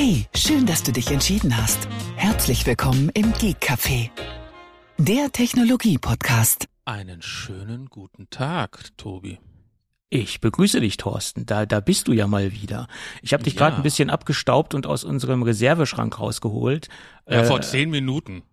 [0.00, 1.88] Hey, schön, dass du dich entschieden hast.
[2.14, 4.10] Herzlich willkommen im Geek Café,
[4.96, 6.68] der Technologie-Podcast.
[6.84, 9.40] Einen schönen guten Tag, Tobi.
[10.08, 11.46] Ich begrüße dich, Thorsten.
[11.46, 12.86] Da, da bist du ja mal wieder.
[13.22, 13.58] Ich habe dich Ja.
[13.58, 16.86] gerade ein bisschen abgestaubt und aus unserem Reserveschrank rausgeholt.
[17.28, 18.44] Ja, Äh, vor zehn Minuten.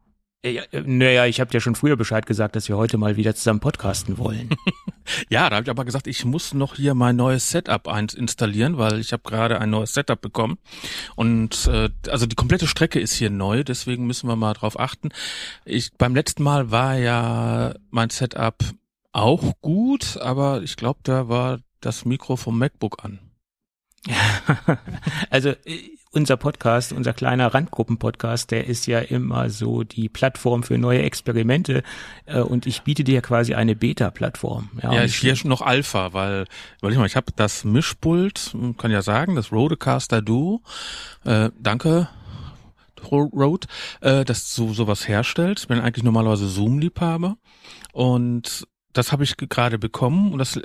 [0.44, 3.36] ja, äh, naja, ich habe dir schon früher Bescheid gesagt, dass wir heute mal wieder
[3.36, 4.50] zusammen podcasten wollen.
[5.30, 8.78] Ja, da habe ich aber gesagt, ich muss noch hier mein neues Setup eins installieren,
[8.78, 10.58] weil ich habe gerade ein neues Setup bekommen.
[11.16, 15.10] Und äh, also die komplette Strecke ist hier neu, deswegen müssen wir mal drauf achten.
[15.66, 18.56] Ich beim letzten Mal war ja mein Setup
[19.12, 23.20] auch gut, aber ich glaube, da war das Mikro vom MacBook an.
[25.30, 30.78] also äh, unser Podcast, unser kleiner Randgruppen-Podcast, der ist ja immer so die Plattform für
[30.78, 31.84] neue Experimente
[32.26, 34.70] äh, und ich biete dir quasi eine Beta-Plattform.
[34.82, 36.46] Ja, und ist hier schon noch Alpha, weil,
[36.80, 40.62] überleg mal, ich habe das Mischpult, kann ja sagen, das Rodecaster Duo,
[41.26, 42.08] äh, danke,
[43.12, 43.68] Ro- Rode,
[44.02, 45.60] äh, das so sowas herstellt.
[45.60, 47.38] Ich bin eigentlich normalerweise Zoom-Liebhaber
[47.92, 50.60] und das habe ich ge- gerade bekommen und das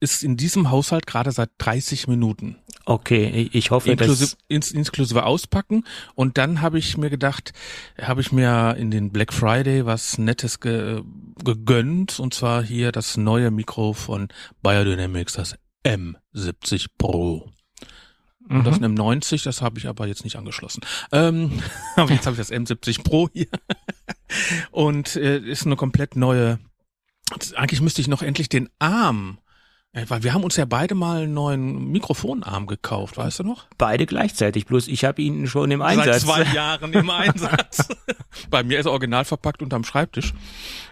[0.00, 2.56] ist in diesem Haushalt gerade seit 30 Minuten.
[2.88, 5.84] Okay, ich- hoffe, Inklusive, dass ins, inklusive Auspacken.
[6.14, 7.52] Und dann habe ich mir gedacht,
[8.00, 11.02] habe ich mir in den Black Friday was Nettes ge,
[11.44, 12.20] gegönnt.
[12.20, 14.28] Und zwar hier das neue Mikro von
[14.62, 17.50] Biodynamics, das M70 Pro.
[18.48, 18.94] Und das Mhm.
[18.96, 20.82] M90, das habe ich aber jetzt nicht angeschlossen.
[21.10, 21.60] Ähm,
[21.96, 23.48] aber jetzt habe ich das M70 Pro hier.
[24.70, 26.60] Und äh, ist eine komplett neue.
[27.56, 29.45] Eigentlich müsste ich noch endlich den Arm, äh,
[30.08, 33.66] weil wir haben uns ja beide mal einen neuen Mikrofonarm gekauft, weißt du noch?
[33.78, 36.22] beide gleichzeitig, bloß ich habe ihn schon im Einsatz.
[36.22, 37.88] Seit zwei Jahren im Einsatz.
[38.50, 40.34] Bei mir ist er original verpackt unterm Schreibtisch.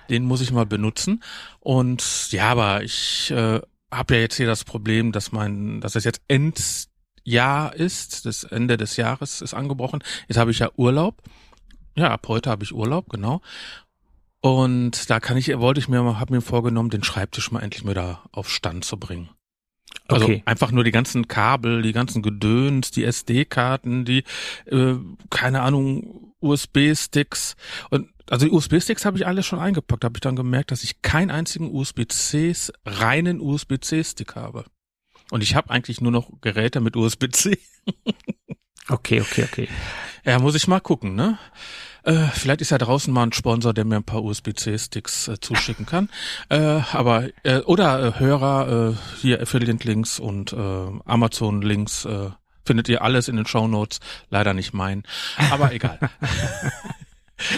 [0.08, 1.22] Den muss ich mal benutzen.
[1.60, 3.60] Und ja, aber ich äh,
[3.90, 8.26] habe ja jetzt hier das Problem, dass mein, dass es jetzt Endjahr ist.
[8.26, 10.02] Das Ende des Jahres ist angebrochen.
[10.28, 11.22] Jetzt habe ich ja Urlaub.
[11.96, 13.40] Ja, ab heute habe ich Urlaub, genau.
[14.44, 17.88] Und da kann ich, wollte ich mir mal, habe mir vorgenommen, den Schreibtisch mal endlich
[17.88, 19.30] wieder auf Stand zu bringen.
[20.06, 20.42] Also Okay.
[20.44, 24.22] einfach nur die ganzen Kabel, die ganzen Gedöns, die SD-Karten, die,
[24.66, 24.96] äh,
[25.30, 27.56] keine Ahnung, USB-Sticks.
[27.88, 30.04] Und also die USB-Sticks habe ich alle schon eingepackt.
[30.04, 34.66] Habe ich dann gemerkt, dass ich keinen einzigen USB-Cs, reinen USB-C-Stick habe.
[35.30, 37.56] Und ich habe eigentlich nur noch Geräte mit USB-C.
[38.90, 39.68] Okay, okay, okay.
[40.26, 41.38] Ja, muss ich mal gucken, ne?
[42.04, 45.86] Äh, vielleicht ist ja draußen mal ein Sponsor, der mir ein paar USB-C-Sticks äh, zuschicken
[45.86, 46.10] kann.
[46.50, 52.30] Äh, aber äh, oder äh, Hörer, äh, hier Affiliate-Links und äh, Amazon-Links äh,
[52.64, 54.00] findet ihr alles in den Shownotes.
[54.30, 55.04] Leider nicht mein,
[55.50, 55.98] aber egal.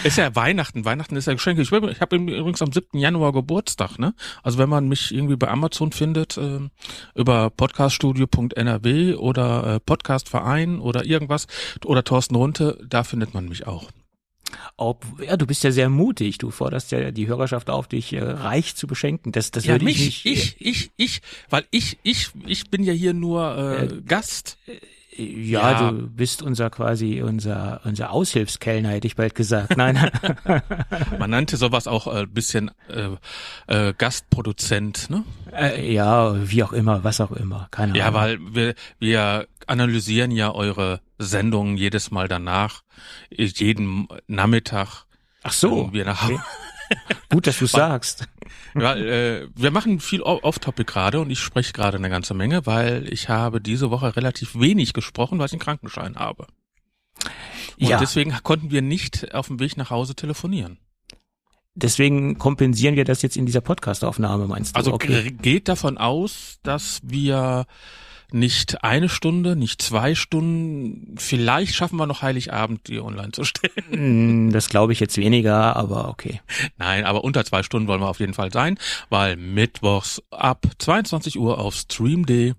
[0.03, 0.85] Ist ja Weihnachten.
[0.85, 1.61] Weihnachten ist ja Geschenke.
[1.61, 2.97] Ich, ich habe übrigens am 7.
[2.97, 4.15] Januar Geburtstag, ne?
[4.41, 6.71] Also wenn man mich irgendwie bei Amazon findet, ähm,
[7.13, 11.45] über podcaststudio.nrw oder äh, Podcastverein oder irgendwas
[11.85, 13.91] oder Thorsten Runte, da findet man mich auch.
[14.77, 16.37] Ob, ja, du bist ja sehr mutig.
[16.37, 19.31] Du forderst ja die Hörerschaft auf, dich äh, reich zu beschenken.
[19.31, 20.25] Das, das würde ich nicht.
[20.25, 24.57] ich, ich, ich, weil ich, ich, ich bin ja hier nur äh, Äh, Gast.
[25.17, 25.91] Ja, ja.
[25.91, 29.75] du bist unser quasi unser unser Aushilfskellner, hätte ich bald gesagt.
[29.77, 30.09] Nein,
[31.19, 33.09] Man nannte sowas auch ein äh, bisschen äh,
[33.67, 35.23] äh, Gastproduzent, ne?
[35.53, 38.19] äh, ja, wie auch immer, was auch immer, keine Ja, Ahnung.
[38.21, 42.83] weil wir, wir analysieren ja eure Sendungen jedes Mal danach,
[43.29, 45.05] jeden Nachmittag.
[45.43, 46.39] Ach so, wir nach okay.
[47.29, 48.27] Gut, dass du sagst.
[48.73, 53.11] Weil, äh, wir machen viel Off-Topic gerade und ich spreche gerade eine ganze Menge, weil
[53.11, 56.47] ich habe diese Woche relativ wenig gesprochen, weil ich einen Krankenschein habe.
[57.79, 57.97] Und Ja.
[57.99, 60.79] deswegen konnten wir nicht auf dem Weg nach Hause telefonieren.
[61.75, 64.77] Deswegen kompensieren wir das jetzt in dieser Podcastaufnahme, meinst du?
[64.79, 65.31] Also okay.
[65.31, 67.67] geht davon aus, dass wir
[68.31, 73.73] nicht eine Stunde, nicht zwei Stunden, vielleicht schaffen wir noch Heiligabend, die online zu stellen.
[73.89, 76.41] Hm, Das glaube ich jetzt weniger, aber okay.
[76.77, 78.77] Nein, aber unter zwei Stunden wollen wir auf jeden Fall sein,
[79.09, 82.53] weil mittwochs ab 22 Uhr auf Stream.de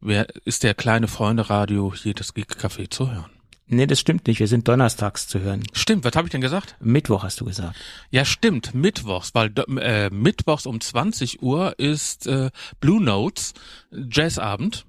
[0.00, 3.26] wer- ist der kleine Freunde-Radio hier das Geek Café zu hören.
[3.68, 4.38] Nee, das stimmt nicht.
[4.38, 5.62] Wir sind donnerstags zu hören.
[5.72, 6.76] Stimmt, was habe ich denn gesagt?
[6.80, 7.74] Mittwoch hast du gesagt.
[8.10, 12.50] Ja, stimmt, mittwochs, weil äh, mittwochs um 20 Uhr ist äh,
[12.80, 13.54] Blue Notes
[13.90, 14.84] Jazzabend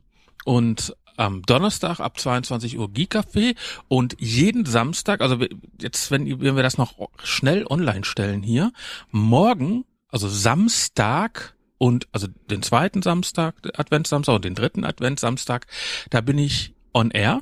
[0.45, 3.55] und am Donnerstag ab 22 Uhr Geek Café
[3.87, 5.37] und jeden Samstag, also
[5.79, 8.71] jetzt, wenn, wenn wir das noch schnell online stellen hier,
[9.11, 15.67] morgen, also Samstag und also den zweiten Samstag, Adventssamstag und den dritten Adventssamstag,
[16.09, 17.41] da bin ich on air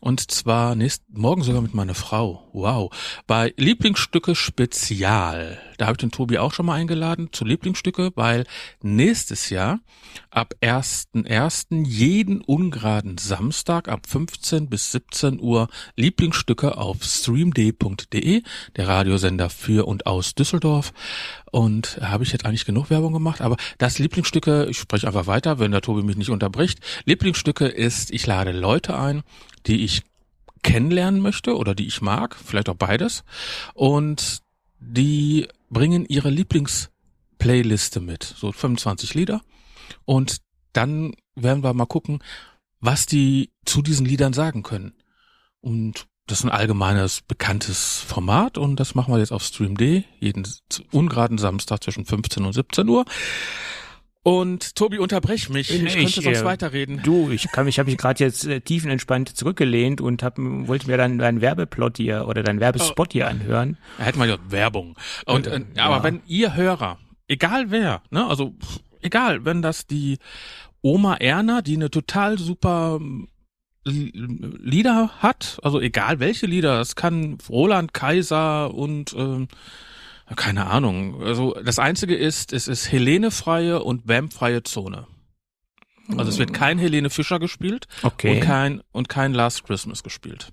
[0.00, 2.48] Und zwar nächst, morgen sogar mit meiner Frau.
[2.52, 2.90] Wow.
[3.26, 5.60] Bei Lieblingsstücke Spezial.
[5.78, 8.44] Da habe ich den Tobi auch schon mal eingeladen zu Lieblingsstücke, weil
[8.82, 9.78] nächstes Jahr
[10.30, 11.86] ab 1.1.
[11.86, 18.42] jeden ungeraden Samstag ab 15 bis 17 Uhr Lieblingsstücke auf streamd.de,
[18.76, 20.92] der Radiosender für und aus Düsseldorf.
[21.52, 25.58] Und habe ich jetzt eigentlich genug Werbung gemacht, aber das Lieblingsstücke, ich spreche einfach weiter,
[25.58, 26.80] wenn der Tobi mich nicht unterbricht.
[27.04, 29.22] Lieblingsstücke ist, ich lade Leute ein,
[29.66, 30.02] die ich
[30.62, 33.24] kennenlernen möchte oder die ich mag, vielleicht auch beides.
[33.74, 34.42] Und
[34.78, 39.42] die bringen ihre Lieblingsplayliste mit, so 25 Lieder.
[40.04, 40.38] Und
[40.72, 42.22] dann werden wir mal gucken,
[42.80, 44.94] was die zu diesen Liedern sagen können.
[45.60, 50.46] Und das ist ein allgemeines, bekanntes Format und das machen wir jetzt auf Stream.d, jeden
[50.92, 53.04] ungeraden Samstag zwischen 15 und 17 Uhr.
[54.22, 55.70] Und Tobi, unterbrech mich.
[55.70, 57.00] Ich, ich könnte sonst äh, weiterreden.
[57.02, 60.98] Du, ich kann mich, habe mich gerade jetzt äh, tiefenentspannt zurückgelehnt und hab, wollte mir
[60.98, 63.12] dann deinen Werbeplot hier oder deinen Werbespot oh.
[63.12, 63.78] hier anhören.
[63.96, 64.96] Da hätte man ja Werbung.
[65.24, 65.84] Und äh, ja.
[65.84, 68.54] aber wenn ihr Hörer, egal wer, ne, also
[69.00, 70.18] egal, wenn das die
[70.82, 73.00] Oma Erna, die eine total super
[73.84, 79.48] Lieder hat, also egal welche Lieder, es kann Roland Kaiser und ähm,
[80.36, 81.22] keine Ahnung.
[81.22, 85.06] Also das Einzige ist, es ist Helene-freie und Vamp-freie Zone.
[86.16, 88.34] Also es wird kein Helene Fischer gespielt okay.
[88.34, 90.52] und kein und kein Last Christmas gespielt.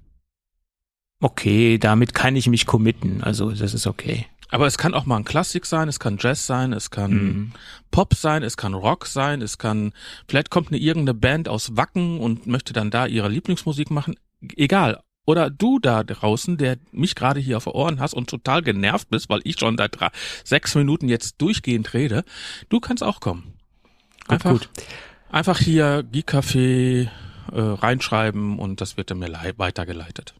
[1.19, 3.23] Okay, damit kann ich mich committen.
[3.23, 4.27] Also das ist okay.
[4.49, 7.53] Aber es kann auch mal ein Klassik sein, es kann Jazz sein, es kann mhm.
[7.91, 9.91] Pop sein, es kann Rock sein, es kann
[10.27, 14.15] vielleicht kommt eine irgendeine Band aus Wacken und möchte dann da ihre Lieblingsmusik machen.
[14.55, 19.09] Egal, oder du da draußen, der mich gerade hier auf Ohren hast und total genervt
[19.09, 20.09] bist, weil ich schon seit drei,
[20.43, 22.23] sechs Minuten jetzt durchgehend rede,
[22.69, 23.53] du kannst auch kommen.
[24.27, 24.85] Einfach, gut, gut.
[25.29, 27.09] einfach hier Geek-Café
[27.51, 30.33] äh, reinschreiben und das wird dann mir weitergeleitet.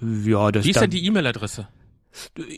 [0.00, 1.68] Ja, das Wie ist denn die E-Mail-Adresse?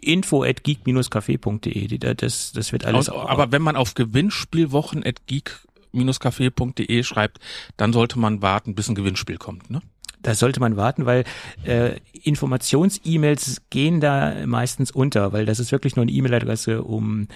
[0.03, 3.09] info at geek-café.de, das, das wird alles.
[3.09, 7.39] Aus, aber wenn man auf gewinnspielwochen at geek-café.de schreibt,
[7.77, 9.83] dann sollte man warten, bis ein Gewinnspiel kommt, ne?
[10.23, 11.25] Da sollte man warten, weil
[11.65, 17.29] äh, Informations-E-Mails gehen da meistens unter, weil das ist wirklich nur eine E-Mail-Adresse, um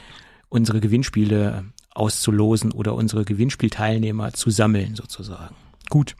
[0.49, 5.55] unsere Gewinnspiele auszulosen oder unsere Gewinnspielteilnehmer zu sammeln, sozusagen.
[5.88, 6.17] Gut.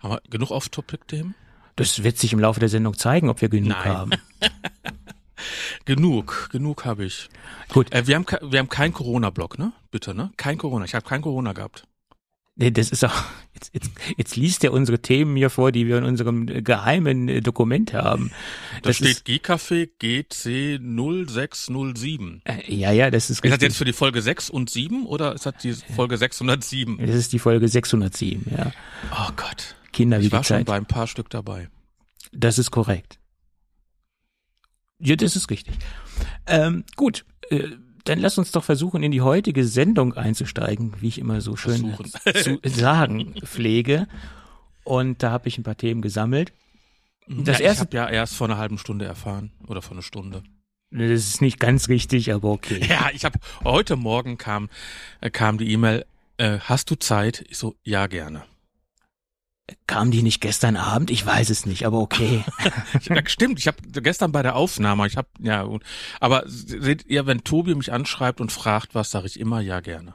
[0.00, 1.34] Haben wir genug Off-Topic-Themen?
[1.76, 3.84] Das wird sich im Laufe der Sendung zeigen, ob wir genug Nein.
[3.84, 4.10] haben.
[5.84, 7.28] genug, genug habe ich.
[7.68, 7.92] Gut.
[7.92, 9.72] Äh, wir haben wir haben kein Corona-Block, ne?
[9.90, 10.32] Bitte, ne?
[10.36, 10.84] Kein Corona.
[10.84, 11.86] Ich habe kein Corona gehabt.
[12.60, 13.14] Nee, das ist auch,
[13.54, 17.40] jetzt, jetzt, jetzt liest er unsere Themen hier vor, die wir in unserem geheimen äh,
[17.40, 18.32] Dokument haben.
[18.82, 22.42] Da steht G-Café GC 0607.
[22.44, 23.52] Äh, ja, ja, das ist richtig.
[23.52, 26.98] Ist das jetzt für die Folge 6 und 7 oder ist das die Folge 607?
[26.98, 28.72] Das ist die Folge 607, ja.
[29.12, 29.76] Oh Gott.
[29.92, 31.68] Kinder wie ich war schon bei ein paar Stück dabei.
[32.32, 33.20] Das ist korrekt.
[34.98, 35.76] Ja, das ist richtig.
[36.46, 37.68] Ähm, gut, äh,
[38.04, 41.94] dann lass uns doch versuchen, in die heutige Sendung einzusteigen, wie ich immer so schön
[42.42, 44.06] zu sagen pflege.
[44.84, 46.52] Und da habe ich ein paar Themen gesammelt.
[47.26, 50.02] Das ja, erste, ich habe ja erst vor einer halben Stunde erfahren oder vor einer
[50.02, 50.42] Stunde.
[50.90, 52.80] Das ist nicht ganz richtig, aber okay.
[52.88, 54.70] Ja, ich habe heute Morgen kam
[55.20, 56.06] äh, kam die E-Mail.
[56.38, 57.44] Äh, hast du Zeit?
[57.48, 58.44] Ich so ja gerne.
[59.86, 61.10] Kam die nicht gestern Abend?
[61.10, 62.44] Ich weiß es nicht, aber okay.
[63.02, 65.68] ja, stimmt, ich habe gestern bei der Aufnahme, ich habe ja,
[66.20, 70.14] aber seht ihr, wenn Tobi mich anschreibt und fragt was, sage ich immer ja gerne.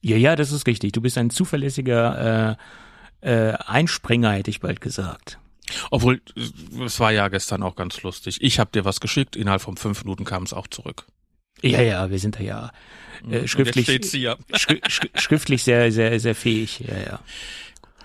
[0.00, 0.92] Ja, ja, das ist richtig.
[0.92, 2.56] Du bist ein zuverlässiger
[3.22, 5.38] äh, äh, Einspringer, hätte ich bald gesagt.
[5.90, 6.20] Obwohl,
[6.84, 8.38] es war ja gestern auch ganz lustig.
[8.40, 11.06] Ich habe dir was geschickt, innerhalb von fünf Minuten kam es auch zurück.
[11.62, 12.70] Ja, ja, wir sind da ja
[13.30, 14.82] äh, schriftlich, schri
[15.14, 16.80] schriftlich sehr, sehr, sehr fähig.
[16.80, 17.20] Ja, ja.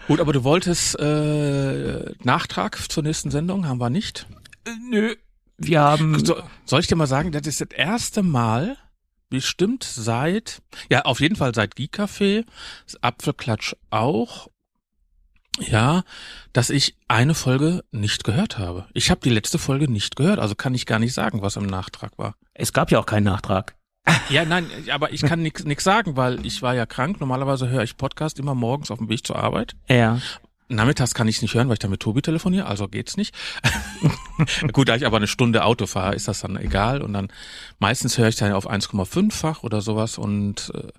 [0.09, 4.25] Gut, aber du wolltest äh, Nachtrag zur nächsten Sendung, haben wir nicht?
[4.65, 5.15] Äh, nö.
[5.59, 6.25] Wir haben.
[6.25, 8.75] So, soll ich dir mal sagen, das ist das erste Mal,
[9.29, 12.43] bestimmt seit, ja, auf jeden Fall seit Geek Café,
[13.01, 14.47] Apfelklatsch auch,
[15.59, 16.01] ja,
[16.53, 18.87] dass ich eine Folge nicht gehört habe.
[18.95, 21.67] Ich habe die letzte Folge nicht gehört, also kann ich gar nicht sagen, was im
[21.67, 22.33] Nachtrag war.
[22.55, 23.75] Es gab ja auch keinen Nachtrag.
[24.29, 27.19] Ja, nein, aber ich kann nichts sagen, weil ich war ja krank.
[27.19, 29.75] Normalerweise höre ich Podcast immer morgens auf dem Weg zur Arbeit.
[29.87, 30.19] Ja.
[30.67, 33.35] Nachmittags kann ich es nicht hören, weil ich da mit Tobi telefoniere, also geht's nicht.
[34.71, 37.01] Gut, da ich aber eine Stunde Auto fahre, ist das dann egal.
[37.01, 37.29] Und dann
[37.79, 40.89] meistens höre ich dann auf 1,5-fach oder sowas und äh,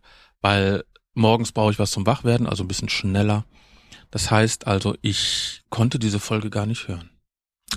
[0.40, 0.82] weil
[1.14, 3.44] morgens brauche ich was zum Wachwerden, also ein bisschen schneller.
[4.10, 7.09] Das heißt also, ich konnte diese Folge gar nicht hören.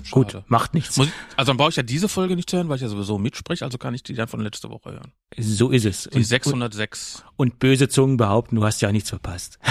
[0.02, 0.10] Schade.
[0.10, 0.96] Gut, macht nichts.
[0.96, 3.64] Muss, also dann brauche ich ja diese Folge nicht hören, weil ich ja sowieso mitspreche,
[3.64, 5.12] also kann ich die dann von letzter Woche hören.
[5.38, 6.08] So ist es.
[6.12, 7.24] Die und, 606.
[7.36, 9.58] Und böse Zungen behaupten, du hast ja nichts verpasst.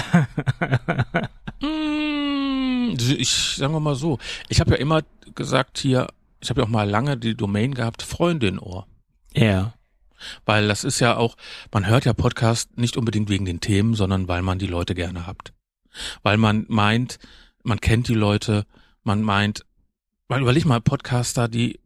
[1.63, 5.01] Mm, ich sagen wir mal so, ich habe ja immer
[5.34, 6.08] gesagt hier,
[6.42, 8.86] ich habe ja auch mal lange die Domain gehabt, Freundin-Ohr.
[9.34, 9.74] Ja.
[10.46, 11.38] Weil das ist ja auch,
[11.72, 15.25] man hört ja Podcast nicht unbedingt wegen den Themen, sondern weil man die Leute gerne
[15.25, 15.53] habt.
[16.22, 17.20] Weil man meint,
[17.63, 18.65] man kennt die Leute,
[19.03, 19.65] man meint,
[20.34, 21.80] weil überleg mal, Podcaster, die,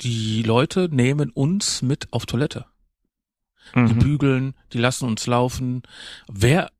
[0.00, 2.66] die Leute nehmen uns mit auf Toilette.
[3.74, 3.98] Die Mhm.
[3.98, 5.82] bügeln, die lassen uns laufen.
[6.26, 6.70] Wer,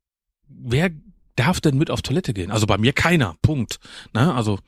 [0.48, 0.90] wer
[1.36, 2.50] darf denn mit auf Toilette gehen?
[2.50, 3.36] Also bei mir keiner.
[3.42, 3.78] Punkt.
[4.14, 4.34] Ne?
[4.34, 4.58] Also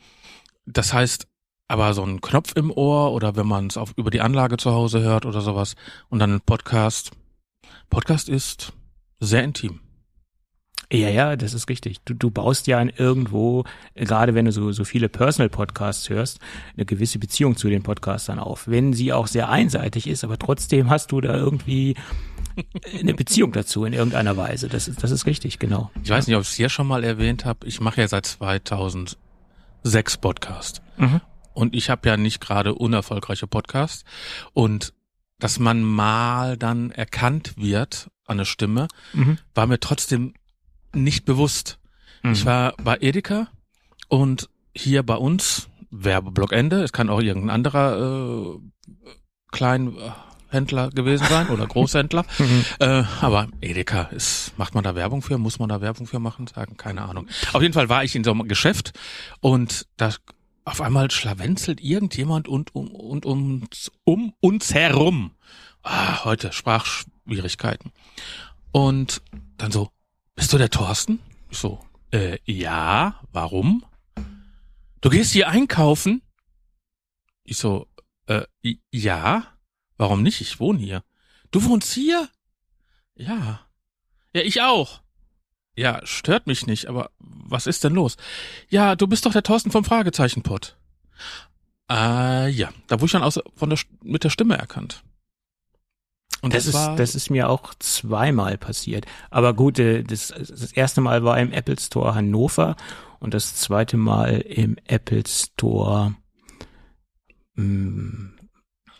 [0.67, 1.27] das heißt,
[1.69, 4.73] aber so ein Knopf im Ohr oder wenn man es auf über die Anlage zu
[4.73, 5.77] Hause hört oder sowas
[6.09, 7.13] und dann ein Podcast.
[7.89, 8.73] Podcast ist
[9.21, 9.81] sehr intim.
[10.93, 12.01] Ja, ja, das ist richtig.
[12.05, 16.41] Du, du baust ja an irgendwo, gerade wenn du so, so viele Personal-Podcasts hörst,
[16.77, 18.67] eine gewisse Beziehung zu den Podcastern auf.
[18.67, 21.95] Wenn sie auch sehr einseitig ist, aber trotzdem hast du da irgendwie
[22.99, 24.69] eine Beziehung dazu in irgendeiner Weise.
[24.69, 25.91] Das ist, das ist richtig, genau.
[26.03, 27.67] Ich weiß nicht, ob ich es hier schon mal erwähnt habe.
[27.69, 29.17] Ich mache ja seit 2006
[30.21, 30.83] Podcast.
[30.99, 31.21] Mhm.
[31.55, 34.05] Und ich habe ja nicht gerade unerfolgreiche Podcasts.
[34.53, 34.93] Und
[35.39, 39.39] dass man mal dann erkannt wird an der Stimme, Mhm.
[39.55, 40.35] war mir trotzdem
[40.95, 41.79] nicht bewusst.
[42.23, 42.33] Mhm.
[42.33, 43.49] Ich war bei Edeka
[44.09, 48.61] und hier bei uns, Werbeblockende, es kann auch irgendein anderer äh,
[49.51, 52.25] Kleinhändler gewesen sein oder Großhändler.
[52.39, 52.65] Mhm.
[52.79, 55.37] Äh, aber Edeka ist, macht man da Werbung für?
[55.37, 56.47] Muss man da Werbung für machen?
[56.47, 57.27] Sagen, keine Ahnung.
[57.53, 58.93] Auf jeden Fall war ich in so einem Geschäft
[59.41, 60.15] und da
[60.65, 65.33] auf einmal schlawenzelt irgendjemand und um, und uns, um uns herum.
[65.83, 67.93] Ah, heute Sprachschwierigkeiten.
[68.71, 69.23] Und
[69.57, 69.91] dann so,
[70.41, 71.21] bist du der Thorsten?
[71.51, 73.85] Ich so, äh, ja, warum?
[75.03, 76.23] Du gehst hier einkaufen?
[77.45, 77.87] Ich so,
[78.27, 78.47] äh,
[78.91, 79.47] ja,
[79.99, 80.41] warum nicht?
[80.41, 81.05] Ich wohne hier.
[81.51, 82.31] Du wohnst hier?
[83.15, 83.67] Ja.
[84.33, 85.03] Ja, ich auch.
[85.77, 88.17] Ja, stört mich nicht, aber was ist denn los?
[88.71, 90.75] Ja, du bist doch der Thorsten vom Fragezeichenpot.
[91.91, 95.05] Äh, ja, da wurde ich dann aus, von der, mit der Stimme erkannt.
[96.43, 99.07] Und Das, das, ist, das ist mir auch zweimal passiert.
[99.31, 102.77] Aber gut, äh, das, das erste Mal war im Apple Store Hannover
[103.19, 106.15] und das zweite Mal im Apple Store,
[107.55, 108.31] mh,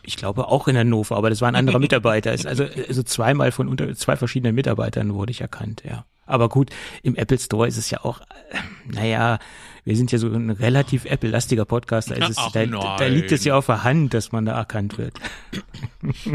[0.03, 2.31] ich glaube auch in Hannover, aber das war ein anderer Mitarbeiter.
[2.31, 6.05] Also, also zweimal von unter zwei verschiedenen Mitarbeitern wurde ich erkannt, ja.
[6.27, 6.69] Aber gut,
[7.03, 8.57] im Apple Store ist es ja auch, äh,
[8.87, 9.39] naja,
[9.83, 13.31] wir sind ja so ein relativ Apple-lastiger Podcast, da, ist es, Ach, da, da liegt
[13.31, 15.13] es ja auf der Hand, dass man da erkannt wird.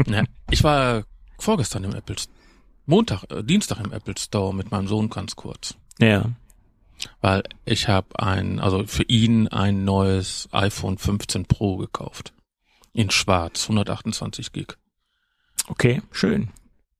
[0.07, 1.03] Ja, ich war
[1.37, 2.15] vorgestern im Apple
[2.85, 5.75] Montag, äh, Dienstag im Apple Store mit meinem Sohn ganz kurz.
[5.99, 6.31] Ja.
[7.21, 12.33] Weil ich habe ein, also für ihn ein neues iPhone 15 Pro gekauft.
[12.93, 14.77] In schwarz, 128 Gig.
[15.67, 16.49] Okay, schön.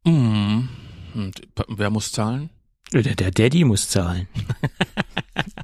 [0.04, 0.70] Mhm.
[1.14, 2.50] Und wer muss zahlen?
[2.94, 4.28] Der, der Daddy muss zahlen.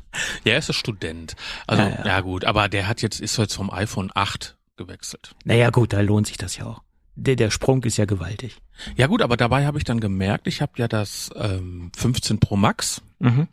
[0.44, 1.36] Ja, er ist ein Student.
[1.68, 2.22] Also, Ja, ja, ja.
[2.22, 5.36] gut, aber der hat jetzt, ist jetzt vom iPhone 8 gewechselt.
[5.46, 6.82] Naja, gut, da lohnt sich das ja auch.
[7.16, 8.58] Der, der Sprung ist ja gewaltig.
[8.96, 12.56] Ja gut, aber dabei habe ich dann gemerkt, ich habe ja das ähm, 15 Pro
[12.56, 13.48] Max Mhm.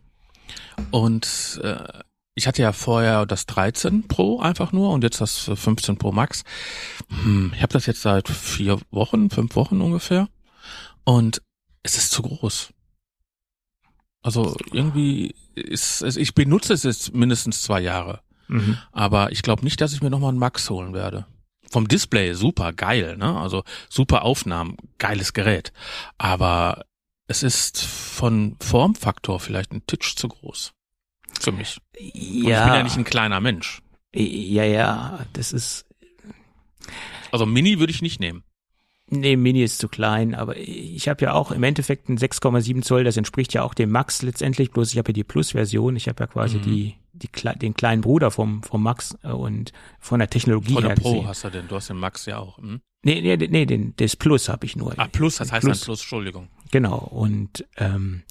[0.90, 1.76] und äh,
[2.34, 6.10] ich hatte ja vorher das 13 Pro einfach nur und jetzt das äh, 15 Pro
[6.12, 6.42] Max.
[7.22, 10.28] Hm, ich habe das jetzt seit vier Wochen, fünf Wochen ungefähr
[11.04, 11.42] und
[11.82, 12.72] es ist zu groß.
[14.22, 18.76] Also irgendwie ist es, ich benutze es jetzt mindestens zwei Jahre, Mhm.
[18.92, 21.26] aber ich glaube nicht, dass ich mir nochmal einen Max holen werde.
[21.70, 23.38] Vom Display super geil, ne?
[23.38, 25.72] Also super Aufnahmen, geiles Gerät.
[26.18, 26.84] Aber
[27.28, 30.72] es ist von Formfaktor vielleicht ein Titch zu groß.
[31.38, 31.78] Für mich.
[31.98, 32.04] Und
[32.48, 33.82] Ja, ich bin ja nicht ein kleiner Mensch.
[34.12, 35.86] ja, ja, das ist,
[37.30, 38.42] Also Mini würde ich nicht nehmen.
[39.10, 43.04] Nee, Mini ist zu klein, aber ich habe ja auch im Endeffekt ein 6,7 Zoll,
[43.04, 46.22] das entspricht ja auch dem Max letztendlich, bloß ich habe ja die Plus-Version, ich habe
[46.22, 46.62] ja quasi Mhm.
[46.62, 50.94] die, die, den kleinen Bruder vom, vom Max äh, und von der Technologie Von her
[50.94, 51.28] der Pro gesehen.
[51.28, 51.68] hast du denn.
[51.68, 52.58] Du hast den Max ja auch.
[52.58, 52.80] Hm?
[53.02, 54.92] Nee, nee, nee, den, das Plus habe ich nur.
[54.98, 55.80] Ah, Plus, das heißt Plus.
[55.80, 56.48] dann Plus, Entschuldigung.
[56.70, 56.98] Genau.
[56.98, 58.22] Und ähm,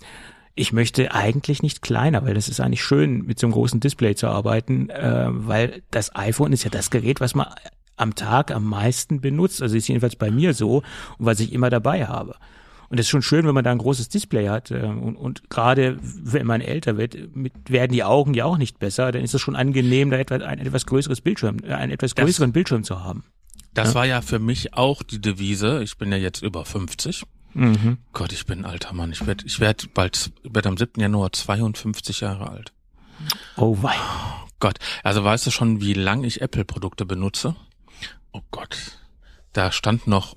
[0.56, 4.14] ich möchte eigentlich nicht kleiner, weil das ist eigentlich schön, mit so einem großen Display
[4.16, 7.48] zu arbeiten, äh, weil das iPhone ist ja das Gerät, was man
[8.00, 9.62] am Tag am meisten benutzt.
[9.62, 10.77] Also ist jedenfalls bei mir so
[11.18, 12.36] und was ich immer dabei habe.
[12.89, 14.72] Und es ist schon schön, wenn man da ein großes Display hat.
[14.72, 18.79] Äh, und, und gerade wenn man älter wird, mit, werden die Augen ja auch nicht
[18.79, 19.12] besser.
[19.12, 22.25] Dann ist es schon angenehm, da etwas, ein etwas größeres Bildschirm, äh, einen etwas Das-
[22.25, 23.24] größeren Bildschirm zu haben.
[23.75, 23.94] Das Ja.
[23.96, 25.84] war ja für mich auch die Devise.
[25.84, 27.24] Ich bin ja jetzt über 50.
[27.53, 27.98] Mhm.
[28.13, 29.12] Gott, ich bin ein alter Mann.
[29.12, 31.00] Ich werde ich werd bald, werd am 7.
[31.00, 32.74] Januar 52 Jahre alt.
[33.58, 33.94] Oh wei.
[34.60, 37.56] Gott, also weißt du schon, wie lang ich Apple-Produkte benutze?
[38.32, 39.00] Oh Gott,
[39.54, 40.36] da stand noch,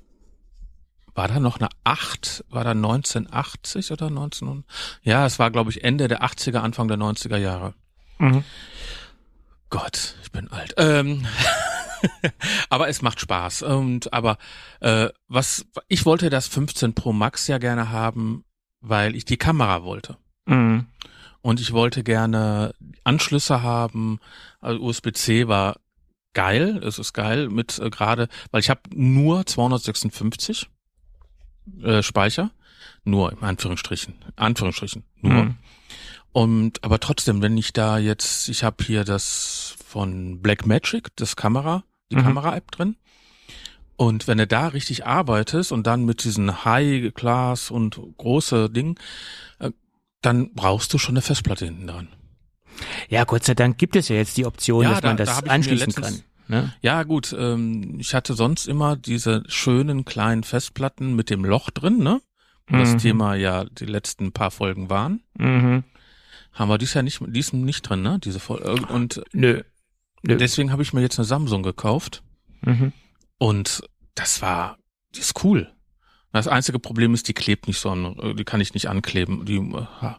[1.13, 2.45] war da noch eine 8?
[2.49, 4.65] War da 1980 oder 1900?
[5.03, 7.73] Ja, es war, glaube ich, Ende der 80er, Anfang der 90er Jahre.
[8.17, 8.43] Mhm.
[9.69, 10.73] Gott, ich bin alt.
[10.77, 11.25] Ähm,
[12.69, 13.63] aber es macht Spaß.
[13.63, 14.37] Und aber
[14.81, 18.43] äh, was ich wollte das 15 Pro Max ja gerne haben,
[18.81, 20.17] weil ich die Kamera wollte.
[20.45, 20.87] Mhm.
[21.41, 22.73] Und ich wollte gerne
[23.03, 24.19] Anschlüsse haben.
[24.61, 25.77] Also USB-C war
[26.33, 30.69] geil, es ist geil mit äh, gerade, weil ich habe nur 256
[31.81, 32.51] äh, Speicher,
[33.03, 35.43] nur in Anführungsstrichen, Anführungsstrichen, nur.
[35.43, 35.55] Mhm.
[36.31, 41.83] Und aber trotzdem, wenn ich da jetzt, ich habe hier das von Blackmagic, das Kamera,
[42.11, 42.23] die mhm.
[42.23, 42.95] Kamera-App drin.
[43.95, 48.99] Und wenn du da richtig arbeitest und dann mit diesen High Class und große Ding,
[49.59, 49.69] äh,
[50.21, 52.07] dann brauchst du schon eine Festplatte hinten dran.
[53.09, 55.41] Ja, Gott sei Dank gibt es ja jetzt die Option, ja, dass da, man das
[55.41, 56.23] da anschließen letztens, kann.
[56.47, 56.73] Ne?
[56.81, 57.35] Ja, gut.
[57.37, 62.21] Ähm, ich hatte sonst immer diese schönen kleinen Festplatten mit dem Loch drin, ne?
[62.67, 62.79] Mhm.
[62.79, 65.23] Das Thema ja die letzten paar Folgen waren.
[65.37, 65.83] Mhm.
[66.53, 68.19] Haben wir dies ja nicht, dies nicht drin, ne?
[68.23, 68.85] Diese Folge.
[68.87, 69.63] Und Nö.
[70.21, 70.37] Nö.
[70.37, 72.23] deswegen habe ich mir jetzt eine Samsung gekauft.
[72.61, 72.93] Mhm.
[73.37, 73.83] Und
[74.15, 74.77] das war,
[75.15, 75.71] die ist cool.
[76.31, 79.45] Das einzige Problem ist, die klebt nicht so an, die kann ich nicht ankleben.
[79.45, 80.13] Die, äh,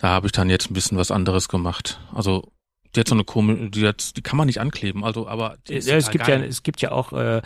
[0.00, 2.00] da habe ich dann jetzt ein bisschen was anderes gemacht.
[2.12, 2.50] Also
[2.94, 5.04] die hat so eine komische, die, hat, die kann man nicht ankleben.
[5.04, 7.42] Also, aber ja, es gibt ja, es gibt ja auch äh,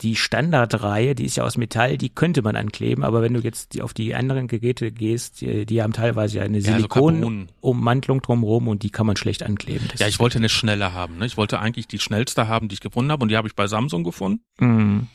[0.00, 3.78] die Standardreihe, die ist ja aus Metall, die könnte man ankleben, aber wenn du jetzt
[3.82, 8.68] auf die anderen Geräte gehst, die, die haben teilweise ja eine Silikonummantelung ja, so drumherum
[8.68, 9.88] und die kann man schlecht ankleben.
[9.90, 11.18] Das ja, ich wollte eine schnelle haben.
[11.18, 11.26] Ne?
[11.26, 13.66] Ich wollte eigentlich die schnellste haben, die ich gefunden habe und die habe ich bei
[13.66, 14.42] Samsung gefunden.
[14.58, 15.08] Mhm.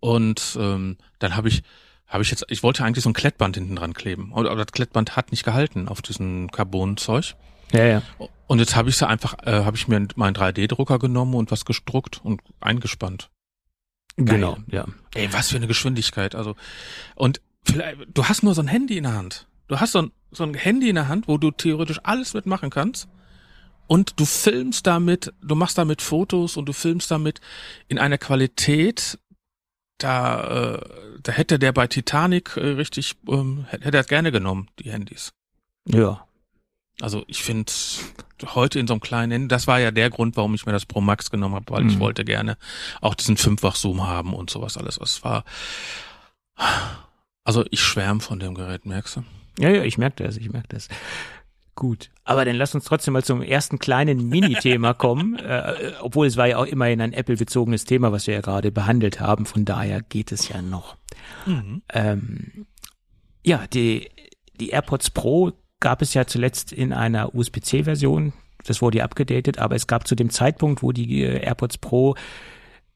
[0.00, 1.62] Und ähm, dann habe ich
[2.10, 5.16] habe ich jetzt, ich wollte eigentlich so ein Klettband hinten dran kleben, aber das Klettband
[5.16, 7.36] hat nicht gehalten auf diesem Carbon-Zeug.
[7.72, 8.02] Ja, ja.
[8.48, 11.64] Und jetzt habe ich sie einfach, äh, habe ich mir meinen 3D-Drucker genommen und was
[11.64, 13.30] gedruckt und eingespannt.
[14.16, 14.26] Geil.
[14.26, 14.86] Genau, ja.
[15.14, 16.34] Ey, was für eine Geschwindigkeit.
[16.34, 16.56] Also
[17.14, 19.46] und vielleicht, du hast nur so ein Handy in der Hand.
[19.68, 22.70] Du hast so ein, so ein Handy in der Hand, wo du theoretisch alles mitmachen
[22.70, 23.08] kannst.
[23.86, 27.40] Und du filmst damit, du machst damit Fotos und du filmst damit
[27.88, 29.18] in einer Qualität,
[30.02, 30.80] da, äh,
[31.22, 35.32] da hätte der bei Titanic äh, richtig, ähm, hätte er gerne genommen, die Handys.
[35.86, 36.26] Ja.
[37.00, 37.72] Also ich finde
[38.44, 40.86] heute in so einem kleinen Handy, das war ja der Grund, warum ich mir das
[40.86, 41.90] Pro Max genommen habe, weil mhm.
[41.90, 42.56] ich wollte gerne
[43.00, 44.98] auch diesen Fünffach-Zoom haben und sowas alles.
[44.98, 45.44] Es war,
[47.44, 49.24] also ich schwärme von dem Gerät, merkst du?
[49.58, 50.88] Ja, ja, ich merke das, ich merke das.
[51.80, 56.36] Gut, aber dann lass uns trotzdem mal zum ersten kleinen Mini-Thema kommen, äh, obwohl es
[56.36, 60.02] war ja auch immerhin ein Apple-bezogenes Thema, was wir ja gerade behandelt haben, von daher
[60.02, 60.98] geht es ja noch.
[61.46, 61.80] Mhm.
[61.88, 62.66] Ähm,
[63.42, 64.10] ja, die,
[64.60, 68.34] die AirPods Pro gab es ja zuletzt in einer USB-C-Version,
[68.66, 72.14] das wurde ja abgedatet, aber es gab zu dem Zeitpunkt, wo die äh, AirPods Pro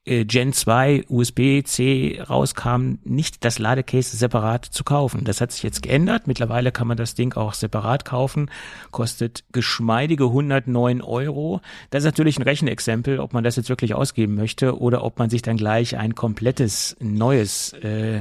[0.07, 5.25] Gen 2 USB-C rauskam, nicht das Ladecase separat zu kaufen.
[5.25, 6.27] Das hat sich jetzt geändert.
[6.27, 8.51] Mittlerweile kann man das Ding auch separat kaufen.
[8.91, 11.63] Kostet geschmeidige 109 Euro.
[11.89, 15.31] Das ist natürlich ein Rechenexempel, ob man das jetzt wirklich ausgeben möchte oder ob man
[15.31, 18.21] sich dann gleich ein komplettes neues äh,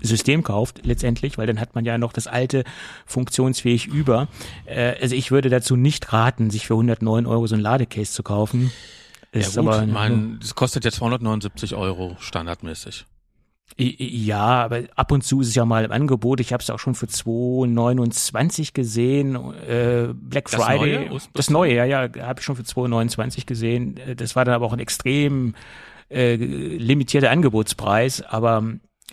[0.00, 2.62] System kauft letztendlich, weil dann hat man ja noch das alte
[3.04, 4.28] funktionsfähig über.
[4.66, 8.22] Äh, also ich würde dazu nicht raten, sich für 109 Euro so ein Ladecase zu
[8.22, 8.70] kaufen.
[9.40, 13.06] Ist ja gut, aber, mein, das kostet ja 279 Euro standardmäßig.
[13.76, 16.40] Ja, aber ab und zu ist es ja mal im Angebot.
[16.40, 19.36] Ich habe es auch schon für 2,29 gesehen.
[19.36, 21.08] Äh, Black das Friday.
[21.08, 23.96] Neue, das neue, ja, ja, habe ich schon für 2,29 gesehen.
[23.98, 25.54] Äh, das war dann aber auch ein extrem
[26.10, 28.22] äh, limitierter Angebotspreis.
[28.22, 28.64] Aber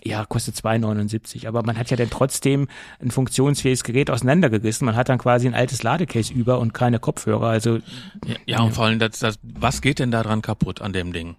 [0.04, 1.48] ja, kostet 2,79.
[1.48, 2.68] Aber man hat ja dann trotzdem
[3.00, 4.84] ein funktionsfähiges Gerät auseinandergerissen.
[4.86, 7.48] Man hat dann quasi ein altes Ladecase über und keine Kopfhörer.
[7.48, 7.76] Also
[8.24, 11.12] ja, ja und vor allem, das, das, was geht denn da dran kaputt an dem
[11.12, 11.36] Ding?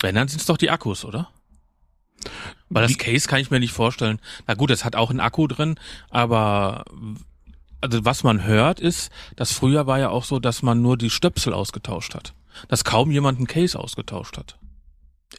[0.00, 1.28] Wenn, dann sind es doch die Akkus, oder?
[2.68, 4.20] Weil das Case kann ich mir nicht vorstellen.
[4.46, 5.76] Na gut, es hat auch einen Akku drin,
[6.10, 6.84] aber
[7.80, 11.10] also was man hört ist, dass früher war ja auch so, dass man nur die
[11.10, 12.34] Stöpsel ausgetauscht hat.
[12.68, 14.58] Dass kaum jemand ein Case ausgetauscht hat.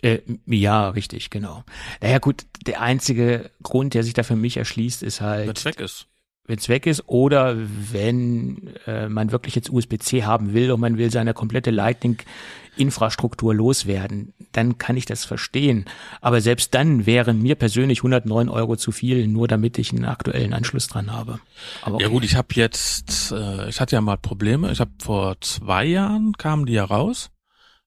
[0.01, 1.63] Äh, ja, richtig, genau.
[2.01, 5.47] Naja, gut, der einzige Grund, der sich da für mich erschließt, ist halt.
[5.47, 6.07] Wenn es weg ist.
[6.45, 10.97] Wenn es weg ist oder wenn äh, man wirklich jetzt USB-C haben will und man
[10.97, 15.83] will seine komplette Lightning-Infrastruktur loswerden, dann kann ich das verstehen.
[16.21, 20.53] Aber selbst dann wären mir persönlich 109 Euro zu viel, nur damit ich einen aktuellen
[20.53, 21.41] Anschluss dran habe.
[21.81, 22.05] Aber okay.
[22.05, 24.71] Ja gut, ich habe jetzt, äh, ich hatte ja mal Probleme.
[24.71, 27.29] Ich habe vor zwei Jahren kamen die ja raus,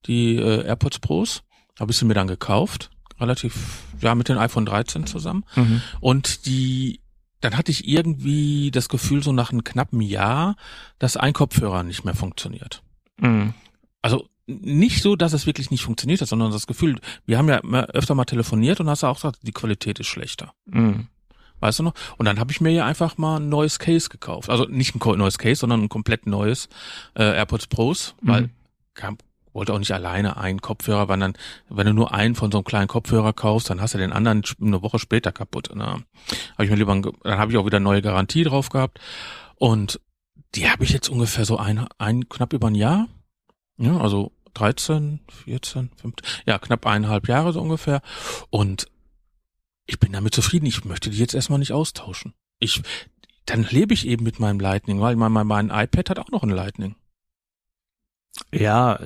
[0.04, 1.44] die äh, AirPods Pros
[1.80, 5.44] habe ich sie mir dann gekauft, relativ, ja, mit den iPhone 13 zusammen.
[5.56, 5.82] Mhm.
[6.00, 7.00] Und die,
[7.40, 10.56] dann hatte ich irgendwie das Gefühl, so nach einem knappen Jahr,
[10.98, 12.82] dass ein Kopfhörer nicht mehr funktioniert.
[13.18, 13.54] Mhm.
[14.02, 17.60] Also nicht so, dass es wirklich nicht funktioniert hat, sondern das Gefühl, wir haben ja
[17.60, 20.52] öfter mal telefoniert und hast auch gesagt, die Qualität ist schlechter.
[20.66, 21.06] Mhm.
[21.60, 21.94] Weißt du noch?
[22.16, 24.48] Und dann habe ich mir ja einfach mal ein neues Case gekauft.
[24.48, 26.68] Also nicht ein neues Case, sondern ein komplett neues
[27.14, 28.50] äh, AirPods Pros, weil Mhm.
[28.94, 29.18] kam,
[29.52, 31.34] wollte auch nicht alleine einen Kopfhörer, weil dann,
[31.68, 34.42] wenn du nur einen von so einem kleinen Kopfhörer kaufst, dann hast du den anderen
[34.60, 35.74] eine Woche später kaputt.
[35.74, 35.84] Ne?
[35.84, 39.00] Hab ich mir lieber, dann habe ich auch wieder neue Garantie drauf gehabt.
[39.56, 40.00] Und
[40.54, 43.08] die habe ich jetzt ungefähr so ein, ein knapp über ein Jahr.
[43.78, 48.02] Ja, also 13, 14, 15, ja, knapp eineinhalb Jahre so ungefähr.
[48.50, 48.86] Und
[49.86, 50.66] ich bin damit zufrieden.
[50.66, 52.34] Ich möchte die jetzt erstmal nicht austauschen.
[52.58, 52.82] Ich,
[53.46, 56.42] dann lebe ich eben mit meinem Lightning, weil mein, mein, mein iPad hat auch noch
[56.42, 56.94] ein Lightning.
[58.52, 58.98] Ja,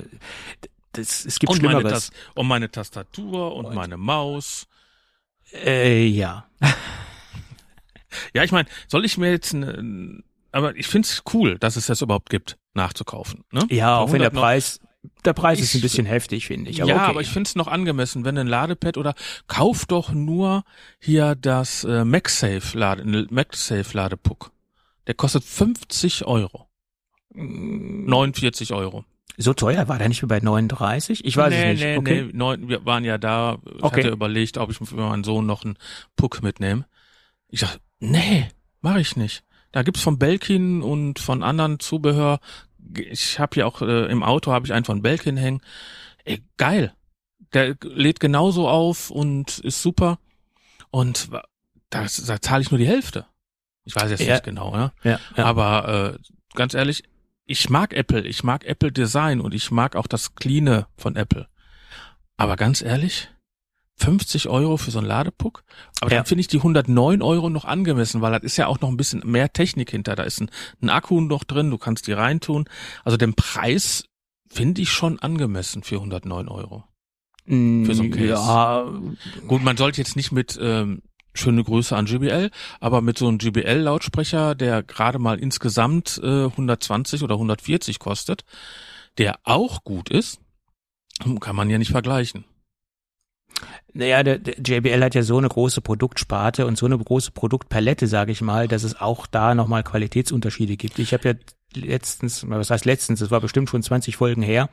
[0.93, 2.07] das, es gibt Und meine, Schlimmeres.
[2.07, 4.67] Tas und meine Tastatur und, Und- meine Maus.
[5.53, 6.47] Äh, ja.
[8.33, 12.01] Ja, ich meine, soll ich mir jetzt eine, aber ich find's cool, dass es das
[12.01, 13.43] überhaupt gibt, nachzukaufen.
[13.51, 13.65] Ne?
[13.69, 14.79] Ja, auch wenn der 100 noch- Preis,
[15.25, 16.77] der Preis ist ein bisschen heftig, finde ich.
[16.77, 17.03] ja, Aber okay.
[17.11, 19.13] aber ich find's noch angemessen, wenn ein Ladepad oder
[19.47, 20.63] kauf doch nur
[20.99, 24.51] hier das äh, MagSafe Lade, MagSafe Ladepuck.
[25.07, 26.67] Der kostet 50 Euro.
[27.33, 29.03] Mm, 49 Euro.
[29.37, 31.25] So teuer war der nicht mehr bei 39?
[31.25, 31.83] Ich weiß nee, es nicht.
[31.83, 32.23] Nee, okay.
[32.23, 33.57] nee, neun, wir waren ja da.
[33.65, 34.01] Ich Okay.
[34.03, 35.77] hatte überlegt, ob ich für meinen Sohn noch einen
[36.15, 36.85] Puck mitnehme.
[37.49, 38.47] Ich sag, nee,
[38.81, 39.43] mache ich nicht.
[39.71, 42.39] Da gibt's von Belkin und von anderen Zubehör.
[42.95, 45.61] Ich habe hier auch äh, im Auto habe ich einen von Belkin hängen.
[46.23, 46.93] Ey, geil.
[47.53, 50.17] Der lädt genauso auf und ist super.
[50.91, 51.29] Und
[51.89, 53.25] da, da zahle ich nur die Hälfte.
[53.83, 54.33] Ich weiß jetzt Ja.
[54.33, 54.91] nicht genau, ja.
[55.03, 55.45] Ja, ja.
[55.45, 57.03] Aber äh, ganz ehrlich,
[57.45, 61.47] ich mag Apple, ich mag Apple Design und ich mag auch das Cleane von Apple.
[62.37, 63.29] Aber ganz ehrlich,
[63.97, 65.63] 50 Euro für so einen Ladepuck?
[66.01, 66.17] Aber Ja.
[66.17, 68.97] dann finde ich die 109 Euro noch angemessen, weil das ist ja auch noch ein
[68.97, 70.15] bisschen mehr Technik hinter.
[70.15, 72.67] Da ist ein, ein Akku noch drin, du kannst die reintun.
[73.05, 74.05] Also den Preis
[74.49, 76.83] finde ich schon angemessen für 109 Euro.
[77.45, 78.27] Mm, für so ein Case.
[78.29, 78.85] Ja,
[79.47, 81.01] Gut, man sollte jetzt nicht mit ähm,
[81.35, 87.23] schöne Grüße an JBL, aber mit so einem JBL-Lautsprecher, der gerade mal insgesamt äh, 120
[87.23, 88.43] oder 140 kostet,
[89.17, 90.39] der auch gut ist,
[91.39, 92.45] kann man ja nicht vergleichen.
[93.93, 98.07] Naja, der, der JBL hat ja so eine große Produktsparte und so eine große Produktpalette,
[98.07, 100.99] sage ich mal, dass es auch da nochmal Qualitätsunterschiede gibt.
[100.99, 101.35] Ich habe ja
[101.73, 104.69] letztens, was heißt letztens, das war bestimmt schon 20 Folgen her,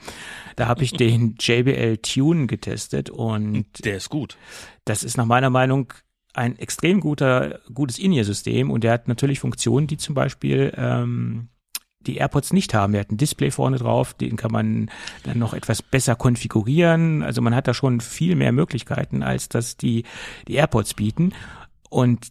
[0.57, 4.37] da habe ich den JBL Tune getestet und Der ist gut.
[4.85, 5.93] das ist nach meiner Meinung
[6.35, 11.49] ein extrem guter, gutes In-Ear-System und der hat natürlich Funktionen, die zum Beispiel ähm,
[12.07, 12.95] die AirPods nicht haben.
[12.95, 14.91] Er hat ein Display vorne drauf, den kann man
[15.25, 17.23] dann noch etwas besser konfigurieren.
[17.23, 20.05] Also man hat da schon viel mehr Möglichkeiten, als das die,
[20.49, 21.33] die AirPods bieten.
[21.89, 22.29] Und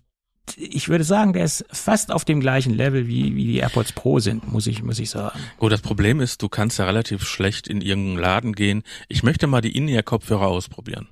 [0.58, 4.20] ich würde sagen, der ist fast auf dem gleichen Level wie, wie die AirPods Pro
[4.20, 5.40] sind, muss ich, muss ich sagen.
[5.58, 8.84] Gut, das Problem ist, du kannst ja relativ schlecht in irgendeinen Laden gehen.
[9.08, 11.08] Ich möchte mal die In-Ear-Kopfhörer ausprobieren.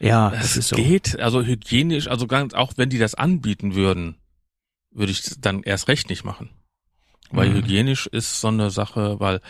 [0.00, 0.76] Ja, das ist so.
[0.76, 4.16] geht, also hygienisch, also ganz, auch wenn die das anbieten würden,
[4.90, 6.50] würde ich dann erst recht nicht machen.
[7.30, 7.54] Weil Mhm.
[7.56, 9.40] hygienisch ist so eine Sache, weil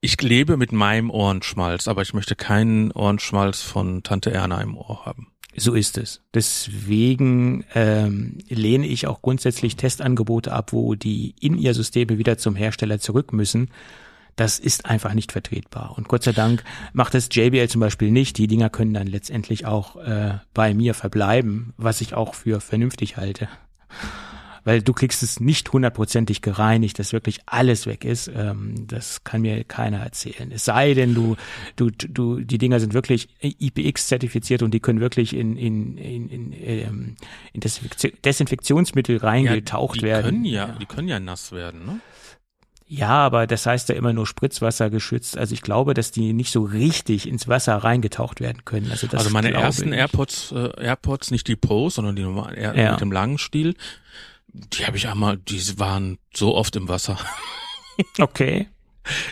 [0.00, 5.06] ich lebe mit meinem Ohrenschmalz, aber ich möchte keinen Ohrenschmalz von Tante Erna im Ohr
[5.06, 5.28] haben.
[5.56, 6.20] So ist es.
[6.34, 12.56] Deswegen ähm, lehne ich auch grundsätzlich Testangebote ab, wo die in ihr Systeme wieder zum
[12.56, 13.70] Hersteller zurück müssen.
[14.36, 15.94] Das ist einfach nicht vertretbar.
[15.96, 18.36] Und Gott sei Dank macht es JBL zum Beispiel nicht.
[18.38, 23.16] Die Dinger können dann letztendlich auch äh, bei mir verbleiben, was ich auch für vernünftig
[23.16, 23.48] halte.
[24.64, 28.30] Weil du kriegst es nicht hundertprozentig gereinigt, dass wirklich alles weg ist.
[28.34, 30.50] Ähm, das kann mir keiner erzählen.
[30.50, 31.36] Es sei denn, du,
[31.76, 36.28] du, du, die Dinger sind wirklich IPX zertifiziert und die können wirklich in, in, in,
[36.30, 37.16] in, ähm,
[37.52, 40.30] in Desinfektion- Desinfektionsmittel reingetaucht die werden.
[40.30, 42.00] Können ja, die können ja nass werden, ne?
[42.96, 45.36] Ja, aber das heißt ja immer nur Spritzwasser geschützt.
[45.36, 48.90] Also ich glaube, dass die nicht so richtig ins Wasser reingetaucht werden können.
[48.90, 49.98] Also, das also meine ersten ich.
[49.98, 52.92] AirPods, äh, AirPods, nicht die Pros, sondern die normalen Air Ja.
[52.92, 53.74] mit dem langen Stiel,
[54.52, 57.18] die habe ich einmal, die waren so oft im Wasser.
[58.18, 58.66] Okay.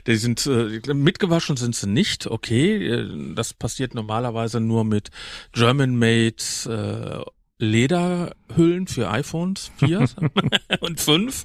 [0.07, 2.77] Die sind äh, mitgewaschen sind sie nicht, okay.
[2.87, 5.11] äh, Das passiert normalerweise nur mit
[5.53, 6.37] German-made
[6.69, 10.07] äh, Lederhüllen für iPhones 4
[10.81, 11.45] und 5.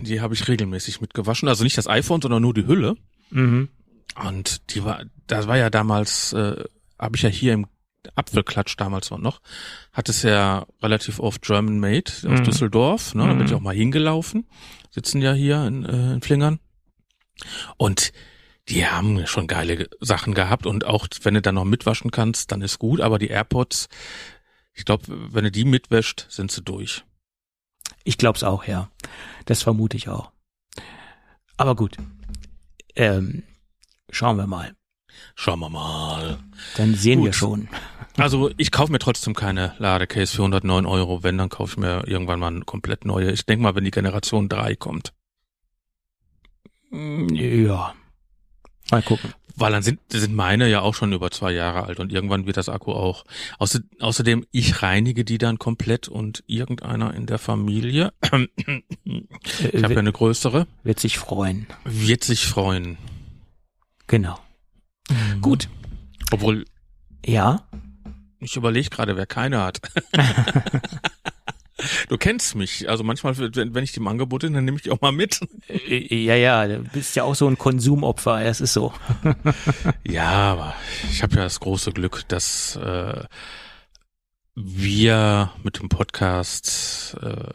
[0.00, 1.48] Die habe ich regelmäßig mitgewaschen.
[1.48, 2.96] Also nicht das iPhone, sondern nur die Hülle.
[3.30, 3.68] Mhm.
[4.26, 6.62] Und die war, das war ja damals, äh,
[6.98, 7.66] habe ich ja hier im
[8.16, 9.40] Apfelklatsch damals noch,
[9.92, 12.44] hat es ja relativ oft German Made aus Mhm.
[12.44, 13.26] Düsseldorf, ne?
[13.28, 13.56] Da bin ich Mhm.
[13.58, 14.46] auch mal hingelaufen,
[14.90, 16.58] sitzen ja hier in, äh, in Flingern.
[17.76, 18.12] Und
[18.68, 22.52] die haben schon geile Ge- Sachen gehabt und auch wenn du dann noch mitwaschen kannst,
[22.52, 23.88] dann ist gut, aber die AirPods,
[24.74, 27.04] ich glaube, wenn du die mitwäscht, sind sie durch.
[28.04, 28.90] Ich glaub's auch, ja.
[29.46, 30.30] Das vermute ich auch.
[31.56, 31.96] Aber gut.
[32.96, 33.42] Ähm,
[34.10, 34.74] schauen wir mal.
[35.34, 36.38] Schauen wir mal.
[36.76, 37.28] Dann sehen Gut.
[37.28, 37.68] wir schon.
[38.16, 41.22] Also ich kaufe mir trotzdem keine Ladecase für 109 Euro.
[41.22, 43.30] Wenn, dann kaufe ich mir irgendwann mal eine komplett neue.
[43.30, 45.12] Ich denke mal, wenn die Generation 3 kommt.
[46.90, 47.94] Mm, Ja.
[48.90, 49.32] Mal gucken.
[49.56, 52.56] Weil dann sind, sind meine ja auch schon über zwei Jahre alt und irgendwann wird
[52.56, 53.24] das Akku auch.
[53.58, 59.98] Außer, außerdem, ich reinige die dann komplett und irgendeiner in der Familie, ich habe ja
[60.00, 61.66] eine größere, wird sich freuen.
[61.84, 62.96] wird sich freuen.
[64.06, 64.38] Genau.
[65.40, 65.68] Gut.
[66.30, 66.64] Obwohl,
[67.26, 67.62] Ja.
[68.40, 69.80] ich überlege gerade, wer keine hat.
[72.08, 72.88] du kennst mich.
[72.88, 75.40] Also manchmal, wenn, ich die im Angebot bin, dann nehme ich die auch mal mit.
[75.68, 78.92] Äh, Ja, ja, du bist ja auch so ein Konsumopfer, das ist so.
[80.06, 80.74] Ja, aber
[81.10, 83.24] ich habe ja das große Glück, dass äh,
[84.54, 87.52] wir mit dem Podcast äh,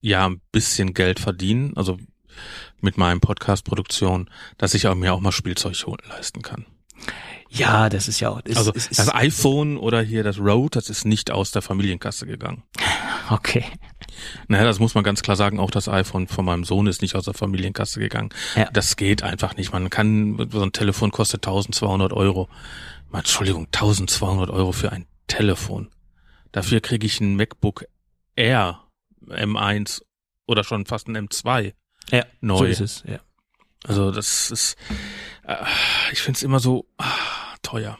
[0.00, 1.98] ja ein bisschen Geld verdienen, also
[2.80, 6.66] mit meinem Podcast-Produktion, dass ich auch mir auch mal Spielzeug holen leisten kann.
[7.50, 8.40] Ja, das ist ja auch.
[8.44, 11.62] Ist, also ist, ist, das iPhone oder hier das Rode, das ist nicht aus der
[11.62, 12.62] Familienkasse gegangen.
[13.30, 13.64] okay.
[14.48, 17.14] Naja, das muss man ganz klar sagen, auch das iPhone von meinem Sohn ist nicht
[17.14, 18.30] aus der Familienkasse gegangen.
[18.54, 18.68] Ja.
[18.70, 19.72] Das geht einfach nicht.
[19.72, 22.48] Man kann, so ein Telefon kostet 1200 Euro.
[23.10, 25.88] Mal, Entschuldigung, 1200 Euro für ein Telefon.
[26.52, 27.84] Dafür kriege ich ein MacBook
[28.36, 28.80] Air
[29.26, 30.02] M1
[30.46, 31.74] oder schon fast ein M2
[32.10, 32.58] Ja, neu.
[32.58, 33.04] so ist es.
[33.06, 33.20] Ja.
[33.84, 34.76] Also das ist,
[35.44, 35.56] äh,
[36.12, 37.14] ich finde es immer so ah,
[37.68, 37.98] teuer.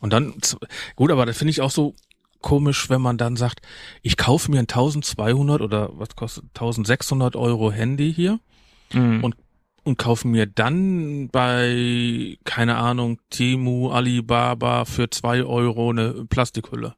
[0.00, 0.34] Und dann,
[0.96, 1.94] gut, aber das finde ich auch so
[2.40, 3.60] komisch, wenn man dann sagt,
[4.02, 8.38] ich kaufe mir ein 1200 oder was kostet 1600 Euro Handy hier
[8.94, 9.24] Mhm.
[9.24, 9.36] Und-
[9.84, 16.94] und kaufe mir dann bei, keine Ahnung, Timu, Alibaba für zwei Euro eine Plastikhülle.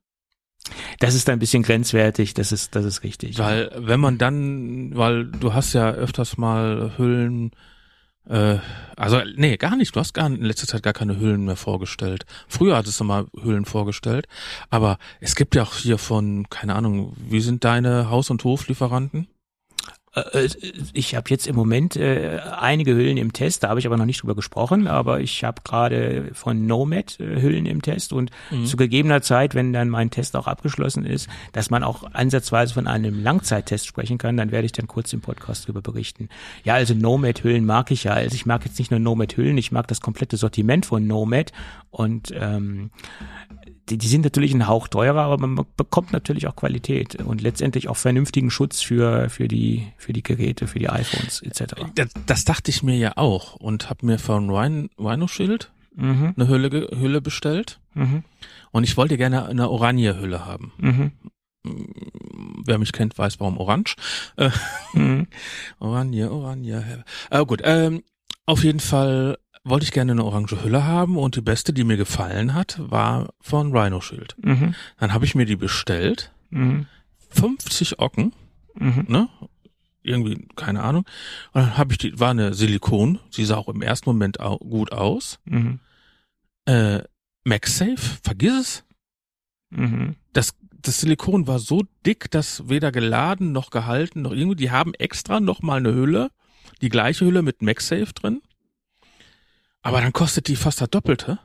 [0.99, 3.39] Das ist ein bisschen grenzwertig, das ist, das ist richtig.
[3.39, 7.53] Weil wenn man dann, weil du hast ja öfters mal Hüllen,
[8.29, 8.59] äh,
[8.97, 12.25] also nee, gar nicht, du hast gar in letzter Zeit gar keine Hüllen mehr vorgestellt.
[12.49, 14.27] Früher hattest du mal Hüllen vorgestellt,
[14.71, 19.29] aber es gibt ja auch hier von, keine Ahnung, wie sind deine Haus- und Hoflieferanten?
[20.15, 20.49] Äh,
[20.93, 24.05] Ich habe jetzt im Moment äh, einige Hüllen im Test, da habe ich aber noch
[24.05, 28.67] nicht drüber gesprochen, aber ich habe gerade von Nomad äh, Hüllen im Test und Mhm.
[28.67, 32.87] zu gegebener Zeit, wenn dann mein Test auch abgeschlossen ist, dass man auch ansatzweise von
[32.87, 36.29] einem Langzeittest sprechen kann, dann werde ich dann kurz im Podcast darüber berichten.
[36.65, 38.13] Ja, also Nomad Hüllen mag ich ja.
[38.13, 41.53] Also ich mag jetzt nicht nur Nomad Hüllen, ich mag das komplette Sortiment von Nomad
[41.91, 42.91] und ähm,
[43.91, 47.89] die, die sind natürlich ein Hauch teurer, aber man bekommt natürlich auch Qualität und letztendlich
[47.89, 51.75] auch vernünftigen Schutz für, für, die, für die Geräte, für die iPhones etc.
[51.95, 56.35] Das, das dachte ich mir ja auch und habe mir von Rhino, Rhino Shield Mhm,
[56.37, 58.25] eine Hülle, Hülle bestellt mhm,
[58.73, 60.73] und ich wollte gerne eine oranje Hülle haben.
[60.79, 61.13] mhm,
[62.67, 63.97] Wer mich kennt, weiß warum orange.
[64.37, 64.51] Äh,
[64.93, 65.29] mhm.
[65.79, 67.05] Oranje, Oranje.
[67.31, 68.03] Äh, gut, ähm,
[68.45, 71.97] auf jeden Fall wollte ich gerne eine orange Hülle haben und die beste, die mir
[71.97, 74.37] gefallen hat, war von Rhino Shield.
[74.43, 76.33] Mhm, Dann habe ich mir die bestellt.
[76.51, 76.87] mhm,
[77.31, 78.33] 50 Ocken,
[78.75, 79.29] mhm, ne?
[80.03, 81.05] Irgendwie, keine Ahnung.
[81.53, 84.59] Und dann habe ich die, war eine Silikon, sie sah auch im ersten Moment au
[84.59, 85.39] gut aus.
[85.47, 85.81] mhm,
[86.67, 87.01] Äh,
[87.45, 88.85] MagSafe, vergiss es.
[89.71, 90.17] mhm.
[90.35, 94.93] Das, das Silikon war so dick, dass weder geladen noch gehalten noch irgendwie, die haben
[94.95, 96.31] extra noch mal eine Hülle,
[96.83, 98.43] die gleiche Hülle mit MagSafe drin.
[99.85, 101.39] Aber dann kostet die fast das Doppelte.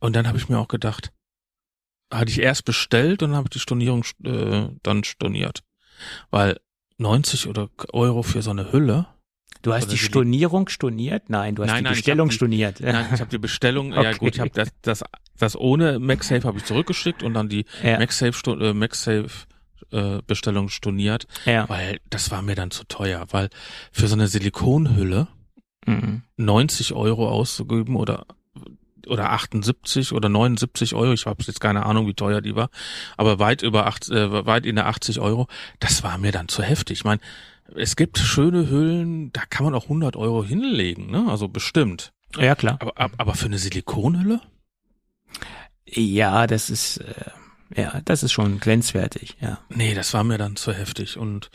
[0.00, 1.12] Und dann habe ich mir auch gedacht,
[2.12, 5.62] hatte ich erst bestellt und dann habe ich die Stornierung äh, dann storniert.
[6.30, 6.58] Weil
[6.98, 9.06] 90 oder Euro für so eine Hülle.
[9.62, 11.30] Du hast die Stornierung storniert?
[11.30, 12.80] Nein, du hast Nein, die nein, Bestellung die- storniert.
[12.80, 14.18] Nein, ich habe die Bestellung, ja Okay.
[14.18, 15.04] gut, ich habe das, das,
[15.38, 19.46] das ohne MagSafe habe ich zurückgeschickt und dann die ja, MagSafe, äh, MagSafe
[19.92, 21.68] äh, Bestellung storniert, ja.
[21.68, 23.50] weil das war mir dann zu teuer, weil
[23.92, 25.28] für so eine Silikonhülle
[25.86, 26.22] Mhm.
[26.36, 28.26] 90 Euro auszugeben oder
[29.08, 32.70] oder 78 oder 79 Euro, ich habe jetzt keine Ahnung, wie teuer die war,
[33.16, 35.48] aber weit über acht, äh, weit in der 80 Euro,
[35.80, 36.98] das war mir dann zu heftig.
[36.98, 37.20] Ich meine,
[37.74, 41.24] es gibt schöne Hüllen, da kann man auch 100 Euro hinlegen, ne?
[41.28, 42.12] Also bestimmt.
[42.38, 42.76] Ja, klar.
[42.80, 44.40] Aber, ab- aber für eine Silikonhülle?
[45.86, 47.30] Ja, das ist, äh,
[47.74, 49.58] ja, das ist schon grenzwertig, ja.
[49.68, 51.16] Nee, das war mir dann zu heftig.
[51.18, 51.50] Und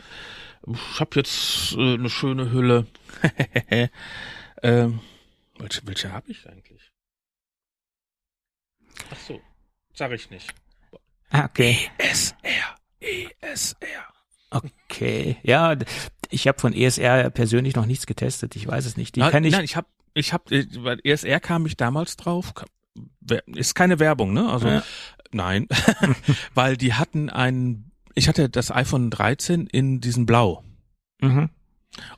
[0.66, 2.86] ich habe jetzt äh, eine schöne Hülle.
[4.62, 5.00] ähm,
[5.58, 6.92] welche welche habe ich eigentlich?
[9.10, 9.40] Ach so,
[9.94, 10.52] sag ich nicht.
[11.30, 11.78] Ah, Okay.
[11.98, 12.34] ESR,
[13.00, 14.04] ESR.
[14.50, 15.36] Okay.
[15.42, 15.76] Ja,
[16.30, 18.56] ich habe von ESR persönlich noch nichts getestet.
[18.56, 19.16] Ich weiß es nicht.
[19.16, 19.52] Die Na, kann ich.
[19.52, 20.44] Nein, ich habe, ich habe,
[20.82, 22.52] weil ESR kam ich damals drauf.
[23.46, 24.48] Ist keine Werbung, ne?
[24.50, 24.82] Also Ja.
[25.32, 25.68] nein,
[26.54, 27.87] weil die hatten einen.
[28.18, 30.64] Ich hatte das iPhone 13 in diesem Blau.
[31.20, 31.50] Mhm.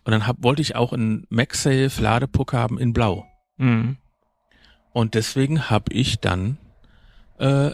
[0.04, 3.26] Und dann hab, wollte ich auch einen MagSafe Ladepuck haben in Blau.
[3.58, 3.98] Mhm.
[4.92, 6.58] Und deswegen habe ich dann
[7.38, 7.72] äh,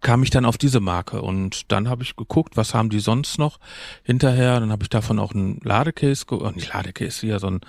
[0.00, 3.38] kam ich dann auf diese Marke und dann habe ich geguckt, was haben die sonst
[3.38, 3.58] noch
[4.02, 4.60] hinterher.
[4.60, 7.60] Dann habe ich davon auch ein Ladecase, oh, nicht Ladecase, hier so ein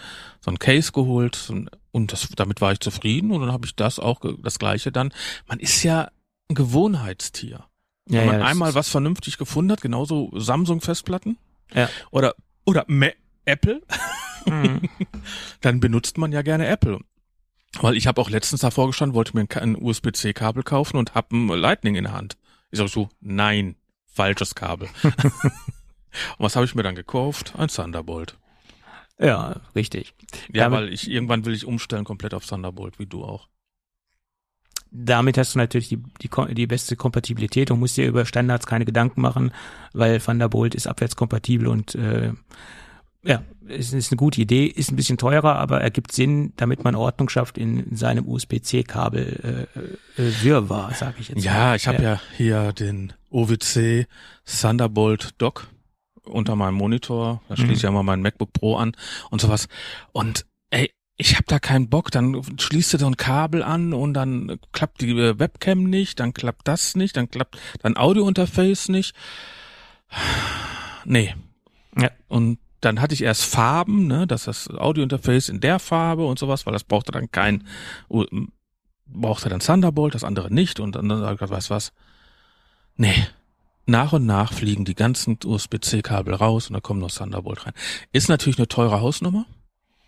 [0.42, 1.52] so ein Case geholt
[1.92, 5.14] und das, damit war ich zufrieden und dann habe ich das auch das gleiche dann.
[5.48, 6.10] Man ist ja
[6.50, 7.66] ein Gewohnheitstier.
[8.08, 11.38] Ja, Wenn man ja, einmal was vernünftig gefunden hat, genauso Samsung Festplatten
[11.74, 11.90] ja.
[12.12, 13.14] oder oder Me
[13.46, 13.82] Apple,
[14.46, 14.90] mhm.
[15.62, 17.00] dann benutzt man ja gerne Apple.
[17.80, 21.48] Weil ich habe auch letztens davor gestanden, wollte mir ein USB-C-Kabel kaufen und habe ein
[21.48, 22.38] Lightning in der Hand.
[22.72, 24.88] Ich sag so, nein, falsches Kabel.
[25.04, 25.54] und
[26.38, 27.54] was habe ich mir dann gekauft?
[27.58, 28.38] Ein Thunderbolt.
[29.20, 30.14] Ja, richtig.
[30.52, 33.48] Ja, damit, weil ich irgendwann will ich umstellen komplett auf Thunderbolt, wie du auch.
[34.92, 38.86] Damit hast du natürlich die, die, die beste Kompatibilität und musst dir über Standards keine
[38.86, 39.52] Gedanken machen,
[39.94, 42.32] weil Thunderbolt ist abwärtskompatibel und äh,
[43.24, 46.96] ja, ist, ist eine gute Idee, ist ein bisschen teurer, aber ergibt Sinn, damit man
[46.96, 51.44] Ordnung schafft in seinem USB-C-Kabel äh, äh, Wirrwarr, sage ich jetzt.
[51.44, 51.76] Ja, mal.
[51.76, 52.14] ich habe ja.
[52.14, 54.08] ja hier den OWC
[54.46, 55.68] Thunderbolt Dock
[56.24, 57.42] unter meinem Monitor.
[57.50, 57.76] Da schließe mhm.
[57.76, 58.96] ich ja mal mein MacBook Pro an
[59.32, 59.68] und sowas.
[60.12, 62.12] Und ey, ich habe da keinen Bock.
[62.12, 66.34] Dann schließt du so ein Kabel an und dann klappt die äh, Webcam nicht, dann
[66.34, 69.16] klappt das nicht, dann klappt dein Audio-Interface nicht.
[71.06, 71.36] Nee.
[71.98, 72.12] Ja.
[72.28, 76.66] Und dann hatte ich erst Farben, ne, dass das Audiointerface in der Farbe und sowas,
[76.66, 77.64] weil das brauchte dann kein,
[79.08, 81.94] brauchte dann Thunderbolt, das andere nicht und dann sag ich, weißt was?
[82.96, 83.28] Nee.
[83.88, 87.74] Nach und nach fliegen die ganzen USB-C-Kabel raus und da kommt noch Thunderbolt rein.
[88.12, 89.46] Ist natürlich eine teure Hausnummer,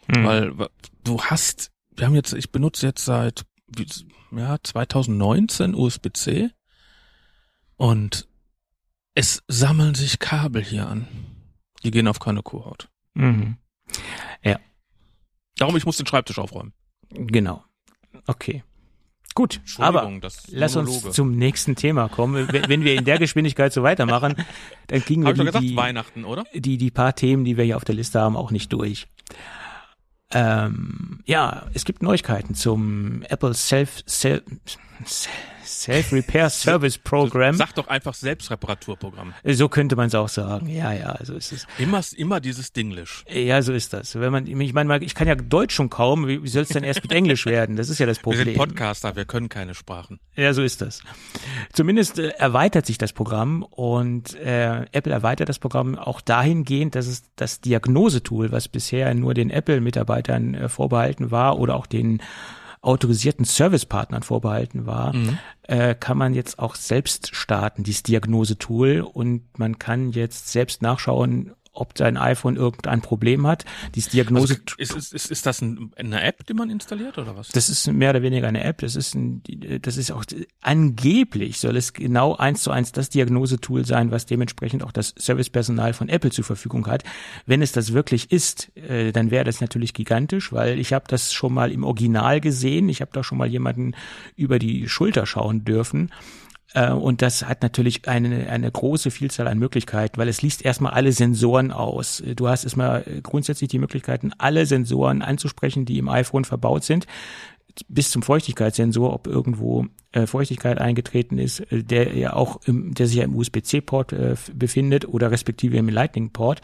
[0.08, 0.26] mhm.
[0.26, 0.70] weil
[1.04, 3.46] du hast, wir haben jetzt, ich benutze jetzt seit
[4.32, 6.50] ja, 2019 USB-C
[7.76, 8.28] und
[9.14, 11.08] es sammeln sich Kabel hier an.
[11.84, 12.90] Die gehen auf keine Kuhhaut.
[13.14, 13.58] Mhm.
[14.44, 14.60] Ja.
[15.58, 16.74] Darum, ich muss den Schreibtisch aufräumen.
[17.10, 17.64] Genau.
[18.26, 18.64] Okay.
[19.34, 20.12] Gut, aber
[20.48, 22.48] lass uns zum nächsten Thema kommen.
[22.52, 24.36] Wenn wir in der Geschwindigkeit so weitermachen,
[24.88, 26.44] dann kriegen wir die, gesagt, die, Weihnachten, oder?
[26.56, 29.08] Die, die paar Themen, die wir hier auf der Liste haben, auch nicht durch.
[30.32, 34.44] Ähm, ja, es gibt Neuigkeiten zum Apple Self, Self,
[35.06, 35.30] Self
[35.68, 37.56] Self-Repair Service Program.
[37.56, 39.34] Sag doch einfach Selbstreparaturprogramm.
[39.44, 40.68] So könnte man es auch sagen.
[40.68, 41.68] Ja, ja, so ist es.
[41.78, 43.24] Immer, immer dieses Dinglish.
[43.30, 44.20] Ja, so ist das.
[44.20, 46.28] Wenn man, ich meine, ich kann ja Deutsch schon kaum.
[46.28, 47.76] Wie, wie soll es denn erst mit Englisch werden?
[47.76, 48.46] Das ist ja das Problem.
[48.46, 50.20] Wir sind Podcaster, wir können keine Sprachen.
[50.36, 51.02] Ja, so ist das.
[51.74, 57.08] Zumindest äh, erweitert sich das Programm und äh, Apple erweitert das Programm auch dahingehend, dass
[57.08, 62.22] es das Diagnosetool, was bisher nur den Apple-Mitarbeitern äh, vorbehalten war oder auch den
[62.82, 65.38] autorisierten Servicepartnern vorbehalten war, mhm.
[65.64, 71.54] äh, kann man jetzt auch selbst starten, dieses Diagnosetool und man kann jetzt selbst nachschauen,
[71.78, 73.66] ob dein iPhone irgendein Problem hat.
[73.96, 74.56] Dieses Diagnose.
[74.56, 77.50] Also ist, ist, ist, ist das ein, eine App, die man installiert oder was?
[77.50, 78.80] Das ist mehr oder weniger eine App.
[78.80, 79.44] Das ist ein,
[79.82, 80.24] das ist auch
[80.62, 85.94] angeblich soll es genau eins zu eins das Diagnosetool sein, was dementsprechend auch das Servicepersonal
[85.94, 87.04] von Apple zur Verfügung hat.
[87.46, 91.34] Wenn es das wirklich ist, äh, dann wäre das natürlich gigantisch, weil ich habe das
[91.34, 92.90] schon mal im Original gesehen.
[92.90, 93.94] Ich habe da schon mal jemanden
[94.36, 96.12] über die Schulter schauen dürfen.
[96.78, 100.94] Äh, und das hat natürlich eine, eine große Vielzahl an Möglichkeiten, weil es liest erstmal
[100.94, 102.24] alle Sensoren aus.
[102.36, 107.08] Du hast erstmal grundsätzlich die Möglichkeiten, alle Sensoren anzusprechen, die im iPhone verbaut sind
[107.90, 113.06] bis zum Feuchtigkeitssensor, ob irgendwo äh, Feuchtigkeit eingetreten ist, äh, der ja auch im, der
[113.06, 116.62] sich ja im USB-C-Port äh, befindet oder respektive im Lightning-Port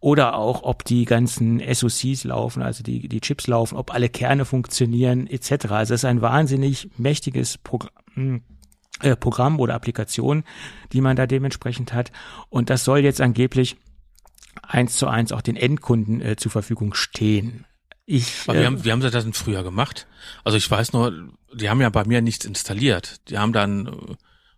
[0.00, 4.46] oder auch ob die ganzen SoCs laufen, also die die Chips laufen, ob alle Kerne
[4.46, 5.66] funktionieren etc.
[5.70, 8.42] Also es ist ein wahnsinnig mächtiges Programm hm,
[9.00, 10.44] äh, Programm oder Applikation,
[10.92, 12.12] die man da dementsprechend hat.
[12.48, 13.76] Und das soll jetzt angeblich
[14.62, 17.64] eins zu eins auch den Endkunden äh, zur Verfügung stehen.
[18.06, 20.06] Ich, Aber wie, äh, haben, wie haben sie das früher gemacht?
[20.44, 23.20] Also ich weiß nur, die haben ja bei mir nichts installiert.
[23.28, 24.14] Die haben dann äh,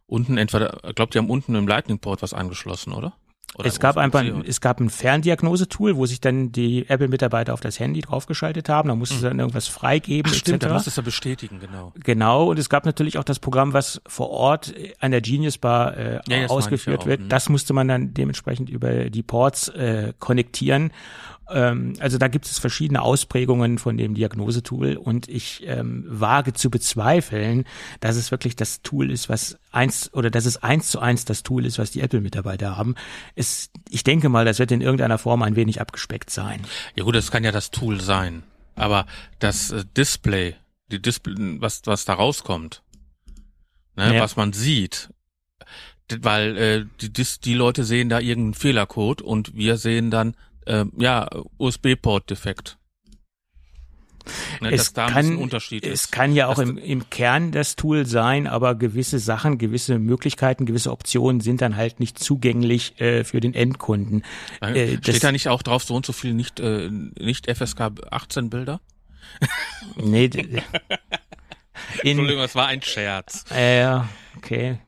[0.06, 3.14] unten entweder, ich glaube, die haben unten im Lightning Port was angeschlossen, oder?
[3.56, 7.80] Oder es gab einfach, es gab ein Ferndiagnosetool, wo sich dann die Apple-Mitarbeiter auf das
[7.80, 8.88] Handy draufgeschaltet haben.
[8.88, 9.22] Da musste mhm.
[9.22, 10.30] dann irgendwas freigeben.
[10.32, 11.92] Ach, stimmt, da musste es ja bestätigen, genau.
[12.02, 12.50] Genau.
[12.50, 16.20] Und es gab natürlich auch das Programm, was vor Ort an der Genius Bar äh,
[16.28, 17.22] ja, ausgeführt wird.
[17.22, 17.28] Mhm.
[17.28, 20.92] Das musste man dann dementsprechend über die Ports äh, konnektieren
[21.52, 26.70] ähm, also da gibt es verschiedene Ausprägungen von dem Diagnosetool und ich ähm, wage zu
[26.70, 27.64] bezweifeln,
[28.00, 31.42] dass es wirklich das Tool ist, was eins oder dass es eins zu eins das
[31.42, 32.94] Tool ist, was die Apple-Mitarbeiter haben.
[33.34, 36.60] Es, ich denke mal, das wird in irgendeiner Form ein wenig abgespeckt sein.
[36.94, 38.42] Ja gut, das kann ja das Tool sein,
[38.76, 39.06] aber
[39.38, 40.56] das äh, Display,
[40.90, 42.82] die Display, was was da rauskommt,
[43.96, 44.22] ne, ja.
[44.22, 45.10] was man sieht,
[46.20, 50.34] weil äh, die, die Leute sehen da irgendeinen Fehlercode und wir sehen dann
[50.70, 52.76] äh, ja, USB-Port-Defekt.
[54.60, 58.46] Ne, es, kann, ein Unterschied es kann ja auch im, im Kern das Tool sein,
[58.46, 63.54] aber gewisse Sachen, gewisse Möglichkeiten, gewisse Optionen sind dann halt nicht zugänglich äh, für den
[63.54, 64.22] Endkunden.
[64.60, 67.92] Äh, das- Steht da nicht auch drauf, so und so viel nicht, äh, nicht FSK
[68.10, 68.80] 18 Bilder?
[69.96, 70.60] Nee, in,
[72.04, 73.46] Entschuldigung, das war ein Scherz.
[73.50, 74.78] äh, ja, okay.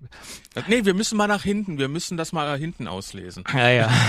[0.68, 3.44] Nee, wir müssen mal nach hinten, wir müssen das mal hinten auslesen.
[3.52, 3.90] Ja, ja.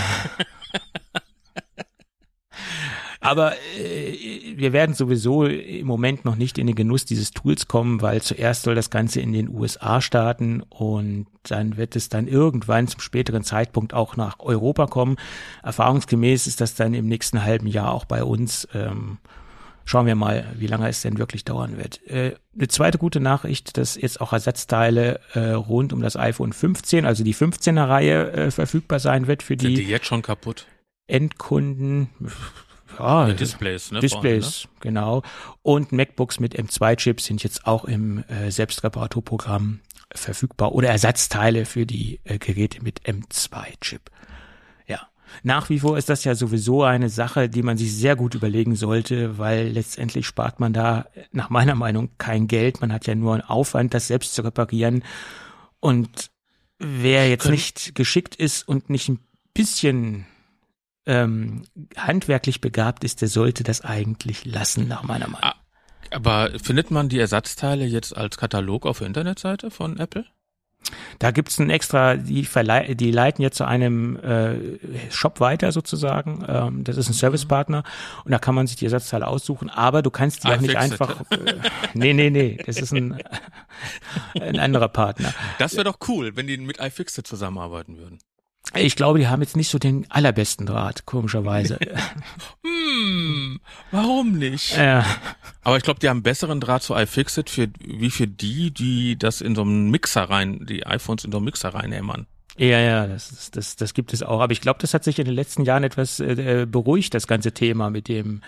[3.23, 8.01] Aber äh, wir werden sowieso im Moment noch nicht in den Genuss dieses Tools kommen,
[8.01, 12.89] weil zuerst soll das Ganze in den USA starten und dann wird es dann irgendwann
[12.89, 15.15] zum späteren Zeitpunkt auch nach Europa kommen.
[15.63, 18.67] Erfahrungsgemäß ist das dann im nächsten halben Jahr auch bei uns.
[18.73, 19.19] Ähm,
[19.85, 22.05] schauen wir mal, wie lange es denn wirklich dauern wird.
[22.07, 27.05] Äh, eine zweite gute Nachricht, dass jetzt auch Ersatzteile äh, rund um das iPhone 15,
[27.05, 30.67] also die 15er Reihe äh, verfügbar sein wird für Sind die die jetzt schon kaputt?
[31.07, 32.09] Endkunden.
[32.99, 33.99] Ja, Die Displays, ne?
[33.99, 35.23] Displays, genau.
[35.61, 39.79] Und MacBooks mit M2-Chips sind jetzt auch im äh, Selbstreparaturprogramm
[40.13, 44.11] verfügbar oder Ersatzteile für die äh, Geräte mit M2-Chip.
[44.87, 45.07] Ja.
[45.41, 48.75] Nach wie vor ist das ja sowieso eine Sache, die man sich sehr gut überlegen
[48.75, 52.81] sollte, weil letztendlich spart man da nach meiner Meinung kein Geld.
[52.81, 55.03] Man hat ja nur einen Aufwand, das selbst zu reparieren.
[55.79, 56.29] Und
[56.79, 59.19] wer jetzt nicht geschickt ist und nicht ein
[59.53, 60.25] bisschen
[61.05, 61.63] ähm,
[61.97, 65.43] handwerklich begabt ist, der sollte das eigentlich lassen, nach meiner Meinung.
[65.43, 65.55] Ah.
[66.11, 70.25] Aber findet man die Ersatzteile jetzt als Katalog auf der Internetseite von Apple?
[71.19, 74.79] Da gibt's ein extra, die, verlei die leiten jetzt zu einem äh,
[75.09, 76.45] Shop weiter sozusagen.
[76.47, 77.83] Ähm, das ist ein Servicepartner
[78.25, 81.21] und da kann man sich die Ersatzteile aussuchen, aber du kannst die auch nicht einfach.
[81.31, 81.55] Äh,
[81.93, 83.17] nee, nee, nee, das ist ein,
[84.39, 85.33] ein anderer Partner.
[85.57, 88.19] Das wäre doch cool, wenn die mit iFixit zusammenarbeiten würden.
[88.75, 91.79] Ich glaube, die haben jetzt nicht so den allerbesten Draht, komischerweise.
[92.65, 93.59] Hm,
[93.91, 94.77] warum nicht?
[94.77, 95.03] äh,
[95.63, 99.17] Aber ich glaube, die haben einen besseren Draht zu iFixit für, wie für die, die
[99.17, 102.25] das in so einen Mixer rein, die iPhones in so einen Mixer reinhämmern.
[102.57, 104.39] Ja, ja, das, das, das gibt es auch.
[104.39, 107.51] Aber ich glaube, das hat sich in den letzten Jahren etwas äh, beruhigt, das ganze
[107.51, 108.41] Thema mit dem,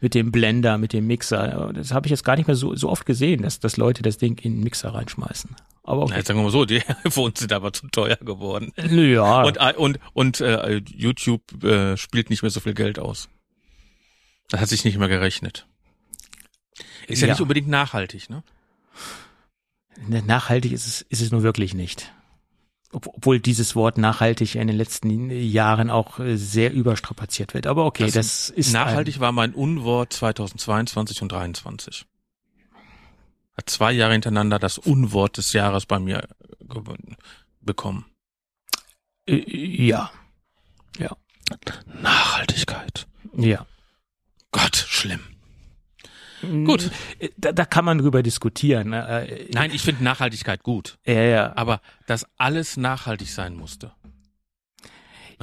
[0.00, 1.70] mit dem Blender, mit dem Mixer.
[1.74, 4.16] Das habe ich jetzt gar nicht mehr so, so oft gesehen, dass, dass Leute das
[4.16, 5.54] Ding in den Mixer reinschmeißen.
[5.82, 6.16] Aber Na, okay.
[6.16, 8.72] jetzt sagen wir mal so, die iPhones sind aber zu teuer geworden.
[8.78, 13.28] Ja, Und, äh, und, und äh, YouTube äh, spielt nicht mehr so viel Geld aus.
[14.48, 15.66] Das hat sich nicht mehr gerechnet.
[17.08, 17.34] Ist ja, Ja.
[17.34, 18.42] nicht unbedingt nachhaltig, ne?
[20.08, 22.10] Ne, nachhaltig ist es, ist es nur wirklich nicht.
[22.92, 27.66] Ob, obwohl dieses Wort nachhaltig in den letzten Jahren auch äh, sehr überstrapaziert wird.
[27.66, 32.04] Aber okay, das, Das ist Nachhaltig war mein Unwort 2022 und 23.
[33.56, 36.28] Hat zwei Jahre hintereinander das Unwort des Jahres bei mir
[36.60, 37.16] gewonnen,
[37.60, 38.06] bekommen.
[39.26, 40.10] Äh, ja,
[40.98, 41.16] ja,
[42.02, 43.06] Nachhaltigkeit.
[43.36, 43.66] ja.
[44.52, 45.20] Gott, schlimm.
[46.42, 46.90] Gut.
[47.18, 48.90] Äh, Da, da kann man drüber diskutieren.
[48.90, 49.26] ne?
[49.28, 50.98] Äh, Nein, ich finde Nachhaltigkeit gut.
[51.06, 51.52] Ja, ja.
[51.56, 53.92] Aber dass alles nachhaltig sein musste.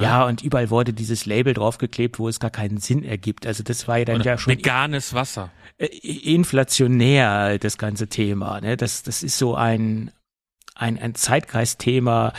[0.00, 3.46] Ja, und überall wurde dieses Label draufgeklebt, wo es gar keinen Sinn ergibt.
[3.48, 5.50] Also das war ja dann Oder ja schon veganes Wasser.
[5.78, 8.60] inflationär, das ganze Thema.
[8.60, 8.76] Ne?
[8.76, 10.10] Das, das ist so ein,
[10.74, 12.32] ein, ein Zeitgeistthema,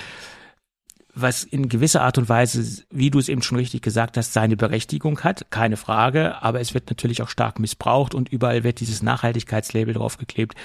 [1.22, 4.58] was in gewisser Art und Weise, wie du es eben schon richtig gesagt hast, seine
[4.58, 9.02] Berechtigung hat, keine Frage, aber es wird natürlich auch stark missbraucht und überall wird dieses
[9.02, 10.56] Nachhaltigkeitslabel draufgeklebt,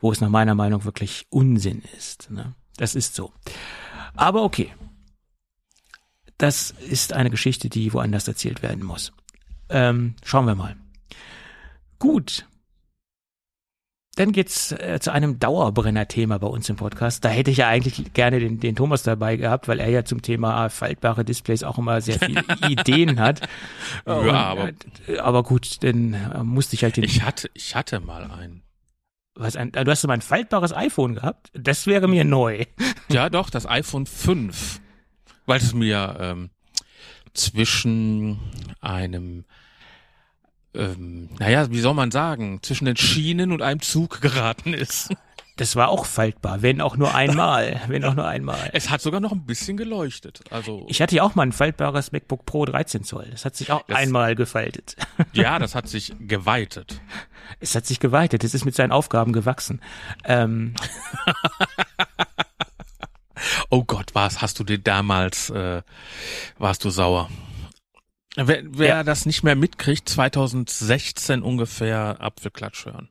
[0.00, 2.30] wo es nach meiner Meinung wirklich Unsinn ist.
[2.30, 2.54] Ne?
[2.76, 3.32] Das ist so.
[4.14, 4.72] Aber okay.
[6.38, 9.12] Das ist eine Geschichte, die woanders erzählt werden muss.
[9.68, 10.76] Ähm, schauen wir mal.
[11.98, 12.46] Gut.
[14.16, 17.24] Dann geht's äh, zu einem Dauerbrenner-Thema bei uns im Podcast.
[17.24, 20.20] Da hätte ich ja eigentlich gerne den, den Thomas dabei gehabt, weil er ja zum
[20.20, 23.40] Thema faltbare Displays auch immer sehr viele Ideen hat.
[24.06, 24.68] Ja, Und, aber-
[25.08, 27.04] äh, aber gut, dann äh, musste ich halt den.
[27.04, 28.62] Ich hatte, ich hatte mal einen.
[29.34, 31.50] was ein, du hast mal ein faltbares iPhone gehabt?
[31.54, 32.64] Das wäre mir neu.
[33.08, 34.80] Ja, doch, das iPhone 5.
[35.46, 36.50] Weil es mir ähm,
[37.32, 38.38] zwischen
[38.82, 39.44] einem,
[40.74, 45.10] ähm, naja, wie soll man sagen, zwischen den Schienen und einem Zug geraten ist.
[45.56, 48.70] Das war auch faltbar, wenn auch nur einmal, wenn auch nur einmal.
[48.72, 50.40] Es hat sogar noch ein bisschen geleuchtet.
[50.50, 53.28] Also, Ich hatte ja auch mal ein faltbares MacBook Pro 13 Zoll.
[53.30, 54.96] Das hat sich auch einmal gefaltet.
[55.34, 57.02] ja, das hat sich geweitet.
[57.60, 58.44] Es hat sich geweitet.
[58.44, 59.82] Es ist mit seinen Aufgaben gewachsen.
[60.24, 60.74] Ähm,
[63.70, 65.82] Oh Gott, was hast du dir damals, äh,
[66.58, 67.28] warst du sauer?
[68.36, 69.04] Wer, wer Ja.
[69.04, 73.08] das nicht mehr mitkriegt, 2016 ungefähr Apfelklatsch hören.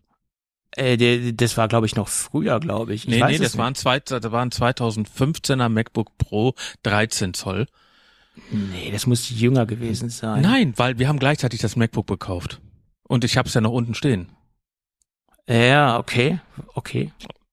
[0.76, 3.08] äh, das war, glaube ich, noch früher, glaube ich.
[3.08, 7.68] ich Nee, nee, das waren, zwei, das waren 2015er MacBook Pro 13 Zoll.
[8.50, 10.42] Nee, das muss jünger gewesen sein.
[10.42, 12.62] Nein, weil wir haben gleichzeitig das MacBook gekauft.
[13.04, 14.30] Und ich habe es ja noch unten stehen.
[15.48, 16.40] Ja, okay,
[16.76, 17.12] okay.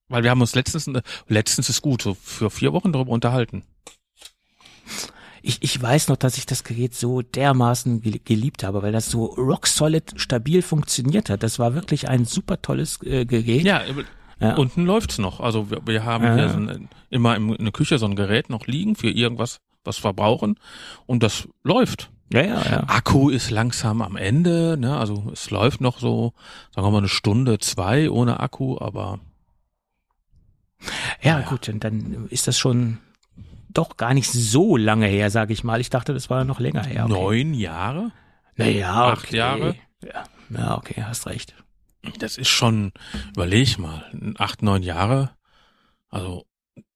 [0.08, 0.88] Weil wir haben uns letztens,
[1.26, 3.64] letztens ist gut, so für vier Wochen darüber unterhalten.
[5.48, 9.24] Ich, ich weiß noch, dass ich das Gerät so dermaßen geliebt habe, weil das so
[9.24, 11.42] rock solid stabil funktioniert hat.
[11.42, 13.62] Das war wirklich ein super tolles äh, Gerät.
[13.62, 13.80] Ja,
[14.40, 14.56] ja.
[14.56, 15.40] unten läuft's noch.
[15.40, 16.34] Also wir, wir haben ja.
[16.34, 19.96] hier so ein, immer in der Küche so ein Gerät noch liegen für irgendwas, was
[19.96, 20.58] verbrauchen
[21.06, 22.10] und das läuft.
[22.30, 22.84] Ja, ja, ja.
[22.86, 24.98] Akku ist langsam am Ende, ne?
[24.98, 26.34] Also es läuft noch so,
[26.74, 29.18] sagen wir mal eine Stunde, zwei ohne Akku, aber
[31.22, 31.48] ja, ja.
[31.48, 32.98] gut, und dann ist das schon
[33.68, 35.80] doch gar nicht so lange her, sage ich mal.
[35.80, 37.04] Ich dachte, das war noch länger her.
[37.04, 37.12] Okay.
[37.12, 38.12] Neun Jahre?
[38.56, 39.36] Naja, acht okay.
[39.36, 39.74] Jahre.
[40.02, 40.24] Ja.
[40.50, 41.54] ja, okay, hast recht.
[42.18, 42.92] Das ist schon,
[43.30, 44.04] überleg mal,
[44.38, 45.30] acht, neun Jahre.
[46.10, 46.46] Also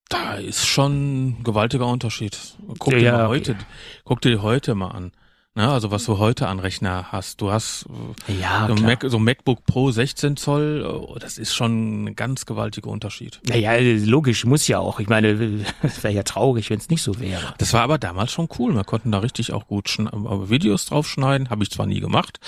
[0.08, 2.38] da ist schon ein gewaltiger Unterschied.
[2.78, 3.64] Guck ja, dir mal heute, okay.
[4.04, 5.12] guck dir heute mal an.
[5.54, 7.42] Ne, also was du heute an Rechner hast.
[7.42, 7.84] Du hast
[8.26, 12.46] äh, ja, so, Mac, so MacBook Pro 16 Zoll, oh, das ist schon ein ganz
[12.46, 13.38] gewaltiger Unterschied.
[13.46, 13.74] Naja,
[14.06, 14.98] logisch, muss ja auch.
[14.98, 15.28] Ich meine,
[15.82, 17.54] es wäre ja traurig, wenn es nicht so wäre.
[17.58, 18.74] Das war aber damals schon cool.
[18.74, 21.50] Wir konnten da richtig auch gut Videos draufschneiden.
[21.50, 22.40] Habe ich zwar nie gemacht.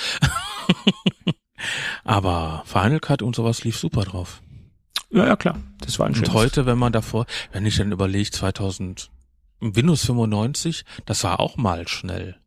[2.05, 4.41] aber Final Cut und sowas lief super drauf.
[5.11, 5.61] Ja, ja, klar.
[5.81, 9.11] Das war ein Und heute, wenn man davor, wenn ich dann überlege, 2000,
[9.61, 12.39] Windows 95, das war auch mal schnell.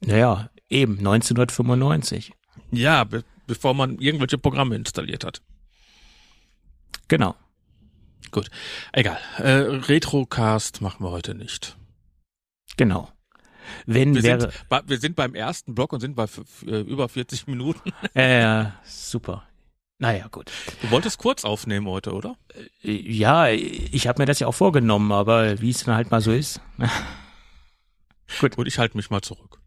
[0.00, 2.32] Naja, eben 1995.
[2.70, 5.42] Ja, be bevor man irgendwelche Programme installiert hat.
[7.08, 7.34] Genau.
[8.30, 8.48] Gut,
[8.92, 9.18] egal.
[9.38, 11.76] Äh, Retrocast machen wir heute nicht.
[12.76, 13.10] Genau.
[13.86, 16.26] Wenn wir wäre, sind, wir sind beim ersten Block und sind bei
[16.66, 17.92] äh, über 40 Minuten.
[18.14, 19.44] Äh, super.
[19.98, 20.50] Naja, gut.
[20.80, 22.36] Du wolltest kurz aufnehmen heute, oder?
[22.82, 26.20] Äh, ja, ich habe mir das ja auch vorgenommen, aber wie es dann halt mal
[26.20, 26.60] so ist.
[28.38, 28.56] Gut.
[28.56, 29.60] Gut, ich halte mich mal zurück.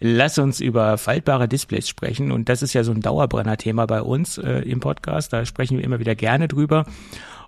[0.00, 2.32] Lass uns über faltbare Displays sprechen.
[2.32, 5.32] Und das ist ja so ein Dauerbrenner-Thema bei uns äh, im Podcast.
[5.32, 6.86] Da sprechen wir immer wieder gerne drüber.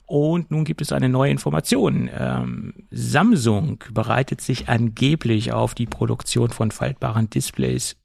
[0.07, 2.11] Und nun gibt es eine neue Information.
[2.13, 7.97] Ähm, Samsung bereitet sich angeblich auf die Produktion von faltbaren Displays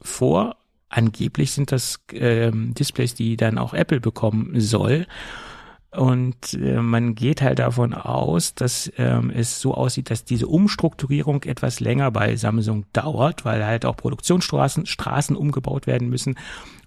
[0.00, 0.56] vor.
[0.88, 5.06] Angeblich sind das ähm, Displays, die dann auch Apple bekommen soll.
[5.96, 11.44] Und äh, man geht halt davon aus, dass ähm, es so aussieht, dass diese Umstrukturierung
[11.44, 16.36] etwas länger bei Samsung dauert, weil halt auch Produktionsstraßen Straßen umgebaut werden müssen.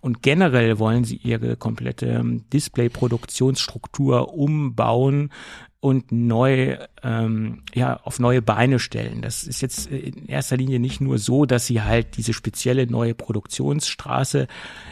[0.01, 5.31] Und generell wollen sie ihre komplette ähm, Display-Produktionsstruktur umbauen
[5.79, 9.21] und neu ähm, ja auf neue Beine stellen.
[9.21, 13.13] Das ist jetzt in erster Linie nicht nur so, dass sie halt diese spezielle neue
[13.13, 14.47] Produktionsstraße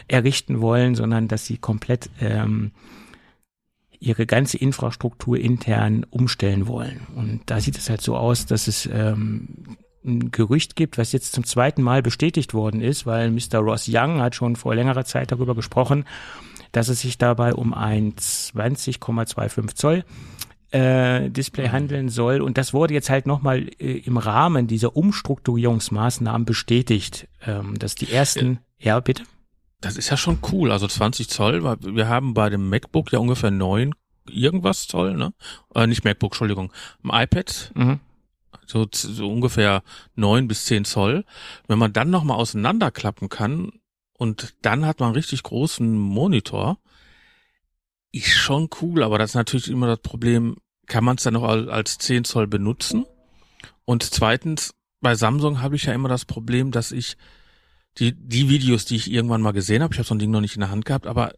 [0.08, 2.72] errichten wollen, sondern dass sie komplett ähm,
[4.00, 7.06] ihre ganze Infrastruktur intern umstellen wollen.
[7.14, 11.32] Und da sieht es halt so aus, dass es ähm, ein Gerücht gibt, was jetzt
[11.32, 13.58] zum zweiten Mal bestätigt worden ist, weil Mr.
[13.58, 16.04] Ross Young hat schon vor längerer Zeit darüber gesprochen,
[16.72, 20.04] dass es sich dabei um ein 20,25 Zoll
[20.70, 22.40] äh, Display handeln soll.
[22.40, 28.12] Und das wurde jetzt halt nochmal äh, im Rahmen dieser Umstrukturierungsmaßnahmen bestätigt, ähm, dass die
[28.12, 29.24] ersten, ja, ja bitte?
[29.80, 30.72] Das ist ja schon cool.
[30.72, 33.94] Also 20 Zoll, weil wir haben bei dem MacBook ja ungefähr neun
[34.28, 35.32] irgendwas Zoll, ne?
[35.74, 36.72] Äh, nicht MacBook, Entschuldigung.
[37.02, 37.72] Im iPad.
[37.74, 38.00] Mhm.
[38.66, 39.82] So, so ungefähr
[40.14, 41.24] neun bis zehn Zoll.
[41.68, 43.72] Wenn man dann nochmal auseinanderklappen kann
[44.14, 46.78] und dann hat man einen richtig großen Monitor,
[48.12, 50.56] ist schon cool, aber das ist natürlich immer das Problem,
[50.86, 53.06] kann man es dann noch als 10 Zoll benutzen?
[53.84, 57.16] Und zweitens, bei Samsung habe ich ja immer das Problem, dass ich
[57.98, 60.40] die, die Videos, die ich irgendwann mal gesehen habe, ich habe so ein Ding noch
[60.40, 61.32] nicht in der Hand gehabt, aber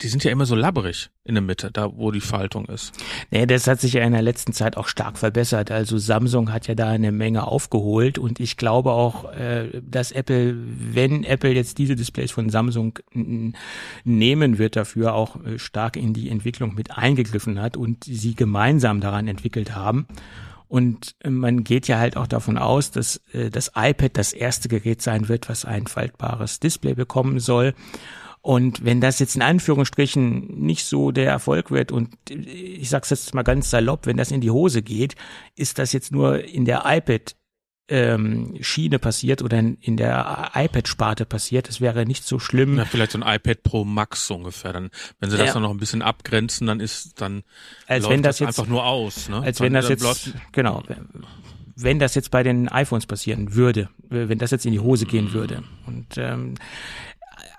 [0.00, 2.92] die sind ja immer so labberig in der Mitte, da wo die Faltung ist.
[3.30, 5.70] Nee, das hat sich ja in der letzten Zeit auch stark verbessert.
[5.70, 10.56] Also Samsung hat ja da eine Menge aufgeholt und ich glaube auch, äh, dass Apple,
[10.58, 12.98] wenn Apple jetzt diese Displays von Samsung
[14.04, 19.00] nehmen wird, dafür auch äh, stark in die Entwicklung mit eingegriffen hat und sie gemeinsam
[19.00, 20.06] daran entwickelt haben.
[20.74, 25.02] Und man geht ja halt auch davon aus, dass äh, das iPad das erste Gerät
[25.02, 27.74] sein wird, was ein faltbares Display bekommen soll.
[28.40, 33.32] Und wenn das jetzt in Anführungsstrichen nicht so der Erfolg wird und ich sag's jetzt
[33.36, 35.14] mal ganz salopp, wenn das in die Hose geht,
[35.54, 37.36] ist das jetzt nur in der iPad
[37.88, 42.78] ähm, Schiene passiert oder in der iPad-Sparte passiert, das wäre nicht so schlimm.
[42.78, 44.72] Ja, vielleicht so ein iPad Pro Max ungefähr.
[44.72, 45.52] Dann, wenn sie das ja.
[45.54, 47.42] dann noch ein bisschen abgrenzen, dann ist dann
[47.86, 49.28] als wenn das, das jetzt, einfach nur aus.
[49.28, 49.42] Ne?
[49.42, 50.82] Als dann, wenn das jetzt genau,
[51.76, 55.32] wenn das jetzt bei den iPhones passieren würde, wenn das jetzt in die Hose gehen
[55.32, 55.62] würde.
[55.86, 56.54] Und ähm,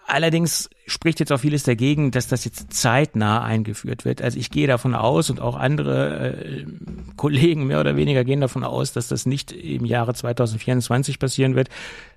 [0.07, 4.21] Allerdings spricht jetzt auch vieles dagegen, dass das jetzt zeitnah eingeführt wird.
[4.21, 6.65] Also ich gehe davon aus und auch andere äh,
[7.15, 11.69] Kollegen mehr oder weniger gehen davon aus, dass das nicht im Jahre 2024 passieren wird,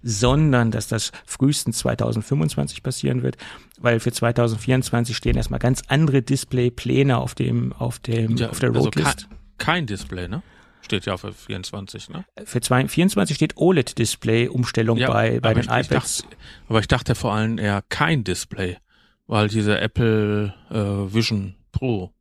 [0.03, 3.39] sondern dass das frühestens 2025 passieren wird,
[3.78, 8.68] weil für 2024 stehen erstmal ganz andere Displaypläne auf dem auf dem ja, auf der
[8.68, 9.07] also Roadlist.
[9.07, 10.43] Also kein, kein Display, ne?
[10.83, 12.24] Steht ja für 24, ne?
[12.45, 16.20] Für 24 steht OLED-Display-Umstellung ja, bei, bei den ich, iPads.
[16.20, 16.37] Ich dachte,
[16.68, 18.79] aber ich dachte vor allem eher kein Display,
[19.26, 22.12] weil diese Apple äh, Vision Pro.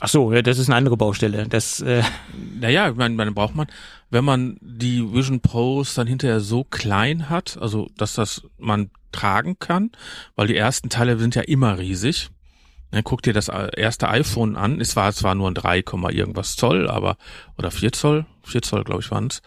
[0.00, 1.48] Ach so, ja, das ist eine andere Baustelle.
[1.48, 2.02] Das, äh
[2.60, 3.66] naja, man, man braucht man,
[4.10, 9.58] wenn man die Vision Pros dann hinterher so klein hat, also dass das man tragen
[9.58, 9.90] kann,
[10.36, 12.30] weil die ersten Teile sind ja immer riesig.
[12.90, 14.80] Dann guck dir das erste iPhone an.
[14.80, 15.78] Es war zwar nur ein 3,
[16.10, 17.16] irgendwas Zoll, aber
[17.58, 19.42] oder 4 Zoll, 4 Zoll glaube ich waren es.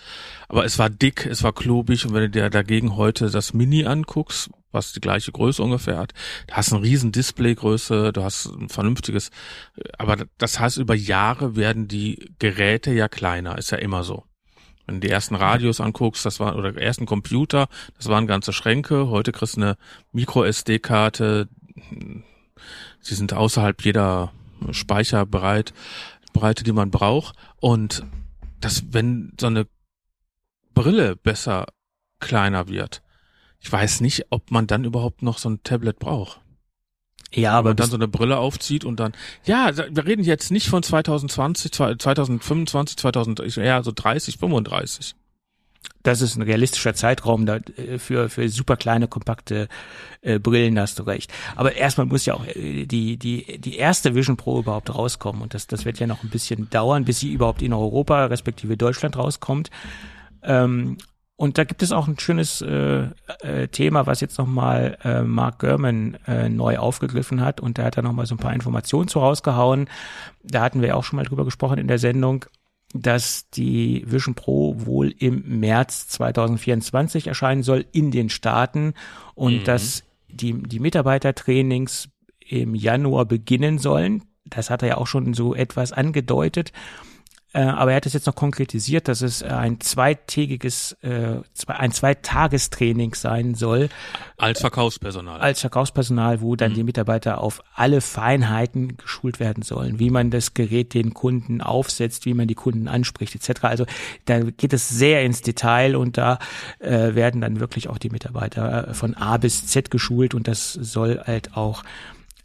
[0.48, 3.86] Aber es war dick, es war klobig und wenn du dir dagegen heute das Mini
[3.86, 6.14] anguckst, was die gleiche Größe ungefähr hat,
[6.48, 9.32] da hast du eine riesen Displaygröße, du hast ein vernünftiges,
[9.98, 14.24] aber das heißt über Jahre werden die Geräte ja kleiner, ist ja immer so.
[14.86, 17.68] Wenn du die ersten Radios anguckst, das war oder ersten Computer,
[17.98, 19.10] das waren ganze Schränke.
[19.10, 19.78] Heute kriegst du eine
[20.12, 21.50] Micro SD-Karte,
[23.02, 24.32] Sie sind außerhalb jeder
[24.72, 25.74] Speicherbreite,
[26.34, 27.36] Breite, die man braucht.
[27.60, 28.04] Und
[28.60, 29.68] dass, wenn so eine
[30.74, 31.68] Brille besser
[32.20, 33.02] kleiner wird,
[33.60, 36.42] ich weiß nicht, ob man dann überhaupt noch so ein Tablet braucht.
[37.34, 39.14] Ja, aber dann so eine Brille aufzieht und dann,
[39.46, 45.16] ja, wir reden jetzt nicht von 2020, 2025, 2000, eher so 30, 35
[46.04, 49.68] das ist ein realistischer Zeitraum da, äh, für, für super kleine, kompakte
[50.22, 51.32] äh, Brillen, hast du recht.
[51.56, 55.42] Aber erstmal muss ja auch äh, die, die, die erste Vision Pro überhaupt rauskommen.
[55.42, 58.78] Und das, das wird ja noch ein bisschen dauern, bis sie überhaupt in Europa, respektive
[58.78, 59.70] Deutschland rauskommt.
[60.44, 60.98] Ähm,
[61.36, 63.08] und da gibt es auch ein schönes äh,
[63.40, 67.60] äh, Thema, was jetzt nochmal äh, Mark Gurman äh, neu aufgegriffen hat.
[67.60, 69.90] Und da hat er nochmal so ein paar Informationen zu rausgehauen.
[70.44, 72.46] Da hatten wir auch schon mal drüber gesprochen in der Sendung
[72.94, 78.94] dass die Vision Pro wohl im März 2024 erscheinen soll in den Staaten
[79.34, 79.64] und mhm.
[79.64, 84.24] dass die, die Mitarbeitertrainings im Januar beginnen sollen.
[84.46, 86.72] Das hat er ja auch schon so etwas angedeutet.
[87.54, 91.38] Äh, aber er hat es jetzt noch konkretisiert, dass es ein zweitägiges, äh,
[91.68, 93.90] ein Zweitagestraining sein soll.
[94.38, 95.42] Als Verkaufspersonal.
[95.42, 96.76] Als Verkaufspersonal, wo dann mhm.
[96.76, 102.26] die Mitarbeiter auf alle Feinheiten geschult werden sollen, wie man das Gerät den Kunden aufsetzt,
[102.26, 103.66] wie man die Kunden anspricht, etc.
[103.66, 103.86] Also
[104.26, 106.40] da geht es sehr ins Detail und da
[106.80, 110.72] äh, werden dann wirklich auch die Mitarbeiter äh, von A bis Z geschult und das
[110.74, 111.84] soll halt auch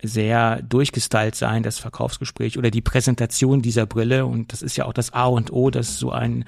[0.03, 4.26] sehr durchgestylt sein, das Verkaufsgespräch oder die Präsentation dieser Brille.
[4.26, 6.44] Und das ist ja auch das A und O, dass so ein,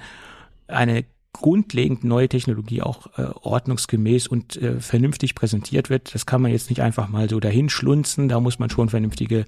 [0.67, 6.13] eine grundlegend neue Technologie auch äh, ordnungsgemäß und äh, vernünftig präsentiert wird.
[6.13, 8.29] Das kann man jetzt nicht einfach mal so dahin schlunzen.
[8.29, 9.45] Da muss man schon vernünftige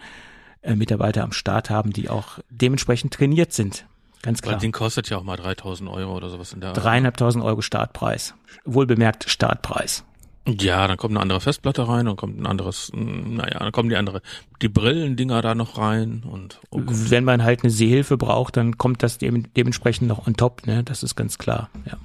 [0.62, 3.86] äh, Mitarbeiter am Start haben, die auch dementsprechend trainiert sind.
[4.22, 4.54] Ganz klar.
[4.54, 6.78] Weil den kostet ja auch mal 3000 Euro oder sowas in der Art.
[6.78, 6.84] Ne?
[6.84, 8.36] Dreieinhalbtausend Euro Startpreis.
[8.66, 10.06] Wohlbemerkt Startpreis.
[10.48, 13.89] Ja, dann kommt eine andere Festplatte rein, dann kommt ein anderes, hm, naja, dann kommen
[13.89, 14.22] die andere,
[14.62, 19.04] die Brillendinger da noch rein und oh wenn man halt eine Sehhilfe braucht, dann kommt
[19.04, 20.84] das dem, dementsprechend noch on top, ne?
[20.84, 21.98] Das ist ganz klar, ja.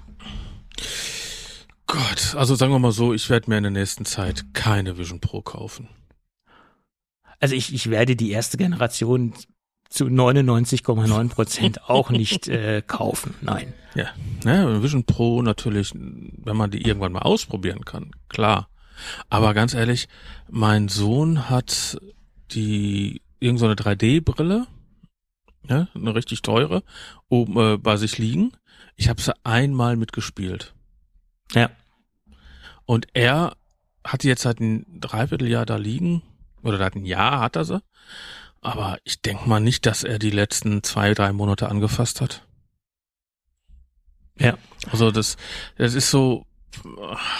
[1.86, 5.20] Gott, also sagen wir mal so, ich werde mir in der nächsten Zeit keine Vision
[5.20, 5.88] Pro kaufen.
[7.40, 9.32] Also ich, ich werde die erste Generation
[9.88, 13.34] zu 99,9 Prozent auch nicht äh, kaufen.
[13.40, 13.72] Nein.
[13.94, 14.08] Ja,
[14.44, 18.68] ne, Vision Pro natürlich, wenn man die irgendwann mal ausprobieren kann, klar.
[19.30, 20.08] Aber ganz ehrlich,
[20.50, 21.98] mein Sohn hat
[22.50, 24.66] die irgend so eine 3D-Brille,
[25.68, 26.82] ja, eine richtig teure,
[27.28, 28.52] oben äh, bei sich liegen.
[28.96, 30.74] Ich habe sie einmal mitgespielt.
[31.52, 31.70] Ja.
[32.84, 33.56] Und er
[34.04, 36.22] hat jetzt seit ein Dreivierteljahr da liegen,
[36.62, 37.82] oder seit ein Jahr hat er sie.
[38.60, 42.46] Aber ich denke mal nicht, dass er die letzten zwei, drei Monate angefasst hat.
[44.38, 44.58] Ja.
[44.90, 45.36] Also das,
[45.76, 46.44] das ist so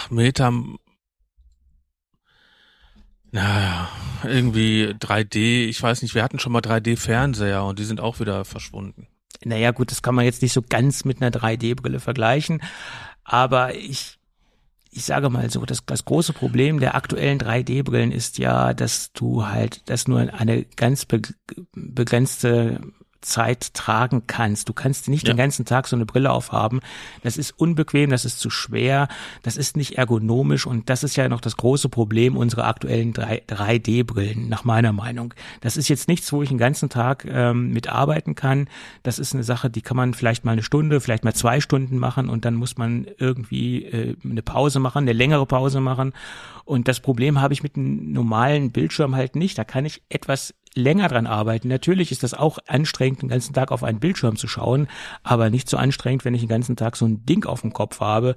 [0.09, 0.51] Meta,
[3.31, 3.89] naja,
[4.23, 8.45] irgendwie 3D, ich weiß nicht, wir hatten schon mal 3D-Fernseher und die sind auch wieder
[8.45, 9.07] verschwunden.
[9.43, 12.61] Naja, gut, das kann man jetzt nicht so ganz mit einer 3D-Brille vergleichen,
[13.23, 14.16] aber ich
[14.97, 19.45] ich sage mal so, das, das große Problem der aktuellen 3D-Brillen ist ja, dass du
[19.45, 21.21] halt, dass nur eine ganz be
[21.73, 22.81] begrenzte
[23.21, 24.69] Zeit tragen kannst.
[24.69, 25.33] Du kannst nicht Ja.
[25.33, 26.79] den ganzen Tag so eine Brille aufhaben.
[27.23, 29.07] Das ist unbequem, das ist zu schwer,
[29.43, 34.49] das ist nicht ergonomisch und das ist ja noch das große Problem unserer aktuellen 3D-Brillen,
[34.49, 35.33] nach meiner Meinung.
[35.61, 38.67] Das ist jetzt nichts, wo ich den ganzen Tag ähm, mitarbeiten kann.
[39.03, 41.97] Das ist eine Sache, die kann man vielleicht mal eine Stunde, vielleicht mal zwei Stunden
[41.97, 46.13] machen und dann muss man irgendwie äh, eine Pause machen, eine längere Pause machen.
[46.65, 49.57] Und das Problem habe ich mit einem normalen Bildschirm halt nicht.
[49.57, 51.67] Da kann ich etwas länger dran arbeiten.
[51.67, 54.87] Natürlich ist das auch anstrengend, den ganzen Tag auf einen Bildschirm zu schauen,
[55.23, 57.99] aber nicht so anstrengend, wenn ich den ganzen Tag so ein Ding auf dem Kopf
[57.99, 58.35] habe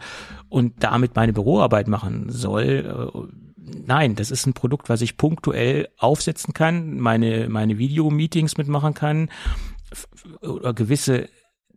[0.48, 3.10] und damit meine Büroarbeit machen soll.
[3.14, 3.50] Äh,
[3.86, 9.30] Nein, das ist ein Produkt, was ich punktuell aufsetzen kann, meine, meine Videomeetings mitmachen kann
[10.40, 11.28] oder gewisse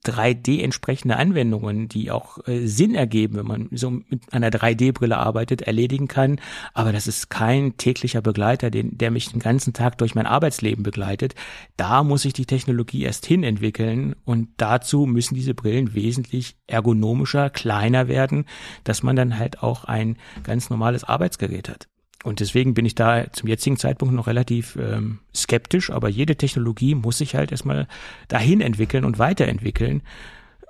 [0.06, 5.62] 3D entsprechende Anwendungen, die auch äh, Sinn ergeben, wenn man so mit einer 3D-Brille arbeitet,
[5.62, 6.40] erledigen kann.
[6.74, 10.84] Aber das ist kein täglicher Begleiter, den, der mich den ganzen Tag durch mein Arbeitsleben
[10.84, 11.36] begleitet.
[11.78, 17.50] Da muss ich die Technologie erst hin entwickeln und dazu müssen diese Brillen wesentlich ergonomischer,
[17.50, 18.46] kleiner werden,
[18.84, 21.88] dass man dann halt auch ein ganz normales Arbeitsgerät hat.
[22.24, 26.96] Und deswegen bin ich da zum jetzigen Zeitpunkt noch relativ ähm, skeptisch, aber jede Technologie
[26.96, 27.88] muss sich halt erstmal
[28.30, 30.02] dahin entwickeln und weiterentwickeln.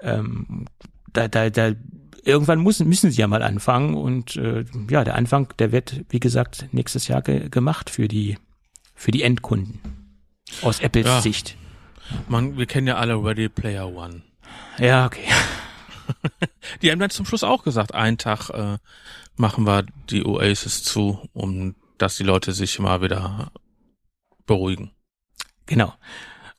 [0.02, 0.66] Ähm,
[1.14, 1.74] da, da, da,
[2.24, 6.20] irgendwann muss, müssen sie ja mal anfangen und äh, ja, der Anfang, der wird, wie
[6.20, 8.38] gesagt, nächstes Jahr ge gemacht für die,
[8.96, 9.80] für die Endkunden.
[10.62, 11.22] Aus Apples Ja.
[11.22, 11.56] Sicht.
[12.28, 14.24] Man, wir kennen ja alle Ready Player One.
[14.80, 15.24] Ja, okay.
[16.82, 18.78] Die haben dann zum Schluss auch gesagt, einen Tag äh,
[19.36, 23.52] machen wir die Oasis zu, um dass die Leute sich mal wieder
[24.46, 24.92] beruhigen.
[25.68, 25.94] Genau.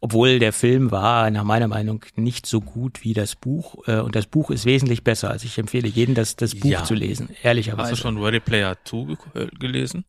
[0.01, 4.15] Obwohl der Film war nach meiner Meinung nicht so gut wie das Buch äh, und
[4.15, 5.31] das Buch ist wesentlich besser.
[5.31, 6.85] Also ich empfehle jedem, das, das Buch Ja.
[6.85, 7.91] zu lesen, Hast ehrlicherweise.
[7.91, 10.05] du schon Ready Player 2 ge äh, gelesen?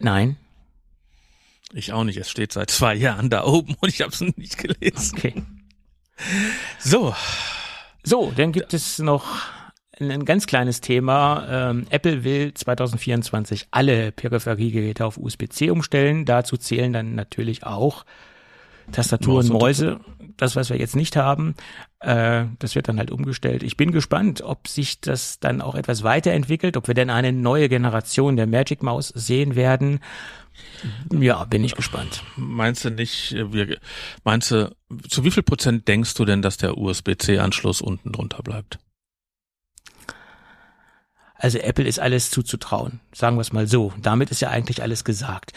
[0.00, 0.36] Nein.
[1.72, 2.16] Ich auch nicht.
[2.18, 5.16] Es steht seit zwei Jahren da oben und ich habe es nicht gelesen.
[5.18, 5.42] Okay.
[6.78, 7.14] So,
[8.04, 9.26] So, dann gibt es noch
[10.00, 11.46] ein, ganz kleines Thema.
[11.70, 16.24] Ähm, Apple will 2024 alle Peripheriegeräte auf USB-C umstellen.
[16.24, 18.04] Dazu zählen dann natürlich auch
[18.92, 20.00] Tastaturen, Mäuse.
[20.36, 21.54] Das, was wir jetzt nicht haben,
[22.00, 23.62] äh, das wird dann halt umgestellt.
[23.62, 27.68] Ich bin gespannt, ob sich das dann auch etwas weiterentwickelt, ob wir denn eine neue
[27.68, 30.00] Generation der Magic Maus sehen werden.
[31.12, 32.22] Ja, bin ich gespannt.
[32.36, 33.78] meinst du nicht, äh, wir,
[34.24, 34.74] meinst du,
[35.08, 38.78] zu wie viel Prozent denkst du denn, dass der USB-C-Anschluss unten drunter bleibt?
[41.44, 43.92] Also Apple ist alles zuzutrauen, sagen wir es mal so.
[44.00, 45.52] Damit ist ja eigentlich alles gesagt.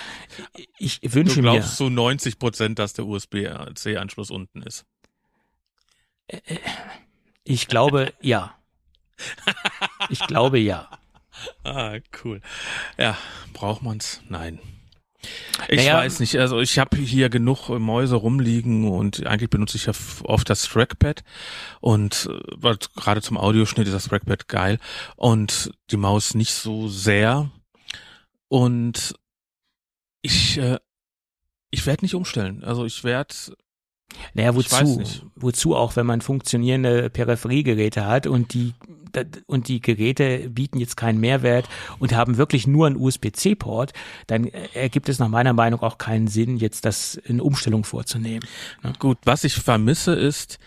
[0.78, 4.86] Ich Du wünsche mir, glaubst zu 90 Prozent, dass der USB-C-Anschluss unten ist.
[7.46, 8.54] ich glaube ja.
[10.10, 10.90] Ich glaube ja.
[11.64, 12.42] Ah, cool.
[12.98, 13.18] Ja,
[13.54, 14.22] braucht man's?
[14.28, 14.60] Nein.
[15.68, 19.88] Ich Naja, weiß nicht, also ich habe hier genug Mäuse rumliegen und eigentlich benutze ich
[19.88, 19.94] ja
[20.24, 21.24] oft das Trackpad
[21.82, 22.30] und
[22.62, 24.80] äh, gerade zum Audioschnitt ist das Trackpad geil
[25.16, 27.50] und die Maus nicht so sehr
[28.48, 29.16] und
[30.22, 30.78] ich äh,
[31.72, 32.64] ich werde nicht umstellen.
[32.64, 33.36] Also ich werde
[34.34, 35.04] Naja, wozu?
[35.36, 38.74] Wozu auch, wenn man funktionierende Peripheriegeräte hat und die
[39.46, 41.68] und die Geräte bieten jetzt keinen Mehrwert
[42.00, 43.94] und haben wirklich nur einen USB-C-Port,
[44.28, 48.48] dann ergibt es nach meiner Meinung auch keinen Sinn, jetzt das in Umstellung vorzunehmen.
[49.00, 50.60] Gut, was ich vermisse ist,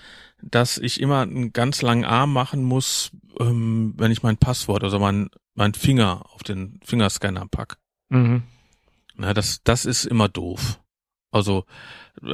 [0.43, 4.99] dass ich immer einen ganz langen Arm machen muss, ähm, wenn ich mein Passwort, also
[4.99, 7.76] mein, mein Finger auf den Fingerscanner pack.
[8.09, 8.43] Mhm.
[9.16, 10.80] Na, das, das ist immer doof.
[11.30, 11.64] Also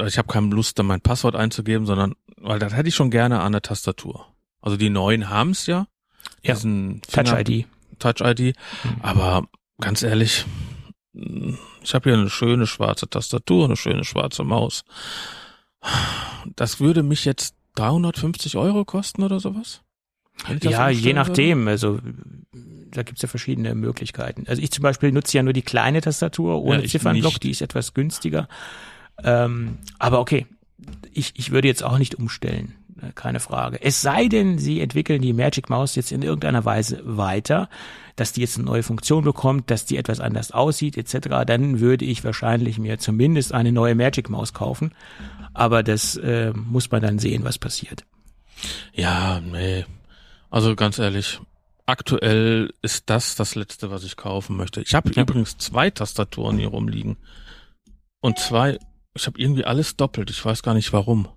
[0.05, 3.41] ich habe keine Lust, dann mein Passwort einzugeben, sondern, weil das hätte ich schon gerne
[3.41, 4.27] an der Tastatur.
[4.61, 5.87] Also die neuen haben's ja.
[6.47, 6.53] Ja.
[6.55, 7.65] Diesen Touch Finger- ID.
[7.99, 8.55] Touch ID.
[8.83, 9.01] Mhm.
[9.01, 9.47] Aber
[9.79, 10.45] ganz ehrlich,
[11.13, 14.83] ich habe hier eine schöne schwarze Tastatur, eine schöne schwarze Maus.
[16.55, 19.81] Das würde mich jetzt 350 Euro kosten oder sowas?
[20.47, 21.13] Ja, je umstellen würde?
[21.15, 21.67] nachdem.
[21.67, 21.99] Also
[22.91, 24.45] da gibt's ja verschiedene Möglichkeiten.
[24.47, 27.43] Also ich zum Beispiel nutze ja nur die kleine Tastatur ohne Ja, Ziffernblock, nicht.
[27.43, 28.47] die ist etwas günstiger.
[29.23, 30.45] Ähm, aber okay,
[31.11, 32.75] ich, ich würde jetzt auch nicht umstellen,
[33.15, 33.81] keine Frage.
[33.81, 37.69] Es sei denn, sie entwickeln die Magic Mouse jetzt in irgendeiner Weise weiter,
[38.15, 41.45] dass die jetzt eine neue Funktion bekommt, dass die etwas anders aussieht etc.
[41.45, 44.93] Dann würde ich wahrscheinlich mir zumindest eine neue Magic Mouse kaufen.
[45.53, 48.05] Aber das äh, muss man dann sehen, was passiert.
[48.93, 49.85] Ja, nee.
[50.49, 51.39] Also ganz ehrlich,
[51.85, 54.81] aktuell ist das das Letzte, was ich kaufen möchte.
[54.81, 55.21] Ich habe Ja.
[55.23, 57.17] übrigens zwei Tastaturen hier rumliegen.
[58.19, 58.77] Und zwei,
[59.13, 60.29] ich habe irgendwie alles doppelt.
[60.29, 61.27] Ich weiß gar nicht warum.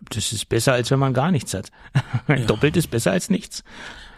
[0.00, 1.70] Das ist besser, als wenn man gar nichts hat.
[2.46, 3.64] Doppelt ist besser als nichts.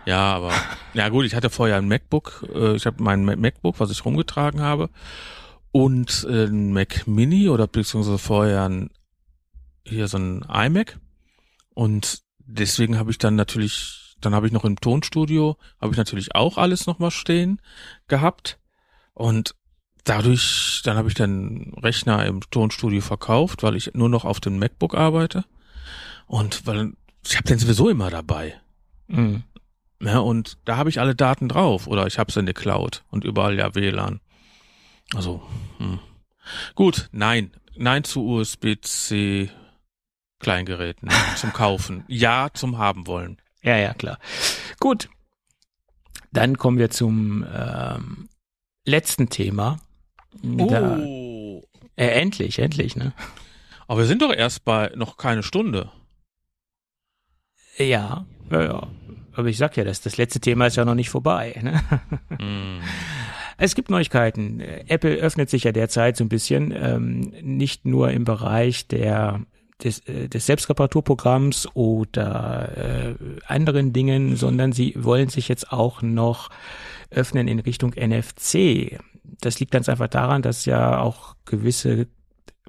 [0.06, 0.52] Ja, aber
[0.94, 2.46] ja gut, ich hatte vorher ein MacBook.
[2.54, 4.90] Äh, ich habe mein Ma- MacBook, was ich rumgetragen habe,
[5.72, 8.90] und äh, ein Mac Mini oder beziehungsweise vorher ein
[9.86, 10.98] hier so ein iMac
[11.70, 16.34] und deswegen habe ich dann natürlich, dann habe ich noch im Tonstudio, habe ich natürlich
[16.34, 17.60] auch alles nochmal stehen
[18.06, 18.58] gehabt
[19.14, 19.54] und
[20.04, 24.58] dadurch, dann habe ich den Rechner im Tonstudio verkauft, weil ich nur noch auf dem
[24.58, 25.44] MacBook arbeite
[26.30, 26.92] und weil
[27.26, 28.54] ich habe den sowieso immer dabei.
[29.08, 29.42] Mhm.
[30.00, 33.02] Ja, und da habe ich alle Daten drauf oder ich habe es in der Cloud
[33.10, 34.20] und überall ja WLAN.
[35.12, 35.42] Also,
[35.78, 35.98] hm.
[36.76, 39.50] gut, nein, nein zu USB-C
[40.38, 43.42] Kleingeräten zum Kaufen, ja zum haben wollen.
[43.62, 44.18] Ja, ja, klar.
[44.78, 45.10] Gut,
[46.32, 48.28] dann kommen wir zum ähm,
[48.86, 49.78] letzten Thema.
[50.42, 51.64] Da, oh.
[51.96, 53.12] Äh, endlich, endlich, ne?
[53.88, 55.90] Aber wir sind doch erst bei noch keine Stunde.
[57.80, 58.86] Ja, ja, ja.
[59.32, 61.58] Aber ich sag ja, das, das letzte Thema ist ja noch nicht vorbei.
[61.62, 61.80] Ne?
[62.38, 62.80] Mm.
[63.56, 64.60] Es gibt Neuigkeiten.
[64.60, 69.40] Apple öffnet sich ja derzeit so ein bisschen, ähm, nicht nur im Bereich der
[69.84, 73.14] des, äh, des Selbstreparaturprogramms oder äh,
[73.46, 76.50] anderen Dingen, sondern sie wollen sich jetzt auch noch
[77.10, 78.98] öffnen in Richtung NFC.
[79.40, 82.08] Das liegt ganz einfach daran, dass ja auch gewisse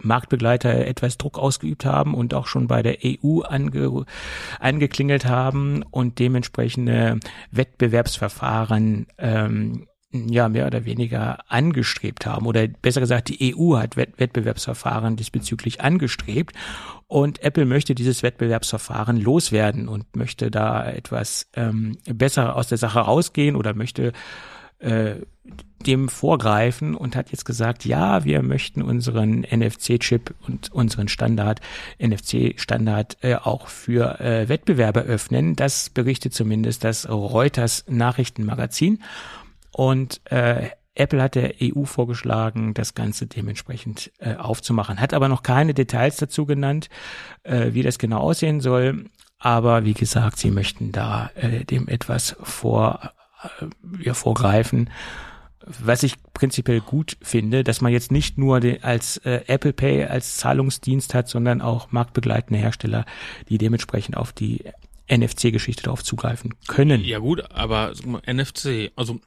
[0.01, 4.05] Marktbegleiter etwas Druck ausgeübt haben und auch schon bei der EU ange,
[4.59, 7.19] angeklingelt haben und dementsprechende
[7.51, 12.45] Wettbewerbsverfahren ähm, ja mehr oder weniger angestrebt haben.
[12.45, 16.53] Oder besser gesagt die EU hat Wettbewerbsverfahren diesbezüglich angestrebt.
[17.07, 22.99] Und Apple möchte dieses Wettbewerbsverfahren loswerden und möchte da etwas ähm, besser aus der Sache
[22.99, 24.13] rausgehen oder möchte
[24.79, 25.15] äh,
[25.83, 31.61] dem vorgreifen und hat jetzt gesagt, ja, wir möchten unseren NFC-Chip und unseren Standard,
[31.99, 35.55] NFC-Standard äh, auch für äh, Wettbewerber öffnen.
[35.55, 39.01] Das berichtet zumindest das Reuters Nachrichtenmagazin.
[39.71, 45.43] Und äh, Apple hat der EU vorgeschlagen, das Ganze dementsprechend äh, aufzumachen, hat aber noch
[45.43, 46.89] keine Details dazu genannt,
[47.43, 49.05] äh, wie das genau aussehen soll.
[49.39, 53.13] Aber wie gesagt, sie möchten da äh, dem etwas vor,
[53.43, 53.65] äh,
[54.03, 54.89] ja, vorgreifen
[55.65, 60.05] was ich prinzipiell gut finde, dass man jetzt nicht nur den, als äh, Apple Pay
[60.05, 63.05] als Zahlungsdienst hat, sondern auch marktbegleitende Hersteller,
[63.49, 64.63] die dementsprechend auf die
[65.09, 67.03] NFC-Geschichte darauf zugreifen können.
[67.03, 67.93] Ja gut, aber
[68.25, 69.19] NFC, also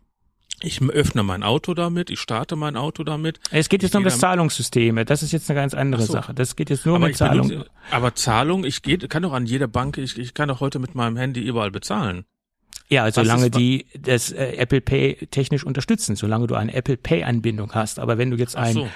[0.62, 3.38] ich öffne mein Auto damit, ich starte mein Auto damit.
[3.50, 5.04] Es geht jetzt um das Zahlungssysteme.
[5.04, 6.12] Das ist jetzt eine ganz andere so.
[6.12, 6.32] Sache.
[6.32, 7.48] Das geht jetzt nur aber um Zahlung.
[7.48, 10.78] Benutze, aber Zahlung, ich gehe, kann doch an jeder Bank, ich, ich kann doch heute
[10.78, 12.24] mit meinem Handy überall bezahlen.
[12.88, 17.24] Ja, also solange die das äh, Apple Pay technisch unterstützen, solange du eine Apple Pay
[17.24, 17.98] Anbindung hast.
[17.98, 18.88] Aber wenn du jetzt ein so.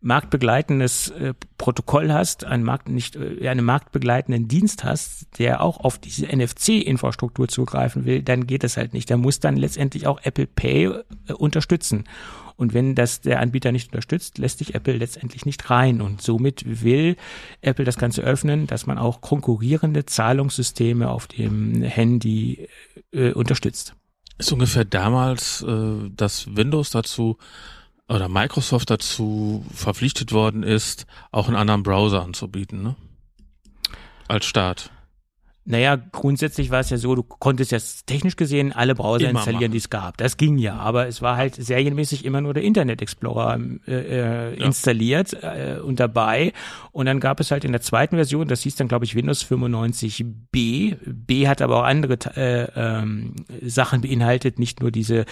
[0.00, 5.98] marktbegleitendes äh, Protokoll hast, ein Markt nicht äh, einen marktbegleitenden Dienst hast, der auch auf
[5.98, 9.08] diese NFC Infrastruktur zugreifen will, dann geht das halt nicht.
[9.08, 12.04] Der muss dann letztendlich auch Apple Pay äh, unterstützen.
[12.58, 16.00] Und wenn das der Anbieter nicht unterstützt, lässt sich Apple letztendlich nicht rein.
[16.00, 17.16] Und somit will
[17.62, 22.68] Apple das Ganze öffnen, dass man auch konkurrierende Zahlungssysteme auf dem Handy
[23.12, 23.94] äh, unterstützt.
[24.38, 27.38] Ist ungefähr damals, äh, dass Windows dazu
[28.08, 32.96] oder Microsoft dazu verpflichtet worden ist, auch einen anderen Browser anzubieten, ne?
[34.28, 34.90] Als Start.
[35.70, 39.70] Naja, grundsätzlich war es ja so, du konntest jetzt technisch gesehen alle Browser immer installieren,
[39.70, 40.16] die es gab.
[40.16, 44.58] Das ging ja, aber es war halt serienmäßig immer nur der Internet Explorer äh, äh,
[44.58, 44.64] ja.
[44.64, 46.54] installiert äh, und dabei.
[46.90, 49.44] Und dann gab es halt in der zweiten Version, das hieß dann glaube ich Windows
[49.44, 50.96] 95b.
[51.04, 55.26] B hat aber auch andere äh, ähm, Sachen beinhaltet, nicht nur diese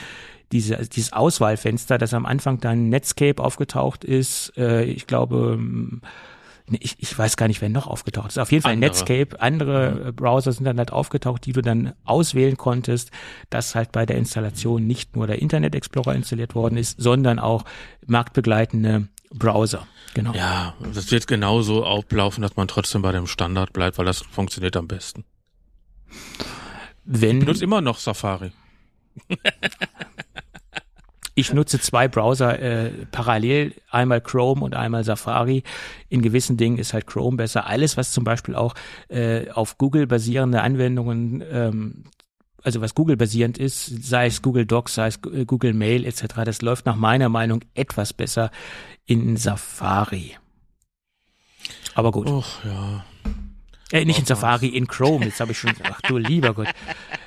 [0.53, 4.53] diese, dieses Auswahlfenster, das am Anfang dann Netscape aufgetaucht ist.
[4.59, 5.59] Äh, ich glaube
[6.69, 8.39] ich, ich weiß gar nicht, wer noch aufgetaucht ist.
[8.39, 8.91] Auf jeden Fall andere.
[8.91, 10.17] Netscape, andere mhm.
[10.17, 13.11] Browser sind dann halt aufgetaucht, die du dann auswählen konntest,
[13.51, 17.65] dass halt bei der Installation nicht nur der Internet Explorer installiert worden ist, sondern auch
[18.07, 19.87] marktbegleitende Browser.
[20.15, 20.33] Genau.
[20.33, 24.77] Ja, das wird genauso ablaufen, dass man trotzdem bei dem Standard bleibt, weil das funktioniert
[24.77, 25.25] am besten.
[27.05, 28.53] Wenn, ich benutze immer noch Safari.
[31.39, 35.65] Ich nutze zwei Browser äh, parallel, einmal Chrome und einmal Safari.
[36.09, 37.67] In gewissen Dingen ist halt Chrome besser.
[37.67, 38.75] Alles, was zum Beispiel auch
[39.09, 42.05] äh, auf Google basierende Anwendungen ähm,
[42.63, 46.43] also was Google basierend ist, sei es Google Docs, sei es äh, Google Mail etc.,
[46.45, 48.51] das läuft nach meiner Meinung etwas besser
[49.05, 50.37] in Safari.
[51.95, 52.29] Aber gut.
[52.29, 53.05] Och, ja.
[53.93, 55.27] Äh, nicht in Safari, in Chrome.
[55.27, 56.69] Jetzt habe ich schon, ach du lieber Gott.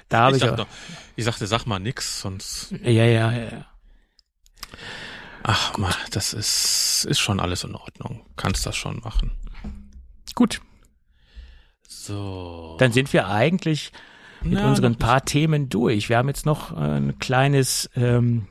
[0.09, 0.67] Da habe ich, ich, doch,
[1.15, 2.73] ich sagte, sag mal nix, sonst.
[2.83, 3.65] Ja, ja, ja.
[5.43, 5.97] Ach, Gut.
[6.11, 8.25] das ist, ist schon alles in Ordnung.
[8.35, 9.31] Kannst das schon machen.
[10.35, 10.61] Gut.
[11.87, 12.75] So.
[12.79, 13.91] Dann sind wir eigentlich
[14.41, 16.09] mit Na, unseren paar Themen durch.
[16.09, 18.47] Wir haben jetzt noch ein kleines ähm,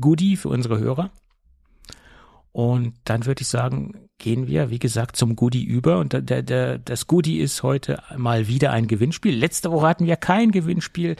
[0.00, 1.10] Goodie für unsere Hörer.
[2.56, 5.98] Und dann würde ich sagen, gehen wir, wie gesagt, zum Goodie über.
[5.98, 9.36] Und der, der, das Goodie ist heute mal wieder ein Gewinnspiel.
[9.36, 11.16] Letzte Woche hatten wir kein Gewinnspiel.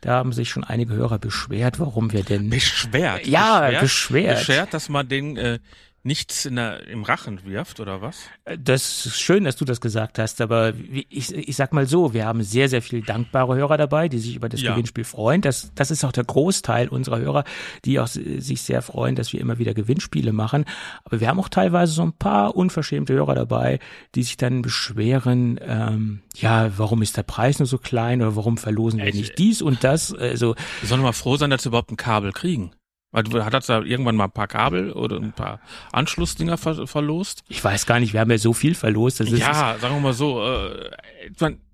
[0.00, 2.50] Da haben sich schon einige Hörer beschwert, warum wir denn.
[2.50, 3.26] Beschwert?
[3.26, 3.80] Ja, beschwert.
[3.80, 5.58] Beschwert, beschwert dass man den äh,
[6.06, 8.28] nichts in der, im Rachen wirft oder was?
[8.58, 10.72] Das ist schön, dass du das gesagt hast, aber
[11.10, 14.36] ich, ich sag mal so, wir haben sehr, sehr viel dankbare Hörer dabei, die sich
[14.36, 14.70] über das ja.
[14.70, 15.42] Gewinnspiel freuen.
[15.42, 17.44] Das, das ist auch der Großteil unserer Hörer,
[17.84, 20.64] die auch sich sehr freuen, dass wir immer wieder Gewinnspiele machen.
[21.04, 23.80] Aber wir haben auch teilweise so ein paar unverschämte Hörer dabei,
[24.14, 28.56] die sich dann beschweren, ähm, ja, warum ist der Preis nur so klein oder warum
[28.58, 30.14] verlosen wir nicht dies und das?
[30.14, 32.70] Also, wir sollen mal froh sein, dass wir überhaupt ein Kabel kriegen.
[33.12, 35.60] Hat das da irgendwann mal ein paar Kabel oder ein paar
[35.92, 37.44] Anschlussdinger ver verlost?
[37.48, 39.20] Ich weiß gar nicht, wir haben ja so viel verlost.
[39.20, 40.90] Das ja, sagen wir mal so, äh,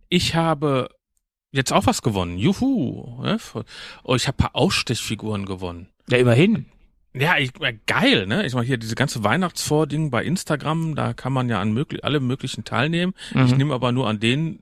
[0.08, 0.88] ich habe
[1.50, 2.38] jetzt auch was gewonnen.
[2.38, 3.22] Juhu.
[3.22, 3.38] Ne?
[4.04, 5.88] Oh, ich habe paar Ausstechfiguren gewonnen.
[6.08, 6.66] Ja, immerhin.
[7.14, 8.46] Ja, ich, äh, geil, ne?
[8.46, 12.20] Ich meine hier diese ganze Weihnachtsvording bei Instagram, da kann man ja an möglich, alle
[12.20, 13.14] möglichen teilnehmen.
[13.34, 13.46] Mhm.
[13.46, 14.60] Ich nehme aber nur an den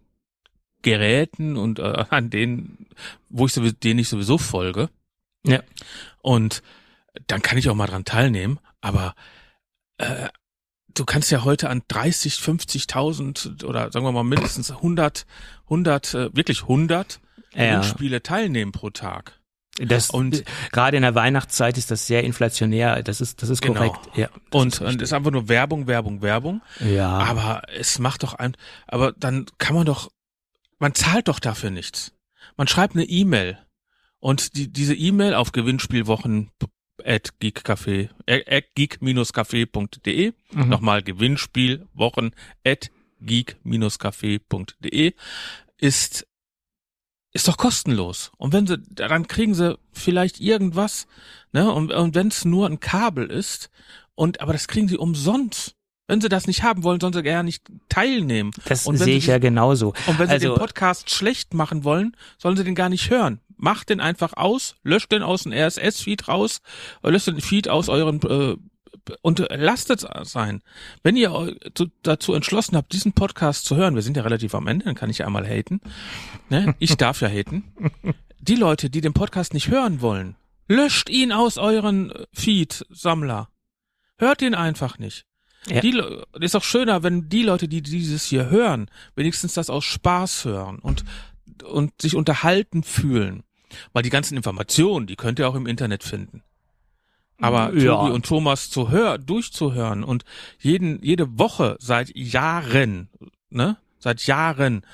[0.83, 2.87] Geräten und äh, an denen,
[3.29, 4.89] wo ich sowieso, denen ich sowieso folge.
[5.47, 5.63] Ja.
[6.23, 6.63] Und
[7.27, 9.15] dann kann ich auch mal dran teilnehmen, aber
[9.99, 10.29] äh,
[10.95, 15.27] du kannst ja heute an 30, 50.000 oder sagen wir mal mindestens 100,
[15.65, 17.21] 100, äh, wirklich 100
[17.55, 17.83] ja.
[17.83, 19.41] Spiele teilnehmen pro Tag.
[19.79, 23.03] Das, und gerade in der Weihnachtszeit ist das sehr inflationär.
[23.03, 23.89] Das ist, das ist genau.
[23.89, 24.17] korrekt.
[24.17, 26.61] Ja, und, ist und ist einfach nur Werbung, Werbung, Werbung.
[26.81, 27.09] Ja.
[27.09, 30.11] Aber es macht doch ein, aber dann kann man doch,
[30.79, 32.13] man zahlt doch dafür nichts.
[32.57, 33.59] Man schreibt eine E-Mail
[34.21, 36.51] und die, diese E-Mail auf Gewinnspielwochen
[37.05, 40.69] at geekcafé, äh, geek-café.de, mhm.
[40.69, 42.91] nochmal Gewinnspielwochen at
[43.21, 45.15] geek-café.de
[45.79, 46.27] ist
[47.33, 48.33] ist doch kostenlos.
[48.39, 51.07] Und wenn sie, dann kriegen sie vielleicht irgendwas,
[51.53, 51.73] ne?
[51.73, 53.71] Und, und wenn es nur ein Kabel ist,
[54.15, 55.77] und aber das kriegen sie umsonst.
[56.11, 58.51] Wenn sie das nicht haben wollen, sollen sie gerne nicht teilnehmen.
[58.65, 59.95] Das sehe ich ja genauso.
[60.09, 63.39] Und wenn sie also, den Podcast schlecht machen wollen, sollen sie den gar nicht hören.
[63.57, 66.63] Macht den einfach aus, löscht den aus dem RSS-Feed raus,
[67.05, 68.57] löscht den Feed aus euren äh,
[69.23, 70.63] und lasst es sein.
[71.05, 71.55] Wenn ihr
[72.03, 75.11] dazu entschlossen habt, diesen Podcast zu hören, wir sind ja relativ am Ende, dann kann
[75.11, 75.81] ich ja einmal haten.
[76.49, 76.75] Ne?
[76.81, 77.73] Ich darf ja haten.
[78.41, 80.35] Die Leute, die den Podcast nicht hören wollen,
[80.67, 83.49] löscht ihn aus euren Feed-Sammler.
[84.19, 85.30] Hört ihn einfach nicht.
[85.67, 85.81] Ja.
[85.81, 86.03] Die,
[86.41, 90.79] ist auch schöner, wenn die Leute, die dieses hier hören, wenigstens das aus Spaß hören
[90.79, 91.05] und,
[91.65, 93.43] und sich unterhalten fühlen.
[93.93, 96.43] Weil die ganzen Informationen, die könnt ihr auch im Internet finden.
[97.39, 97.97] Aber ja.
[97.97, 100.25] Tobi und Thomas zu hören, durchzuhören und
[100.59, 103.09] jeden, jede Woche seit Jahren,
[103.49, 104.85] ne, seit Jahren,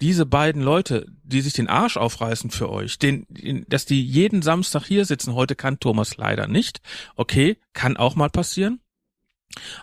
[0.00, 3.26] diese beiden Leute, die sich den Arsch aufreißen für euch, den,
[3.68, 6.80] dass die jeden Samstag hier sitzen, heute kann Thomas leider nicht.
[7.16, 8.80] Okay, kann auch mal passieren.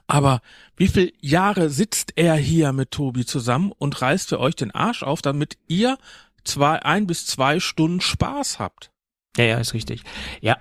[0.07, 0.41] Aber
[0.78, 5.03] wie viel Jahre sitzt er hier mit Tobi zusammen und reißt für euch den Arsch
[5.03, 5.97] auf, damit ihr
[6.43, 8.91] zwei, ein bis zwei Stunden Spaß habt?
[9.38, 10.01] Ja, ja, ist richtig.
[10.39, 10.57] Ja,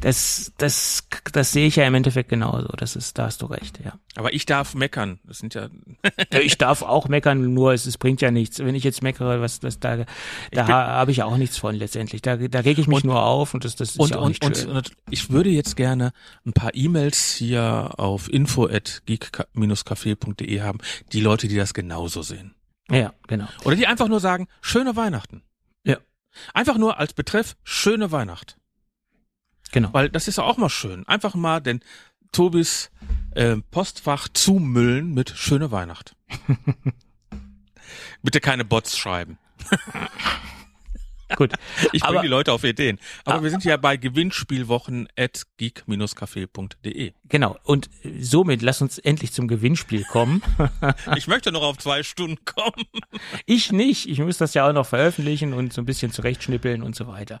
[0.00, 2.68] das, das, das sehe ich ja im Endeffekt genauso.
[2.76, 3.94] Das ist, da hast du recht, ja.
[4.16, 5.18] Aber ich darf meckern.
[5.24, 5.68] Das sind ja.
[6.30, 8.58] ich darf auch meckern, nur es, es bringt ja nichts.
[8.58, 10.04] Wenn ich jetzt meckere, was, was da,
[10.50, 12.20] da habe ich auch nichts von letztendlich.
[12.20, 14.22] Da, da rege ich mich und, nur auf und das, das ist und, ja auch
[14.24, 14.70] und, nicht schön.
[14.70, 16.12] Und, ich würde jetzt gerne
[16.44, 20.78] ein paar E-Mails hier auf info at geek-café.de haben.
[21.12, 22.54] Die Leute, die das genauso sehen.
[22.90, 23.46] Ja, genau.
[23.64, 25.42] Oder die einfach nur sagen, schöne Weihnachten.
[26.54, 28.56] Einfach nur als Betreff schöne Weihnacht.
[29.72, 29.92] Genau.
[29.92, 31.06] Weil das ist ja auch mal schön.
[31.08, 31.80] Einfach mal den
[32.30, 32.90] Tobis
[33.32, 36.14] äh, Postfach zumüllen mit schöne Weihnacht.
[38.22, 39.38] Bitte keine Bots schreiben.
[41.36, 41.52] Gut.
[41.92, 42.98] Ich bringe die Leute auf Ideen.
[43.24, 47.12] Aber ah, wir sind ja bei Gewinnspielwochen at geek-café.de.
[47.28, 47.56] Genau.
[47.64, 50.42] Und somit lass uns endlich zum Gewinnspiel kommen.
[51.16, 52.86] ich möchte noch auf zwei Stunden kommen.
[53.46, 54.08] ich nicht.
[54.08, 57.40] Ich muss das ja auch noch veröffentlichen und so ein bisschen zurechtschnippeln und so weiter.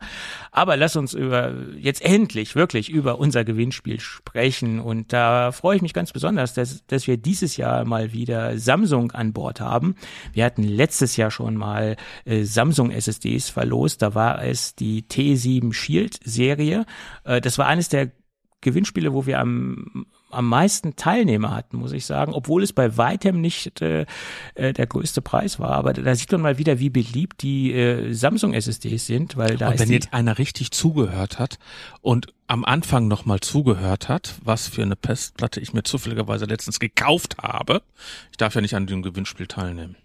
[0.50, 4.80] Aber lass uns über, jetzt endlich wirklich über unser Gewinnspiel sprechen.
[4.80, 9.12] Und da freue ich mich ganz besonders, dass, dass wir dieses Jahr mal wieder Samsung
[9.12, 9.94] an Bord haben.
[10.32, 13.98] Wir hatten letztes Jahr schon mal äh, Samsung SSDs verloren los.
[13.98, 16.86] Da war es die T7 Shield Serie.
[17.24, 18.12] Äh, das war eines der
[18.60, 23.40] Gewinnspiele, wo wir am, am meisten Teilnehmer hatten, muss ich sagen, obwohl es bei weitem
[23.40, 24.06] nicht äh,
[24.54, 25.72] äh, der größte Preis war.
[25.72, 29.70] Aber da sieht man mal wieder, wie beliebt die äh, Samsung SSDs sind, weil da
[29.70, 31.58] und wenn jetzt einer richtig zugehört hat
[32.02, 37.38] und am Anfang nochmal zugehört hat, was für eine Pestplatte ich mir zufälligerweise letztens gekauft
[37.38, 37.82] habe,
[38.30, 39.96] ich darf ja nicht an dem Gewinnspiel teilnehmen.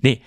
[0.00, 0.22] Nee,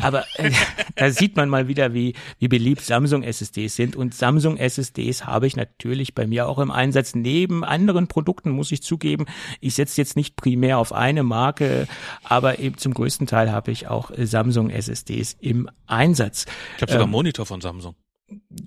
[0.00, 0.50] Aber äh,
[0.96, 3.96] da sieht man mal wieder, wie, wie beliebt Samsung SSDs sind.
[3.96, 7.14] Und Samsung SSDs habe ich natürlich bei mir auch im Einsatz.
[7.14, 9.26] Neben anderen Produkten muss ich zugeben,
[9.60, 11.86] ich setze jetzt nicht primär auf eine Marke,
[12.22, 16.46] aber eben zum größten Teil habe ich auch Samsung SSDs im Einsatz.
[16.76, 17.94] Ich habe sogar ähm, Monitor von Samsung.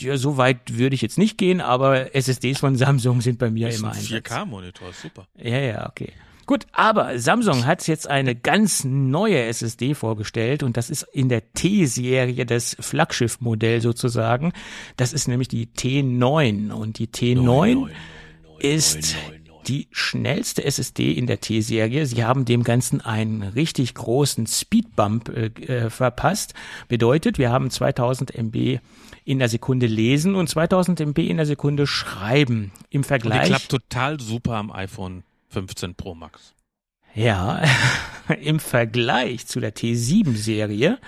[0.01, 3.69] Ja, so weit würde ich jetzt nicht gehen, aber SSDs von Samsung sind bei mir
[3.69, 5.27] immer ein 4K-Monitor, super.
[5.37, 6.11] Ja, ja, okay.
[6.45, 11.53] Gut, aber Samsung hat jetzt eine ganz neue SSD vorgestellt und das ist in der
[11.53, 14.51] T-Serie das Flaggschiff-Modell sozusagen.
[14.97, 17.91] Das ist nämlich die T9 und die T9 9, 9, 9,
[18.59, 19.15] ist
[19.67, 22.05] die schnellste SSD in der T-Serie.
[22.05, 26.53] Sie haben dem Ganzen einen richtig großen Speedbump äh, äh verpasst.
[26.89, 28.79] Bedeutet, wir haben 2000 MB
[29.23, 32.73] in der Sekunde lesen und 2000 MB in der Sekunde schreiben.
[32.89, 33.39] Im Vergleich.
[33.39, 35.23] Und die klappt total super am iPhone
[35.53, 36.53] 15 Pro Max.
[37.13, 37.63] Ja,
[38.41, 40.99] im Vergleich zu der T7-Serie,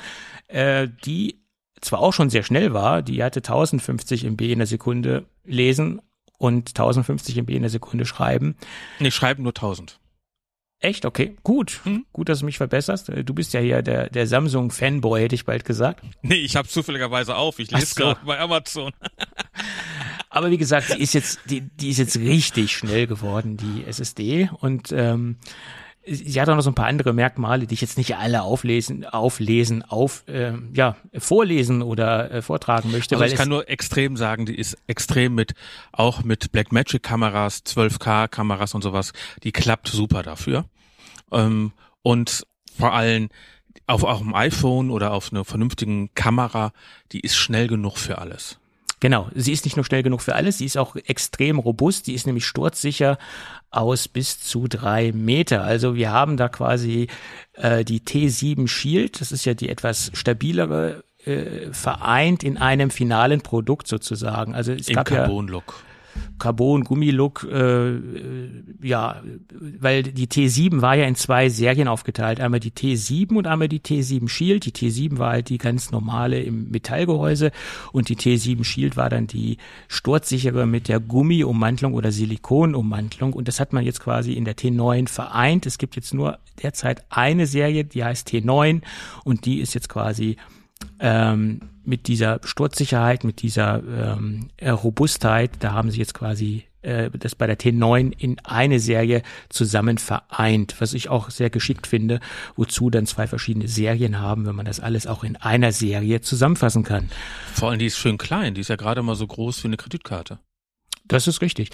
[0.47, 1.41] äh, die
[1.81, 6.01] zwar auch schon sehr schnell war, die hatte 1050 MB in der Sekunde lesen
[6.37, 8.55] und 1050 MB in der Sekunde schreiben.
[8.99, 9.99] Nee, schreiben nur 1000.
[10.79, 11.05] Echt?
[11.05, 11.81] Okay, gut.
[11.83, 12.05] Hm?
[12.11, 13.09] Gut, dass du mich verbesserst.
[13.23, 16.03] Du bist ja hier der, der Samsung-Fanboy, hätte ich bald gesagt.
[16.21, 17.59] Nee, ich habe zufälligerweise auf.
[17.59, 17.95] Ich lese so.
[17.95, 18.91] gerade bei Amazon.
[20.35, 24.49] Aber wie gesagt, die ist jetzt, die, die ist jetzt richtig schnell geworden, die SSD.
[24.59, 25.37] Und ähm,
[26.05, 29.05] sie hat auch noch so ein paar andere Merkmale, die ich jetzt nicht alle auflesen,
[29.05, 33.15] auflesen, auf, äh, ja, vorlesen oder äh, vortragen möchte.
[33.15, 35.53] Also weil ich kann nur extrem sagen, die ist extrem mit,
[35.93, 39.13] auch mit Blackmagic Kameras, 12K Kameras und sowas,
[39.43, 40.65] die klappt super dafür.
[41.31, 41.71] Ähm,
[42.01, 42.45] und
[42.77, 43.29] vor allem
[43.87, 46.73] auf, auch dem iPhone oder auf einer vernünftigen Kamera,
[47.13, 48.59] die ist schnell genug für alles.
[48.99, 52.13] Genau, sie ist nicht nur schnell genug für alles, sie ist auch extrem robust, die
[52.13, 53.17] ist nämlich sturzsicher
[53.69, 55.63] aus bis zu drei Meter.
[55.63, 57.07] Also wir haben da quasi
[57.53, 63.41] äh, die T7 Shield, das ist ja die etwas stabilere, äh, vereint in einem finalen
[63.41, 64.55] Produkt sozusagen.
[64.55, 65.75] Also es Im gab Carbon-Look.
[65.77, 65.94] Ja,
[66.39, 67.99] Carbon-Gummilook, äh,
[68.81, 69.21] ja,
[69.79, 72.39] weil die T7 war ja in zwei Serien aufgeteilt.
[72.39, 74.65] Einmal die T7 und einmal die T7 Shield.
[74.65, 77.51] Die T7 war halt die ganz normale im Metallgehäuse
[77.91, 79.57] und die T7 Shield war dann die
[79.87, 83.33] sturzsichere mit der Gummiummantlung oder Silikonummantlung.
[83.33, 85.65] Und das hat man jetzt quasi in der T9 vereint.
[85.65, 88.81] Es gibt jetzt nur derzeit eine Serie, die heißt T9
[89.23, 90.37] und die ist jetzt quasi
[90.99, 97.35] ähm, mit dieser Sturzsicherheit, mit dieser ähm, Robustheit, da haben sie jetzt quasi äh, das
[97.35, 102.19] bei der T9 in eine Serie zusammen vereint, was ich auch sehr geschickt finde,
[102.55, 106.83] wozu dann zwei verschiedene Serien haben, wenn man das alles auch in einer Serie zusammenfassen
[106.83, 107.09] kann.
[107.53, 109.77] Vor allem die ist schön klein, die ist ja gerade mal so groß wie eine
[109.77, 110.39] Kreditkarte.
[111.07, 111.69] Das ist richtig.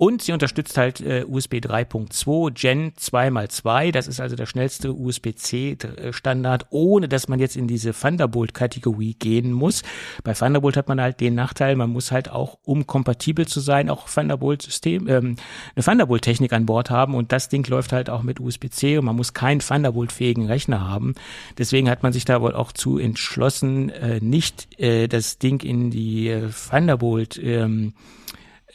[0.00, 3.92] Und sie unterstützt halt äh, USB 3.2 Gen 2x2.
[3.92, 9.82] Das ist also der schnellste USB-C-Standard, ohne dass man jetzt in diese Thunderbolt-Kategorie gehen muss.
[10.24, 13.90] Bei Thunderbolt hat man halt den Nachteil, man muss halt auch, um kompatibel zu sein,
[13.90, 15.36] auch Thunderbolt-System, ähm,
[15.76, 17.14] eine Thunderbolt-Technik an Bord haben.
[17.14, 21.14] Und das Ding läuft halt auch mit USB-C und man muss keinen Thunderbolt-fähigen Rechner haben.
[21.58, 25.90] Deswegen hat man sich da wohl auch zu entschlossen, äh, nicht äh, das Ding in
[25.90, 27.92] die äh, Thunderbolt ähm,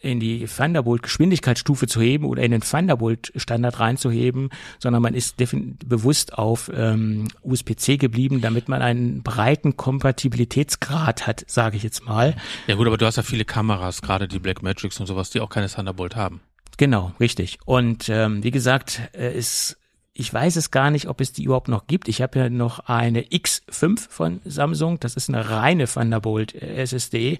[0.05, 4.49] in die Thunderbolt-Geschwindigkeitsstufe zu heben oder in den Thunderbolt-Standard reinzuheben,
[4.79, 11.77] sondern man ist bewusst auf ähm, USB-C geblieben, damit man einen breiten Kompatibilitätsgrad hat, sage
[11.77, 12.35] ich jetzt mal.
[12.67, 15.49] Ja gut, aber du hast ja viele Kameras, gerade die Blackmagics und sowas, die auch
[15.49, 16.41] keine Thunderbolt haben.
[16.77, 17.57] Genau, richtig.
[17.65, 19.77] Und ähm, wie gesagt, äh, ist
[20.17, 22.07] ich weiß es gar nicht, ob es die überhaupt noch gibt.
[22.07, 24.97] Ich habe ja noch eine X5 von Samsung.
[25.01, 27.39] Das ist eine reine Thunderbolt SSD.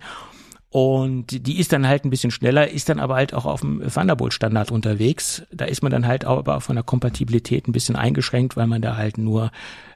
[0.75, 3.81] Und die ist dann halt ein bisschen schneller, ist dann aber halt auch auf dem
[3.89, 5.43] Thunderbolt-Standard unterwegs.
[5.49, 8.97] Da ist man dann halt aber von der Kompatibilität ein bisschen eingeschränkt, weil man da
[8.97, 9.51] halt nur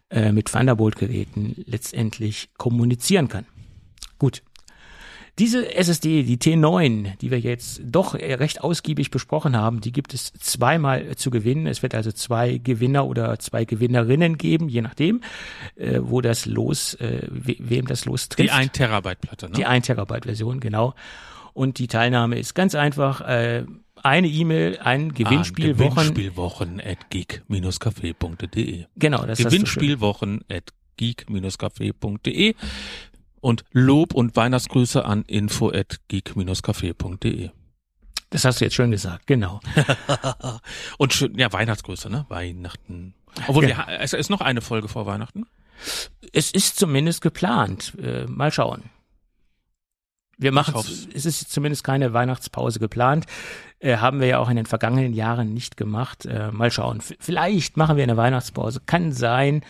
[0.09, 3.45] äh, mit Thunderbolt-Geräten letztendlich kommunizieren kann.
[4.19, 4.41] Gut,
[5.39, 10.33] diese SSD, die T9, die wir jetzt doch recht ausgiebig besprochen haben, die gibt es
[10.33, 11.65] zweimal zu gewinnen.
[11.65, 15.21] Es wird also zwei Gewinner oder zwei Gewinnerinnen geben, je nachdem,
[15.75, 18.49] äh, wo das Los, äh, we wem das Los trifft.
[18.49, 19.53] Die 1 Terabyte Platte, ne?
[19.53, 20.93] Die 1 Terabyte Version, genau.
[21.53, 23.21] Und die Teilnahme ist ganz einfach.
[23.21, 23.65] Äh,
[24.01, 25.91] eine E-Mail, ein Gewinnspielwochen.
[25.91, 28.85] Ah, Gewinnspielwochen at geek-café.de.
[28.95, 32.55] Genau, das Gewinnspielwochen at geek-café.de
[33.41, 37.51] und Lob und Weihnachtsgrüße an info at geek-café.de.
[38.30, 39.59] Das hast du jetzt schön gesagt, genau.
[40.97, 42.26] und schön, ja, Weihnachtsgrüße, ne?
[42.30, 43.15] Weihnachten.
[43.47, 43.88] Obwohl, ja.
[43.88, 45.45] wir, es ist noch eine Folge vor Weihnachten.
[46.34, 47.93] Es ist zumindest geplant.
[48.01, 48.84] Äh, mal schauen.
[50.38, 50.73] Wir machen
[51.14, 53.26] es ist zumindest keine Weihnachtspause geplant.
[53.80, 56.26] Äh, haben wir ja auch in den vergangenen Jahren nicht gemacht.
[56.26, 56.99] Äh, mal schauen.
[56.99, 58.81] F vielleicht machen wir eine Weihnachtspause.
[58.85, 59.64] Kann sein.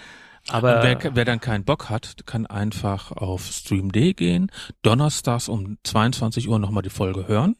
[0.51, 4.51] Aber wer, wer dann keinen Bock hat, kann einfach auf Stream.de gehen,
[4.81, 7.55] donnerstags um 22 Uhr nochmal die Folge hören.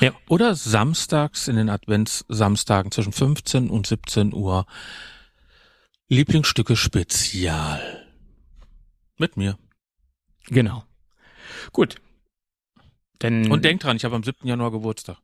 [0.00, 0.12] Ja.
[0.28, 4.66] Oder samstags in den Adventssamstagen zwischen 15 und 17 Uhr
[6.08, 8.06] Lieblingsstücke Spezial.
[9.16, 9.58] Mit mir.
[10.48, 10.84] genau.
[11.72, 11.96] Gut.
[13.22, 14.46] Denn Und denkt dran, ich habe am 7.
[14.46, 15.18] Januar Geburtstag.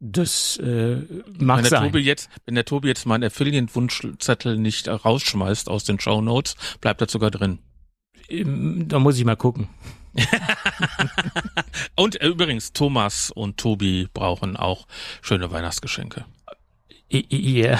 [0.00, 0.96] Das äh,
[1.38, 1.92] mag Wenn der, sein.
[1.92, 7.00] Tobi jetzt, wenn der Tobi jetzt meinen Affiliate-Wunschzettel nicht rausschmeißt aus den Show Notes, bleibt
[7.02, 7.58] er sogar drin.
[8.28, 9.68] Ähm, Da muss ich mal gucken.
[11.96, 14.88] Und äh, übrigens, Thomas und Tobi brauchen auch
[15.22, 16.24] schöne Weihnachtsgeschenke.
[17.08, 17.78] Ja.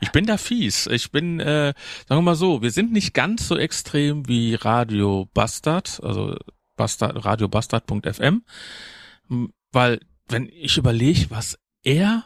[0.00, 0.86] Ich bin da fies.
[0.86, 1.74] Ich bin, äh,
[2.08, 6.36] sagen wir mal so, wir sind nicht ganz so extrem wie Radio Bastard, also
[6.76, 8.42] Bastard, radiobastard.fm,
[9.30, 12.24] m, weil wenn ich überlege, was er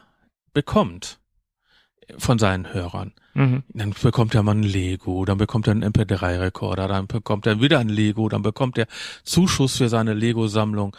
[0.53, 1.19] bekommt
[2.17, 3.63] von seinen Hörern, Mhm.
[3.69, 7.79] dann bekommt er mal ein Lego, dann bekommt er einen MP3-Rekorder, dann bekommt er wieder
[7.79, 8.87] ein Lego, dann bekommt er
[9.23, 10.97] Zuschuss für seine Lego-Sammlung.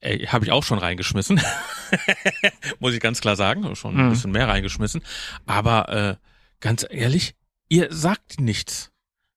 [0.00, 1.40] Ey, habe ich auch schon reingeschmissen.
[2.80, 4.10] Muss ich ganz klar sagen, schon ein Mhm.
[4.10, 5.02] bisschen mehr reingeschmissen.
[5.46, 6.16] Aber äh,
[6.60, 7.34] ganz ehrlich,
[7.68, 8.90] ihr sagt nichts.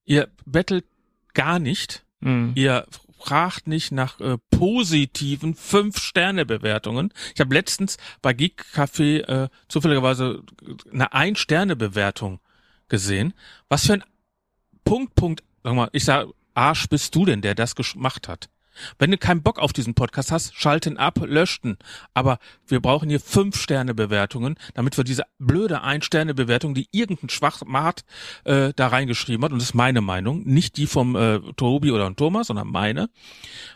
[0.06, 0.86] Ihr bettelt
[1.34, 2.04] gar nicht.
[2.20, 2.52] Mhm.
[2.56, 2.86] Ihr
[3.20, 7.14] fragt nicht nach äh, positiven Fünf-Sterne-Bewertungen.
[7.34, 10.44] Ich habe letztens bei Geek Café äh, zufälligerweise
[10.92, 12.40] eine Ein-Sterne-Bewertung
[12.88, 13.34] gesehen.
[13.70, 14.04] Was für ein
[14.84, 18.50] Punkt, Punkt, sag mal, ich sag, Arsch bist du denn, der das gemacht hat.
[19.00, 21.78] Wenn du keinen Bock auf diesen Podcast hast, schalten ab, löschten.
[22.14, 26.88] Aber wir brauchen hier fünf Sterne Bewertungen, damit wir diese blöde ein Sterne Bewertung, die
[26.92, 28.04] irgendein Schwachmat
[28.44, 32.14] äh, da reingeschrieben hat, und das ist meine Meinung, nicht die vom äh, Tobi oder
[32.16, 33.10] Thomas, sondern meine.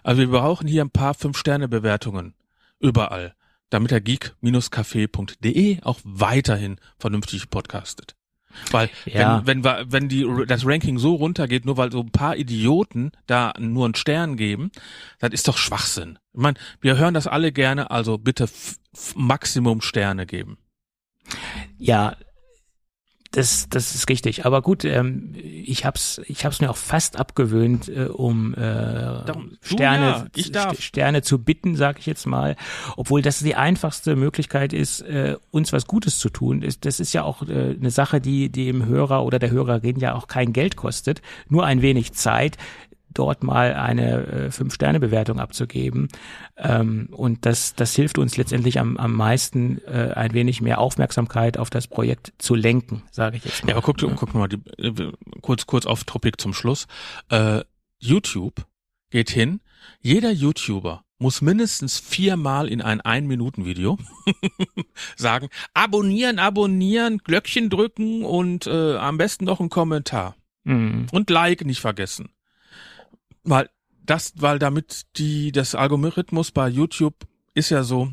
[0.03, 2.34] Also wir brauchen hier ein paar fünf Sterne Bewertungen
[2.80, 3.35] überall,
[3.69, 8.18] damit der geek-café.de auch weiterhin vernünftig podcastet.
[8.72, 9.41] Weil Ja.
[9.45, 13.53] wenn, wenn, wenn die, das Ranking so runtergeht, nur weil so ein paar Idioten da
[13.60, 14.72] nur einen Stern geben,
[15.19, 16.19] das ist doch Schwachsinn.
[16.34, 18.49] Ich meine, wir hören das alle gerne, also bitte
[19.15, 20.57] Maximum Sterne geben.
[21.77, 22.15] Ja,
[23.31, 24.45] das, das ist richtig.
[24.45, 29.57] Aber gut, ähm, ich hab's, ich hab's mir auch fast abgewöhnt, äh, um äh, Darum-
[29.61, 32.56] Sterne, ja, Sterne zu bitten, sage ich jetzt mal.
[32.97, 36.64] Obwohl das die einfachste Möglichkeit ist, äh, uns was Gutes zu tun.
[36.64, 40.15] Ist, das ist ja auch äh, eine Sache, die dem Hörer oder der Hörerin ja
[40.15, 42.57] auch kein Geld kostet, nur ein wenig Zeit
[43.14, 46.10] dort mal eine äh, Fünf-Sterne-Bewertung abzugeben.
[46.57, 51.57] Ähm, und das, das hilft uns letztendlich am, am meisten, äh, ein wenig mehr Aufmerksamkeit
[51.57, 53.72] auf das Projekt zu lenken, sage ich jetzt mal.
[53.72, 55.11] Ja, aber guck, guck mal, die, äh,
[55.41, 56.88] kurz, kurz auf Topic zum Schluss.
[57.30, 57.61] Äh,
[57.99, 58.65] YouTube
[59.10, 59.61] geht hin,
[60.02, 63.98] jeder YouTuber muss mindestens viermal in ein Ein-Minuten-Video
[65.18, 70.36] sagen, abonnieren, abonnieren, Glöckchen drücken und äh, am besten noch einen Kommentar.
[70.64, 71.07] Mhm.
[71.11, 72.30] Und Like nicht vergessen.
[73.43, 73.69] Weil
[74.05, 77.15] das, weil damit die, das Algorithmus bei YouTube
[77.53, 78.11] ist ja so,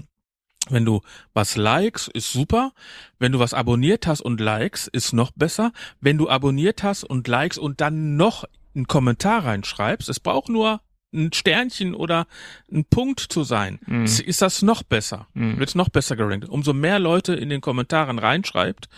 [0.68, 1.00] wenn du
[1.32, 2.72] was likes, ist super.
[3.18, 5.72] Wenn du was abonniert hast und likes, ist noch besser.
[6.00, 8.44] Wenn du abonniert hast und likes und dann noch
[8.74, 10.80] einen Kommentar reinschreibst, es braucht nur
[11.14, 12.26] ein Sternchen oder
[12.70, 14.04] ein Punkt zu sein, Mhm.
[14.04, 15.28] ist- das noch besser.
[15.34, 15.58] Mhm.
[15.58, 16.48] Wird noch besser gerankt.
[16.48, 18.88] Umso mehr Leute in den Kommentaren reinschreibt,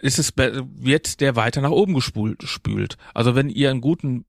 [0.00, 2.96] ist es, wird der weiter nach oben gespult, spült.
[3.14, 4.24] Also wenn ihr einen guten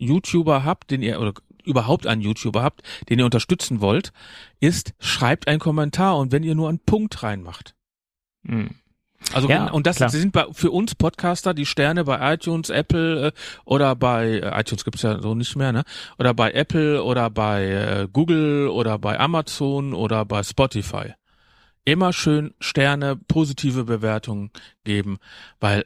[0.00, 4.12] YouTuber habt, den ihr, oder überhaupt einen YouTuber habt, den ihr unterstützen wollt,
[4.60, 7.74] ist, schreibt einen Kommentar und wenn ihr nur einen Punkt reinmacht.
[8.42, 8.70] Mhm.
[9.34, 10.08] Also Ja, und das klar.
[10.08, 13.32] sind bei, für uns Podcaster die Sterne bei iTunes, Apple äh,
[13.64, 15.84] oder bei äh, iTunes gibt's ja so nicht mehr, ne?
[16.18, 21.14] Oder bei Apple oder bei äh, Google oder bei Amazon oder bei Spotify.
[21.84, 24.50] Immer schön Sterne, positive Bewertungen
[24.84, 25.18] geben,
[25.60, 25.84] weil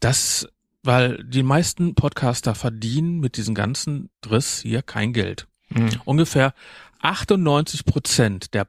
[0.00, 0.48] das,
[0.82, 5.46] weil die meisten Podcaster verdienen mit diesem ganzen Driss hier kein Geld.
[5.68, 6.00] Mhm.
[6.04, 6.54] Ungefähr
[7.00, 8.68] 98 Prozent der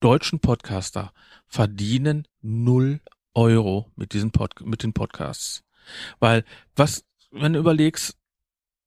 [0.00, 1.12] deutschen Podcaster
[1.46, 3.00] verdienen null
[3.34, 5.64] Euro mit diesen Pod mit den Podcasts.
[6.18, 6.44] Weil
[6.76, 8.16] was, wenn du überlegst,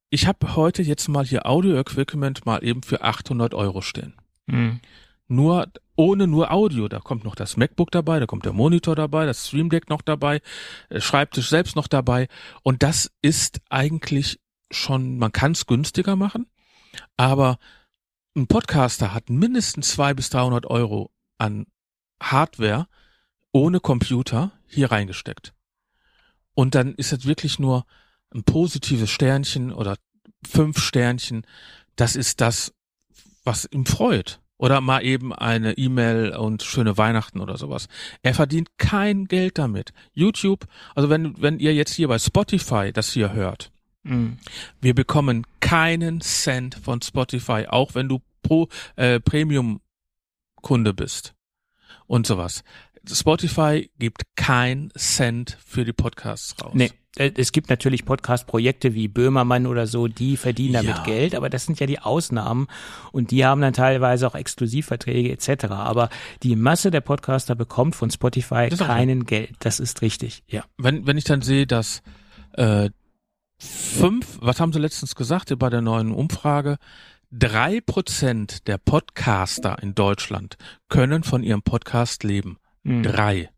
[0.09, 4.15] ich habe heute jetzt mal hier Audio-Equipment mal eben für 800 Euro stehen.
[4.45, 4.81] Mhm.
[5.27, 5.71] Nur,
[6.01, 9.47] ohne nur Audio, da kommt noch das MacBook dabei, da kommt der Monitor dabei, das
[9.47, 10.41] Stream Deck noch dabei,
[10.89, 12.27] der Schreibtisch selbst noch dabei.
[12.63, 14.39] Und das ist eigentlich
[14.71, 16.47] schon, man kann es günstiger machen,
[17.17, 17.59] aber
[18.35, 21.67] ein Podcaster hat mindestens 200 bis 300 Euro an
[22.19, 22.87] Hardware
[23.51, 25.53] ohne Computer hier reingesteckt.
[26.55, 27.85] Und dann ist es wirklich nur
[28.33, 29.97] ein positives Sternchen oder
[30.43, 31.45] fünf Sternchen.
[31.95, 32.73] Das ist das,
[33.43, 34.40] was ihm freut.
[34.61, 37.87] Oder mal eben eine E-Mail und schöne Weihnachten oder sowas.
[38.21, 39.91] Er verdient kein Geld damit.
[40.13, 43.71] YouTube, also wenn, wenn ihr jetzt hier bei Spotify das hier hört,
[44.03, 44.37] mhm.
[44.79, 48.67] wir bekommen keinen Cent von Spotify, auch wenn du pro
[48.97, 49.81] äh, Premium
[50.61, 51.33] Kunde bist
[52.05, 52.63] und sowas.
[53.11, 56.73] Spotify gibt kein Cent für die Podcasts raus.
[56.75, 56.91] Nee.
[57.17, 61.03] Äh, es gibt natürlich Podcast-Projekte wie Böhmermann oder so, die verdienen damit ja.
[61.03, 62.67] Geld, aber das sind ja die Ausnahmen
[63.11, 65.65] und die haben dann teilweise auch Exklusivverträge etc.
[65.65, 66.09] Aber
[66.43, 69.55] die Masse der Podcaster bekommt von Spotify keinen Geld.
[69.59, 70.63] Das ist richtig, ja.
[70.77, 72.01] Wenn, wenn ich dann sehe, dass
[72.53, 72.89] äh,
[73.57, 76.77] fünf, was haben sie letztens gesagt bei der neuen Umfrage?
[77.33, 80.57] Drei Prozent der Podcaster in Deutschland
[80.89, 82.57] können von ihrem Podcast leben.
[82.83, 83.03] Mhm.
[83.03, 83.49] Drei.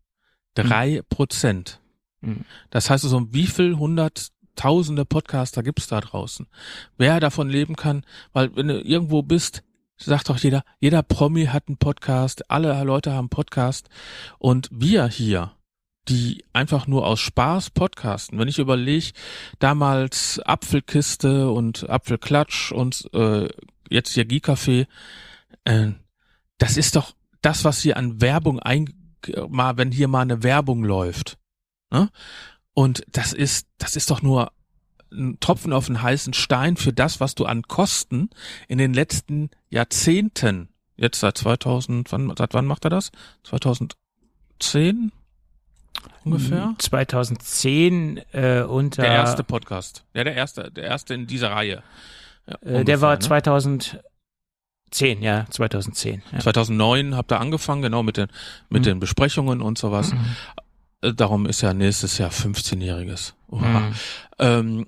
[0.54, 1.80] Drei Prozent.
[2.24, 2.44] Mhm.
[2.70, 6.46] Das heißt also, wie viel hunderttausende Podcaster gibt's da draußen?
[6.96, 9.62] Wer davon leben kann, weil wenn du irgendwo bist,
[9.96, 13.88] sagt doch jeder, jeder Promi hat einen Podcast, alle Leute haben Podcast
[14.38, 15.52] und wir hier,
[16.08, 18.38] die einfach nur aus Spaß podcasten.
[18.38, 19.12] Wenn ich überlege,
[19.58, 23.48] damals Apfelkiste und Apfelklatsch und äh,
[23.88, 24.86] jetzt hier Gicafé,
[25.64, 25.92] äh,
[26.58, 29.18] das ist doch das, was hier an Werbung ein,
[29.48, 31.38] mal, wenn hier mal eine Werbung läuft.
[31.94, 32.10] Ne?
[32.74, 34.50] Und das ist, das ist doch nur
[35.12, 38.30] ein Tropfen auf einen heißen Stein für das, was du an Kosten
[38.66, 43.12] in den letzten Jahrzehnten, jetzt seit 2000, wann, seit wann macht er das?
[43.44, 45.12] 2010
[46.24, 46.74] ungefähr?
[46.78, 51.84] 2010 äh, unter der erste Podcast, ja der erste, der erste in dieser Reihe.
[52.48, 53.20] Ja, ungefähr, äh, der war ne?
[53.20, 56.24] 2010, ja 2010.
[56.32, 56.40] Ja.
[56.40, 58.26] 2009 habt ihr angefangen, genau mit den
[58.68, 58.84] mit mhm.
[58.84, 60.12] den Besprechungen und sowas.
[60.12, 60.34] Mhm.
[61.04, 63.34] Äh, darum ist ja nächstes Jahr 15-jähriges.
[63.50, 63.94] Mhm.
[64.38, 64.86] Ähm,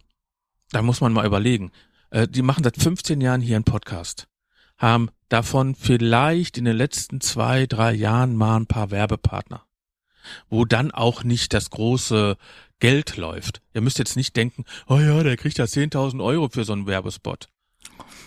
[0.70, 1.70] da muss man mal überlegen.
[2.10, 4.26] Äh, die machen seit 15 Jahren hier einen Podcast,
[4.78, 9.64] haben davon vielleicht in den letzten zwei, drei Jahren mal ein paar Werbepartner,
[10.48, 12.36] wo dann auch nicht das große
[12.78, 13.62] Geld läuft.
[13.74, 16.86] Ihr müsst jetzt nicht denken, oh ja, der kriegt ja 10.000 Euro für so einen
[16.86, 17.48] Werbespot.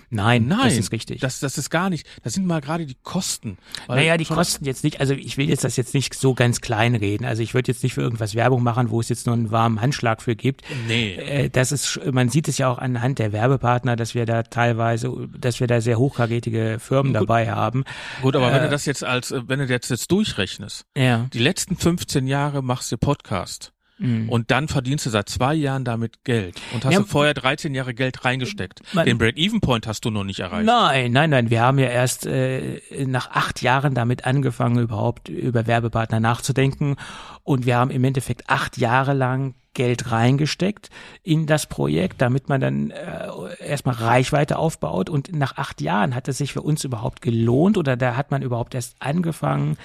[0.09, 1.21] Nein, Nein, das ist richtig.
[1.21, 2.07] Das, das ist gar nicht.
[2.23, 3.57] Das sind mal gerade die Kosten.
[3.87, 6.95] Naja, die Kosten jetzt nicht, also ich will jetzt das jetzt nicht so ganz klein
[6.95, 7.25] reden.
[7.25, 9.81] Also ich würde jetzt nicht für irgendwas Werbung machen, wo es jetzt nur einen warmen
[9.81, 10.63] Handschlag für gibt.
[10.87, 11.15] Nee.
[11.15, 15.29] Äh, das ist, man sieht es ja auch anhand der Werbepartner, dass wir da teilweise,
[15.37, 17.21] dass wir da sehr hochkarätige Firmen Gut.
[17.21, 17.83] dabei haben.
[18.21, 21.27] Gut, aber äh, wenn du das jetzt als, wenn du jetzt, jetzt durchrechnest, ja.
[21.33, 23.73] die letzten 15 Jahre machst du Podcast.
[23.99, 24.29] Mhm.
[24.29, 27.75] Und dann verdienst du seit zwei Jahren damit Geld und hast ja, du vorher 13
[27.75, 28.81] Jahre Geld reingesteckt.
[28.93, 30.65] Man, Den Break-Even-Point hast du noch nicht erreicht.
[30.65, 31.49] Nein, nein, nein.
[31.49, 36.95] Wir haben ja erst äh, nach acht Jahren damit angefangen, überhaupt über Werbepartner nachzudenken.
[37.43, 40.89] Und wir haben im Endeffekt acht Jahre lang Geld reingesteckt
[41.23, 45.09] in das Projekt, damit man dann äh, erstmal Reichweite aufbaut.
[45.09, 48.41] Und nach acht Jahren hat es sich für uns überhaupt gelohnt oder da hat man
[48.41, 49.77] überhaupt erst angefangen,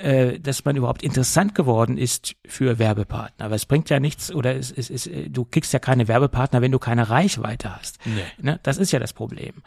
[0.00, 3.44] äh, dass man überhaupt interessant geworden ist für Werbepartner.
[3.44, 6.72] Aber es bringt ja nichts oder es, es, es, du kriegst ja keine Werbepartner, wenn
[6.72, 7.98] du keine Reichweite hast.
[8.04, 8.22] Nee.
[8.40, 8.60] Ne?
[8.62, 9.62] Das ist ja das Problem.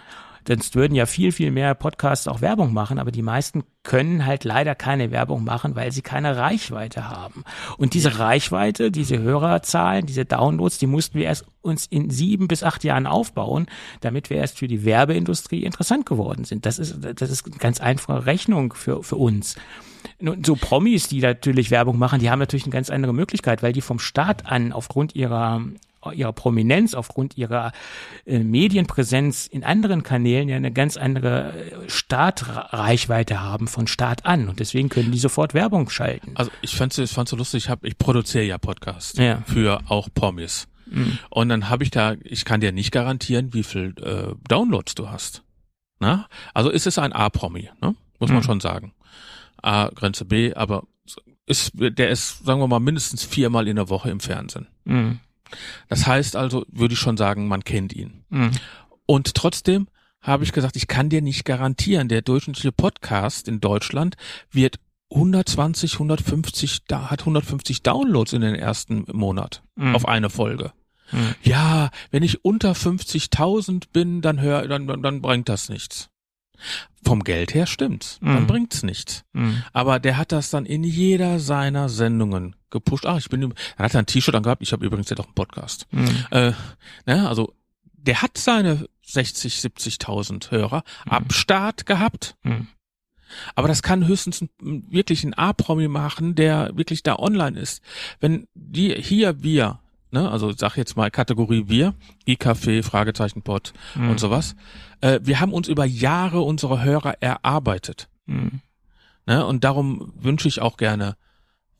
[0.47, 4.43] Sonst würden ja viel, viel mehr Podcasts auch Werbung machen, aber die meisten können halt
[4.43, 7.43] leider keine Werbung machen, weil sie keine Reichweite haben.
[7.77, 12.63] Und diese Reichweite, diese Hörerzahlen, diese Downloads, die mussten wir erst uns in sieben bis
[12.63, 13.67] acht Jahren aufbauen,
[14.01, 16.65] damit wir erst für die Werbeindustrie interessant geworden sind.
[16.65, 19.55] Das ist, das ist eine ganz einfache Rechnung für, für uns
[20.43, 23.81] so Promis, die natürlich Werbung machen, die haben natürlich eine ganz andere Möglichkeit, weil die
[23.81, 25.61] vom Staat an aufgrund ihrer
[26.11, 27.71] ihrer Prominenz, aufgrund ihrer
[28.25, 34.49] äh, Medienpräsenz in anderen Kanälen ja eine ganz andere äh, Startreichweite haben von Start an
[34.49, 36.31] und deswegen können die sofort Werbung schalten.
[36.35, 39.43] Also ich ich fand's so lustig, ich, hab, ich produziere ja Podcasts ja.
[39.45, 40.67] für auch Promis.
[40.87, 41.17] Mhm.
[41.29, 45.09] Und dann habe ich da, ich kann dir nicht garantieren, wie viel äh, Downloads du
[45.09, 45.43] hast.
[45.99, 46.27] Na?
[46.53, 47.95] Also ist es ein A-Promi, ne?
[48.19, 48.43] muss man mhm.
[48.43, 48.93] schon sagen.
[49.61, 50.83] A, Grenze B, aber
[51.45, 54.67] ist, der ist, sagen wir mal, mindestens viermal in der Woche im Fernsehen.
[54.85, 55.19] Mhm.
[55.89, 58.23] Das heißt also, würde ich schon sagen, man kennt ihn.
[58.29, 58.51] Mhm.
[59.05, 59.87] Und trotzdem
[60.21, 64.15] habe ich gesagt, ich kann dir nicht garantieren, der durchschnittliche Podcast in Deutschland
[64.51, 64.79] wird
[65.11, 69.95] 120, 150, da hat 150 Downloads in den ersten Monat mhm.
[69.95, 70.71] auf eine Folge.
[71.11, 71.35] Mhm.
[71.43, 76.09] Ja, wenn ich unter 50.000 bin, dann hör, dann, dann bringt das nichts.
[77.03, 78.19] Vom Geld her stimmt's.
[78.21, 78.33] Mhm.
[78.33, 79.23] Dann bringt's nichts.
[79.33, 79.63] Mhm.
[79.73, 83.05] Aber der hat das dann in jeder seiner Sendungen gepusht.
[83.05, 84.61] Ach, ich bin, er hat ein T-Shirt angehabt.
[84.61, 85.87] Ich habe übrigens jetzt auch einen Podcast.
[85.91, 86.25] Mhm.
[86.31, 86.51] Äh,
[87.05, 87.53] ne, also,
[87.93, 91.11] der hat seine 60, 70.000 Hörer mhm.
[91.11, 92.35] ab Start gehabt.
[92.43, 92.67] Mhm.
[93.55, 97.81] Aber das kann höchstens wirklich ein A-Promi machen, der wirklich da online ist.
[98.19, 99.79] Wenn die hier wir
[100.13, 101.95] ne, also sag jetzt mal Kategorie Wir,
[102.27, 104.11] IKF, Fragezeichen Pod Mhm.
[104.11, 104.55] und sowas.
[105.01, 108.07] Äh, wir haben uns über Jahre unsere Hörer erarbeitet.
[108.27, 108.61] Mhm.
[109.25, 111.17] Ne, und darum wünsche ich auch gerne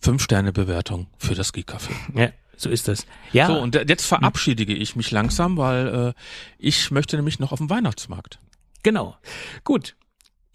[0.04, 1.92] Fünf-Sterne-Bewertung für das Geek-Café.
[2.14, 3.06] Ja, so ist das.
[3.32, 6.22] Ja, So, und jetzt verabschiede ich mich langsam, weil äh,
[6.60, 8.40] ich möchte nämlich noch auf den Weihnachtsmarkt.
[8.84, 9.16] genau.
[9.64, 9.96] Gut.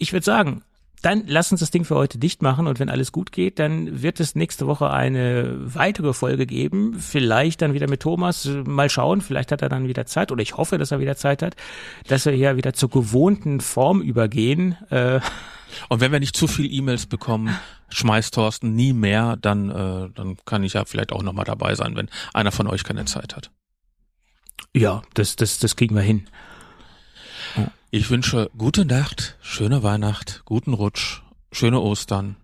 [0.00, 0.62] Ich würde sagen,
[1.02, 4.02] dann lass uns das Ding für heute dicht machen und wenn alles gut geht, dann
[4.02, 6.94] wird es nächste Woche eine weitere Folge geben.
[7.00, 8.48] Vielleicht dann wieder mit Thomas.
[8.64, 11.42] Mal schauen, vielleicht hat er dann wieder Zeit oder ich hoffe, dass er wieder Zeit
[11.42, 11.56] hat,
[12.06, 14.76] dass wir hier wieder zur gewohnten Form übergehen.
[14.90, 15.20] Äh,
[15.88, 17.56] Und wenn wir nicht zu viel E-Mails bekommen,
[17.90, 21.96] schmeißt Thorsten nie mehr, dann, äh, dann kann ich ja vielleicht auch nochmal dabei sein,
[21.96, 23.50] wenn einer von euch keine Zeit hat.
[24.74, 26.28] ja, das, das, das kriegen wir hin.
[27.90, 32.36] Ich wünsche gute Nacht, schöne Weihnacht, guten Rutsch, schöne Ostern.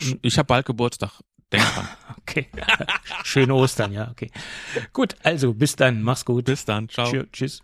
[0.00, 1.12] Sch- Ich habe bald Geburtstag.
[1.52, 1.88] Denk dran.
[2.28, 2.48] Okay.
[3.22, 4.32] Schöne Ostern, ja, okay.
[4.92, 6.46] Gut, also bis dann, mach's gut.
[6.46, 6.88] Bis dann.
[6.88, 7.06] Ciao.
[7.08, 7.62] Tschö- Tschüss.